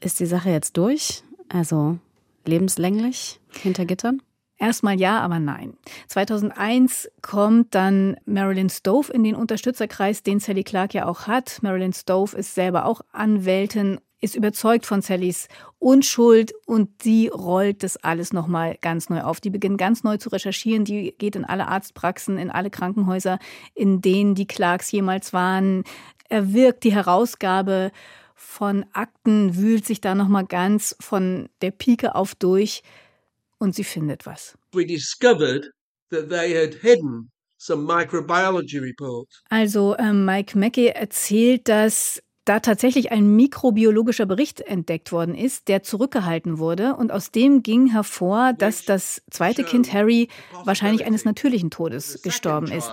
ist 0.00 0.20
die 0.20 0.26
Sache 0.26 0.50
jetzt 0.50 0.76
durch. 0.76 1.22
Also 1.48 1.98
lebenslänglich 2.46 3.40
hinter 3.60 3.84
Gittern? 3.84 4.22
Erstmal 4.58 5.00
ja, 5.00 5.18
aber 5.20 5.40
nein. 5.40 5.76
2001 6.06 7.10
kommt 7.20 7.74
dann 7.74 8.16
Marilyn 8.26 8.70
Stove 8.70 9.12
in 9.12 9.24
den 9.24 9.34
Unterstützerkreis, 9.34 10.22
den 10.22 10.38
Sally 10.38 10.62
Clark 10.62 10.94
ja 10.94 11.06
auch 11.06 11.26
hat. 11.26 11.58
Marilyn 11.62 11.92
Stove 11.92 12.36
ist 12.36 12.54
selber 12.54 12.86
auch 12.86 13.00
Anwältin, 13.10 13.98
ist 14.20 14.36
überzeugt 14.36 14.86
von 14.86 15.02
Sallys 15.02 15.48
Unschuld 15.80 16.52
und 16.64 17.02
sie 17.02 17.26
rollt 17.26 17.82
das 17.82 17.96
alles 17.96 18.32
nochmal 18.32 18.78
ganz 18.80 19.10
neu 19.10 19.22
auf. 19.22 19.40
Die 19.40 19.50
beginnt 19.50 19.78
ganz 19.78 20.04
neu 20.04 20.16
zu 20.16 20.28
recherchieren. 20.28 20.84
Die 20.84 21.12
geht 21.18 21.34
in 21.34 21.44
alle 21.44 21.66
Arztpraxen, 21.66 22.38
in 22.38 22.48
alle 22.48 22.70
Krankenhäuser, 22.70 23.40
in 23.74 24.00
denen 24.00 24.36
die 24.36 24.46
Clarks 24.46 24.92
jemals 24.92 25.32
waren, 25.32 25.82
erwirkt 26.28 26.84
die 26.84 26.94
Herausgabe 26.94 27.90
von 28.34 28.84
Akten, 28.92 29.56
wühlt 29.56 29.86
sich 29.86 30.00
da 30.00 30.14
nochmal 30.14 30.46
ganz 30.46 30.96
von 31.00 31.48
der 31.60 31.70
Pike 31.70 32.14
auf 32.14 32.34
durch 32.34 32.82
und 33.58 33.74
sie 33.74 33.84
findet 33.84 34.26
was. 34.26 34.56
We 34.72 34.84
discovered 34.84 35.70
that 36.10 36.28
they 36.28 36.54
had 36.54 36.74
hidden 36.74 37.30
some 37.58 37.84
microbiology 37.84 38.78
reports. 38.78 39.42
Also 39.48 39.96
ähm, 39.98 40.24
Mike 40.24 40.58
Mackey 40.58 40.86
erzählt, 40.86 41.68
dass 41.68 42.22
da 42.44 42.58
tatsächlich 42.58 43.12
ein 43.12 43.36
mikrobiologischer 43.36 44.26
Bericht 44.26 44.60
entdeckt 44.60 45.12
worden 45.12 45.34
ist, 45.34 45.68
der 45.68 45.82
zurückgehalten 45.82 46.58
wurde. 46.58 46.96
Und 46.96 47.12
aus 47.12 47.30
dem 47.30 47.62
ging 47.62 47.86
hervor, 47.86 48.52
dass 48.52 48.84
das 48.84 49.22
zweite 49.30 49.62
Kind 49.62 49.92
Harry 49.92 50.28
wahrscheinlich 50.64 51.04
eines 51.04 51.24
natürlichen 51.24 51.70
Todes 51.70 52.20
gestorben 52.22 52.70
ist. 52.70 52.90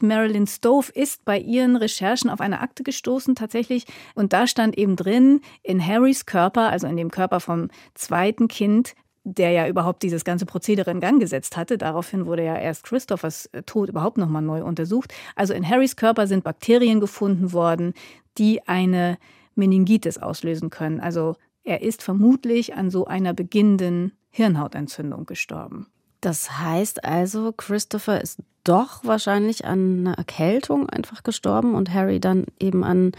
Marilyn 0.00 0.46
Stove 0.46 0.90
ist 0.92 1.24
bei 1.24 1.38
ihren 1.38 1.76
Recherchen 1.76 2.30
auf 2.30 2.40
eine 2.40 2.60
Akte 2.60 2.82
gestoßen 2.82 3.34
tatsächlich 3.34 3.84
und 4.14 4.32
da 4.32 4.46
stand 4.46 4.78
eben 4.78 4.96
drin, 4.96 5.40
in 5.62 5.84
Harrys 5.84 6.26
Körper, 6.26 6.70
also 6.70 6.86
in 6.86 6.96
dem 6.96 7.10
Körper 7.10 7.40
vom 7.40 7.68
zweiten 7.94 8.48
Kind, 8.48 8.94
der 9.24 9.50
ja 9.50 9.68
überhaupt 9.68 10.02
dieses 10.02 10.24
ganze 10.24 10.46
Prozedere 10.46 10.90
in 10.90 11.00
Gang 11.00 11.20
gesetzt 11.20 11.56
hatte. 11.56 11.78
Daraufhin 11.78 12.26
wurde 12.26 12.44
ja 12.44 12.56
erst 12.56 12.84
Christophers 12.84 13.46
äh, 13.46 13.62
Tod 13.62 13.88
überhaupt 13.88 14.18
nochmal 14.18 14.42
neu 14.42 14.64
untersucht. 14.64 15.12
Also 15.36 15.54
in 15.54 15.68
Harrys 15.68 15.96
Körper 15.96 16.26
sind 16.26 16.44
Bakterien 16.44 17.00
gefunden 17.00 17.52
worden, 17.52 17.94
die 18.38 18.66
eine 18.66 19.18
Meningitis 19.54 20.18
auslösen 20.18 20.70
können. 20.70 21.00
Also 21.00 21.36
er 21.64 21.82
ist 21.82 22.02
vermutlich 22.02 22.74
an 22.74 22.90
so 22.90 23.06
einer 23.06 23.34
beginnenden 23.34 24.12
Hirnhautentzündung 24.30 25.26
gestorben. 25.26 25.88
Das 26.20 26.58
heißt 26.58 27.04
also, 27.04 27.52
Christopher 27.52 28.20
ist 28.20 28.40
doch 28.64 29.04
wahrscheinlich 29.04 29.64
an 29.64 30.00
einer 30.00 30.18
Erkältung 30.18 30.88
einfach 30.88 31.22
gestorben 31.22 31.74
und 31.74 31.92
Harry 31.92 32.20
dann 32.20 32.46
eben 32.58 32.84
an 32.84 33.12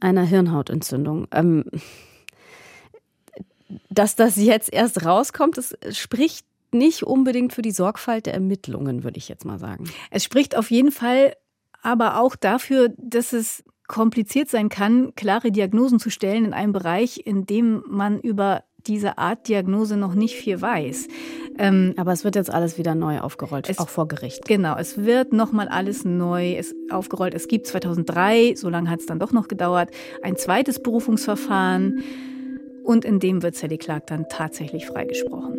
einer 0.00 0.22
Hirnhautentzündung. 0.22 1.28
Ähm, 1.32 1.64
dass 3.88 4.16
das 4.16 4.36
jetzt 4.36 4.72
erst 4.72 5.04
rauskommt, 5.04 5.58
das 5.58 5.76
spricht 5.92 6.46
nicht 6.72 7.02
unbedingt 7.02 7.52
für 7.52 7.62
die 7.62 7.70
Sorgfalt 7.70 8.26
der 8.26 8.34
Ermittlungen, 8.34 9.04
würde 9.04 9.18
ich 9.18 9.28
jetzt 9.28 9.44
mal 9.44 9.58
sagen. 9.58 9.84
Es 10.10 10.24
spricht 10.24 10.56
auf 10.56 10.70
jeden 10.70 10.92
Fall 10.92 11.34
aber 11.82 12.20
auch 12.20 12.36
dafür, 12.36 12.92
dass 12.96 13.32
es 13.32 13.64
kompliziert 13.86 14.48
sein 14.48 14.68
kann, 14.68 15.14
klare 15.16 15.50
Diagnosen 15.50 15.98
zu 15.98 16.10
stellen 16.10 16.44
in 16.44 16.52
einem 16.52 16.72
Bereich, 16.72 17.22
in 17.24 17.46
dem 17.46 17.82
man 17.88 18.20
über 18.20 18.62
diese 18.86 19.18
Art 19.18 19.48
Diagnose 19.48 19.96
noch 19.96 20.14
nicht 20.14 20.36
viel 20.36 20.60
weiß. 20.60 21.08
Ähm, 21.58 21.94
aber 21.96 22.12
es 22.12 22.24
wird 22.24 22.36
jetzt 22.36 22.50
alles 22.50 22.78
wieder 22.78 22.94
neu 22.94 23.20
aufgerollt, 23.20 23.68
es, 23.68 23.78
auch 23.78 23.88
vor 23.88 24.08
Gericht. 24.08 24.46
Genau, 24.46 24.76
es 24.76 25.04
wird 25.04 25.32
nochmal 25.32 25.68
alles 25.68 26.04
neu 26.04 26.54
es, 26.54 26.74
aufgerollt. 26.90 27.34
Es 27.34 27.48
gibt 27.48 27.66
2003, 27.66 28.54
so 28.56 28.68
lange 28.68 28.90
hat 28.90 29.00
es 29.00 29.06
dann 29.06 29.18
doch 29.18 29.32
noch 29.32 29.48
gedauert, 29.48 29.90
ein 30.22 30.36
zweites 30.36 30.82
Berufungsverfahren. 30.82 32.02
Und 32.84 33.04
in 33.04 33.20
dem 33.20 33.42
wird 33.42 33.56
Sally 33.56 33.78
Clark 33.78 34.06
dann 34.06 34.26
tatsächlich 34.28 34.86
freigesprochen. 34.86 35.54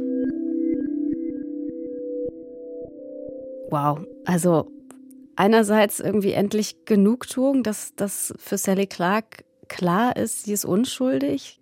Wow, 3.69 3.99
also 4.25 4.69
einerseits 5.35 5.99
irgendwie 5.99 6.33
endlich 6.33 6.83
Genugtuung, 6.85 7.63
dass 7.63 7.95
das 7.95 8.33
für 8.37 8.57
Sally 8.57 8.85
Clark 8.87 9.45
klar 9.69 10.17
ist, 10.17 10.43
sie 10.43 10.53
ist 10.53 10.65
unschuldig. 10.65 11.60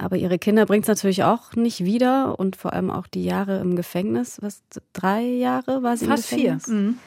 Aber 0.00 0.16
ihre 0.16 0.38
Kinder 0.38 0.64
bringt 0.64 0.84
es 0.84 0.88
natürlich 0.88 1.24
auch 1.24 1.56
nicht 1.56 1.84
wieder 1.84 2.38
und 2.38 2.54
vor 2.54 2.72
allem 2.72 2.90
auch 2.90 3.08
die 3.08 3.24
Jahre 3.24 3.58
im 3.58 3.74
Gefängnis. 3.74 4.38
Was, 4.40 4.62
drei 4.92 5.22
Jahre 5.22 5.82
war 5.82 5.96
sie 5.96 6.06
Fast 6.06 6.30
im 6.32 6.38
Gefängnis? 6.38 6.64
vier. 6.66 6.74
Mhm. 6.74 6.98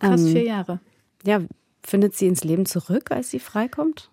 Fast 0.00 0.26
ähm, 0.26 0.32
vier 0.32 0.44
Jahre. 0.44 0.80
Ja, 1.24 1.40
findet 1.84 2.16
sie 2.16 2.26
ins 2.26 2.42
Leben 2.42 2.66
zurück, 2.66 3.12
als 3.12 3.30
sie 3.30 3.38
freikommt? 3.38 4.10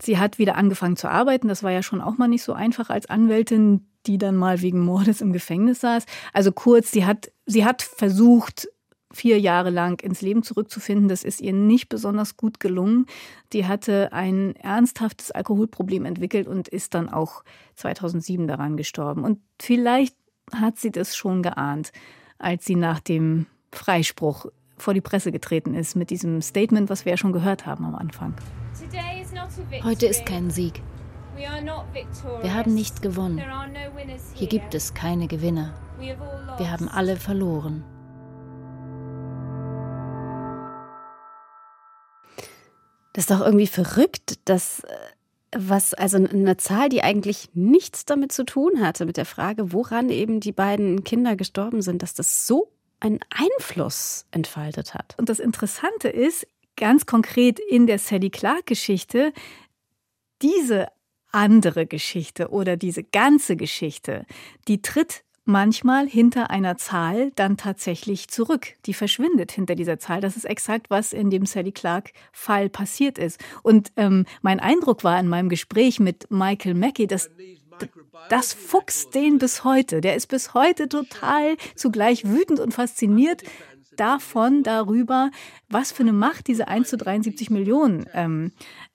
Sie 0.00 0.18
hat 0.18 0.38
wieder 0.38 0.56
angefangen 0.56 0.96
zu 0.98 1.08
arbeiten. 1.08 1.48
Das 1.48 1.62
war 1.62 1.70
ja 1.70 1.82
schon 1.82 2.02
auch 2.02 2.18
mal 2.18 2.28
nicht 2.28 2.42
so 2.42 2.52
einfach 2.52 2.90
als 2.90 3.08
Anwältin, 3.08 3.86
die 4.06 4.18
dann 4.18 4.36
mal 4.36 4.60
wegen 4.60 4.80
Mordes 4.80 5.22
im 5.22 5.32
Gefängnis 5.32 5.80
saß. 5.80 6.04
Also 6.34 6.52
kurz, 6.52 6.90
sie 6.90 7.06
hat, 7.06 7.32
sie 7.46 7.64
hat 7.64 7.80
versucht, 7.80 8.68
vier 9.14 9.38
Jahre 9.40 9.70
lang 9.70 10.02
ins 10.02 10.20
Leben 10.20 10.42
zurückzufinden. 10.42 11.08
Das 11.08 11.24
ist 11.24 11.40
ihr 11.40 11.52
nicht 11.52 11.88
besonders 11.88 12.36
gut 12.36 12.60
gelungen. 12.60 13.06
Die 13.52 13.66
hatte 13.66 14.12
ein 14.12 14.56
ernsthaftes 14.56 15.30
Alkoholproblem 15.30 16.04
entwickelt 16.04 16.46
und 16.46 16.68
ist 16.68 16.94
dann 16.94 17.08
auch 17.08 17.44
2007 17.76 18.46
daran 18.46 18.76
gestorben. 18.76 19.24
Und 19.24 19.38
vielleicht 19.60 20.16
hat 20.52 20.78
sie 20.78 20.90
das 20.90 21.16
schon 21.16 21.42
geahnt, 21.42 21.92
als 22.38 22.64
sie 22.64 22.76
nach 22.76 23.00
dem 23.00 23.46
Freispruch 23.72 24.46
vor 24.76 24.94
die 24.94 25.00
Presse 25.00 25.32
getreten 25.32 25.74
ist 25.74 25.94
mit 25.94 26.10
diesem 26.10 26.42
Statement, 26.42 26.90
was 26.90 27.04
wir 27.04 27.12
ja 27.12 27.16
schon 27.16 27.32
gehört 27.32 27.66
haben 27.66 27.84
am 27.84 27.94
Anfang. 27.94 28.34
Heute 29.82 30.06
ist 30.06 30.26
kein 30.26 30.50
Sieg. 30.50 30.82
Wir 31.36 32.54
haben 32.54 32.74
nicht 32.74 33.02
gewonnen. 33.02 33.40
Hier 34.34 34.48
gibt 34.48 34.74
es 34.74 34.94
keine 34.94 35.26
Gewinner. 35.26 35.74
Wir 35.98 36.70
haben 36.70 36.88
alle 36.88 37.16
verloren. 37.16 37.84
Das 43.14 43.24
ist 43.24 43.30
doch 43.30 43.40
irgendwie 43.40 43.68
verrückt, 43.68 44.38
dass 44.44 44.80
äh, 44.80 44.96
was, 45.56 45.94
also 45.94 46.18
eine 46.18 46.56
Zahl, 46.56 46.88
die 46.88 47.02
eigentlich 47.02 47.48
nichts 47.54 48.04
damit 48.04 48.32
zu 48.32 48.44
tun 48.44 48.80
hatte, 48.80 49.06
mit 49.06 49.16
der 49.16 49.24
Frage, 49.24 49.72
woran 49.72 50.10
eben 50.10 50.40
die 50.40 50.52
beiden 50.52 51.04
Kinder 51.04 51.36
gestorben 51.36 51.80
sind, 51.80 52.02
dass 52.02 52.12
das 52.12 52.46
so 52.46 52.72
einen 53.00 53.20
Einfluss 53.30 54.26
entfaltet 54.32 54.94
hat. 54.94 55.14
Und 55.16 55.28
das 55.28 55.38
Interessante 55.38 56.08
ist, 56.08 56.46
ganz 56.76 57.06
konkret 57.06 57.60
in 57.60 57.86
der 57.86 58.00
Sally 58.00 58.30
Clark-Geschichte, 58.30 59.32
diese 60.42 60.88
andere 61.30 61.86
Geschichte 61.86 62.48
oder 62.50 62.76
diese 62.76 63.04
ganze 63.04 63.56
Geschichte, 63.56 64.26
die 64.66 64.82
tritt 64.82 65.24
manchmal 65.44 66.08
hinter 66.08 66.50
einer 66.50 66.76
Zahl 66.76 67.30
dann 67.34 67.56
tatsächlich 67.56 68.28
zurück. 68.28 68.74
Die 68.86 68.94
verschwindet 68.94 69.52
hinter 69.52 69.74
dieser 69.74 69.98
Zahl. 69.98 70.20
Das 70.20 70.36
ist 70.36 70.44
exakt, 70.44 70.90
was 70.90 71.12
in 71.12 71.30
dem 71.30 71.46
Sally 71.46 71.72
Clark-Fall 71.72 72.68
passiert 72.68 73.18
ist. 73.18 73.42
Und 73.62 73.92
ähm, 73.96 74.24
mein 74.42 74.60
Eindruck 74.60 75.04
war 75.04 75.18
in 75.20 75.28
meinem 75.28 75.48
Gespräch 75.48 76.00
mit 76.00 76.30
Michael 76.30 76.74
Mackey, 76.74 77.06
dass 77.06 77.30
das 78.30 78.52
fuchst 78.54 79.14
den 79.14 79.38
bis 79.38 79.64
heute. 79.64 80.00
Der 80.00 80.14
ist 80.14 80.28
bis 80.28 80.54
heute 80.54 80.88
total 80.88 81.56
zugleich 81.74 82.24
wütend 82.24 82.60
und 82.60 82.72
fasziniert 82.72 83.42
davon, 83.96 84.62
darüber, 84.62 85.30
was 85.68 85.92
für 85.92 86.02
eine 86.02 86.12
Macht 86.12 86.46
diese 86.48 86.68
1 86.68 86.88
zu 86.88 86.96
73 86.96 87.50
Millionen 87.50 88.06
ähm, 88.12 88.52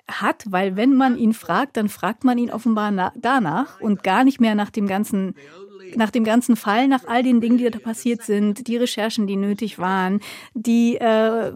hat, 0.08 0.46
weil 0.50 0.76
wenn 0.76 0.96
man 0.96 1.18
ihn 1.18 1.34
fragt, 1.34 1.78
dann 1.78 1.90
fragt 1.90 2.24
man 2.24 2.38
ihn 2.38 2.52
offenbar 2.52 3.14
danach 3.16 3.80
und 3.80 4.04
gar 4.04 4.24
nicht 4.24 4.42
mehr 4.42 4.56
nach 4.56 4.72
dem 4.72 4.88
ganzen 4.88 5.36
nach 5.96 6.12
dem 6.12 6.24
ganzen 6.24 6.56
Fall, 6.56 6.88
nach 6.88 7.06
all 7.08 7.24
den 7.24 7.42
Dingen, 7.42 7.58
die 7.58 7.70
da 7.70 7.80
passiert 7.80 8.24
sind, 8.24 8.68
die 8.68 8.78
Recherchen, 8.78 9.28
die 9.28 9.36
nötig 9.36 9.80
waren, 9.80 10.20
die 10.54 10.96
äh, 10.98 11.52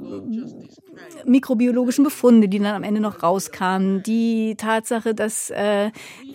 mikrobiologischen 1.25 2.03
Befunde, 2.03 2.47
die 2.47 2.59
dann 2.59 2.75
am 2.75 2.83
Ende 2.83 3.01
noch 3.01 3.23
rauskamen, 3.23 4.03
die 4.03 4.55
Tatsache, 4.55 5.13
dass 5.13 5.49
äh, 5.49 5.91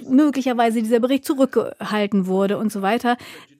möglicherweise 0.08 0.82
dieser 0.82 1.00
Bericht 1.00 1.24
zurückgehalten 1.24 2.26
wurde 2.26 2.58
und 2.58 2.72
so 2.72 2.82
weiter. 2.82 3.16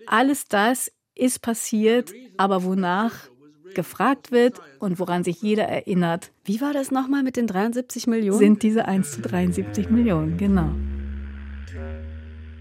Alles 0.07 0.47
das 0.49 0.91
ist 1.15 1.43
passiert, 1.43 2.13
aber 2.37 2.65
wonach 2.65 3.29
gefragt 3.75 4.33
wird 4.33 4.61
und 4.79 4.99
woran 4.99 5.25
sich 5.25 5.43
jeder 5.43 5.65
erinnert. 5.65 6.31
Wie 6.45 6.61
war 6.61 6.73
das 6.73 6.91
nochmal 6.91 7.23
mit 7.23 7.37
den 7.37 7.47
73 7.47 8.07
Millionen? 8.07 8.39
Sind 8.39 8.63
diese 8.63 8.87
1 8.87 9.13
zu 9.13 9.21
73 9.21 9.91
Millionen, 9.91 10.37
genau. 10.37 10.71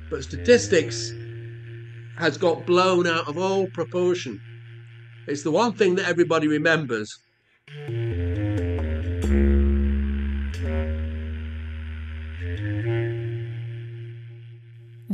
But 0.09 0.23
statistics 0.23 1.13
has 2.17 2.37
got 2.37 2.65
blown 2.65 3.07
out 3.07 3.27
of 3.27 3.37
all 3.37 3.67
proportion. 3.67 4.41
It's 5.27 5.43
the 5.43 5.51
one 5.51 5.73
thing 5.73 5.95
that 5.95 6.07
everybody 6.07 6.47
remembers. 6.47 7.17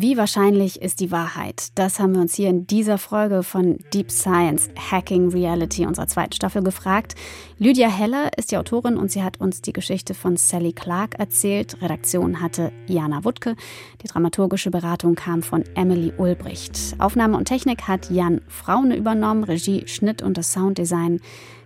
Wie 0.04 0.18
wahrscheinlich 0.18 0.82
ist 0.82 1.00
die 1.00 1.12
Wahrheit? 1.12 1.70
Das 1.76 1.98
haben 1.98 2.16
wir 2.16 2.22
uns 2.22 2.36
hier 2.36 2.50
in 2.50 2.68
dieser 2.68 2.98
Folge 2.98 3.42
von 3.42 3.78
Deep 3.94 4.12
Science 4.12 4.70
Hacking 4.78 5.30
Reality 5.30 5.86
unserer 5.86 6.08
zweiten 6.08 6.34
Staffel 6.34 6.62
gefragt. 6.62 7.16
Lydia 7.58 7.88
Heller 7.88 8.30
ist 8.38 8.52
die 8.52 8.58
Autorin 8.58 8.98
und 8.98 9.12
sie 9.14 9.24
hat 9.24 9.40
uns 9.40 9.62
die 9.62 9.72
Geschichte 9.72 10.14
von 10.14 10.36
Sally 10.36 10.74
Clark 10.74 11.18
erzählt. 11.20 11.82
Redaktion 11.82 12.42
hatte 12.42 12.74
Jana 12.86 13.24
Wuttke. 13.24 13.56
Die 14.02 14.08
dramaturgische 14.08 14.72
Beratung 14.72 15.16
kam 15.16 15.42
von 15.42 15.64
Emily 15.74 16.12
Ulbricht. 16.18 16.78
Aufnahme 17.00 17.38
und 17.38 17.46
Technik 17.46 17.84
hat 17.84 18.12
Jan 18.12 18.42
Fraune 18.50 18.98
übernommen. 18.98 19.46
Regie, 19.46 19.88
Schnitt 19.88 20.22
und 20.22 20.38
das 20.38 20.52
Sounddesign 20.52 21.22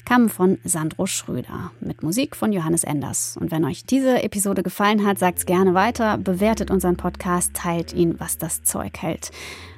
kam 0.07 0.29
von 0.29 0.57
Sandro 0.63 1.05
Schröder 1.05 1.71
mit 1.81 2.01
Musik 2.01 2.37
von 2.37 2.53
Johannes 2.53 2.85
Enders. 2.85 3.35
Und 3.37 3.51
wenn 3.51 3.65
euch 3.65 3.83
diese 3.83 4.23
Episode 4.23 4.63
gefallen 4.63 5.05
hat, 5.05 5.19
sagt's 5.19 5.45
gerne 5.45 5.73
weiter, 5.73 6.17
bewertet 6.17 6.71
unseren 6.71 6.95
Podcast, 6.95 7.53
teilt 7.53 7.91
ihn, 7.91 8.17
was 8.17 8.37
das 8.37 8.63
Zeug 8.63 8.97
hält. 9.01 9.31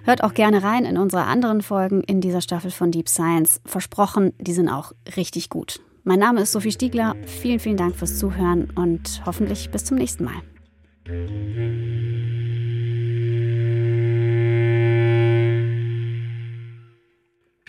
Hört 0.03 0.23
auch 0.23 0.35
gerne 0.35 0.61
rein 0.61 0.85
in 0.85 0.99
unsere 0.99 1.23
anderen 1.23 1.63
Folgen 1.63 2.03
in 2.03 2.21
dieser 2.21 2.41
Staffel 2.41 2.69
von 2.69 2.91
Deep 2.91 3.09
Science. 3.09 3.59
Versprochen, 3.65 4.33
die 4.37 4.53
sind 4.53 4.69
auch 4.69 4.91
richtig 5.17 5.49
gut. 5.49 5.79
Mein 6.03 6.19
Name 6.19 6.41
ist 6.41 6.51
Sophie 6.51 6.73
Stiegler. 6.73 7.15
Vielen, 7.25 7.57
vielen 7.57 7.77
Dank 7.77 7.95
fürs 7.95 8.19
Zuhören 8.19 8.69
und 8.75 9.23
hoffentlich 9.25 9.71
bis 9.71 9.85
zum 9.85 9.97
nächsten 9.97 10.25
Mal. 10.25 10.43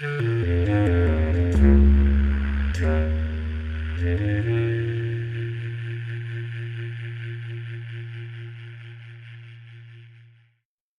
Mm-hmm. 0.02 0.39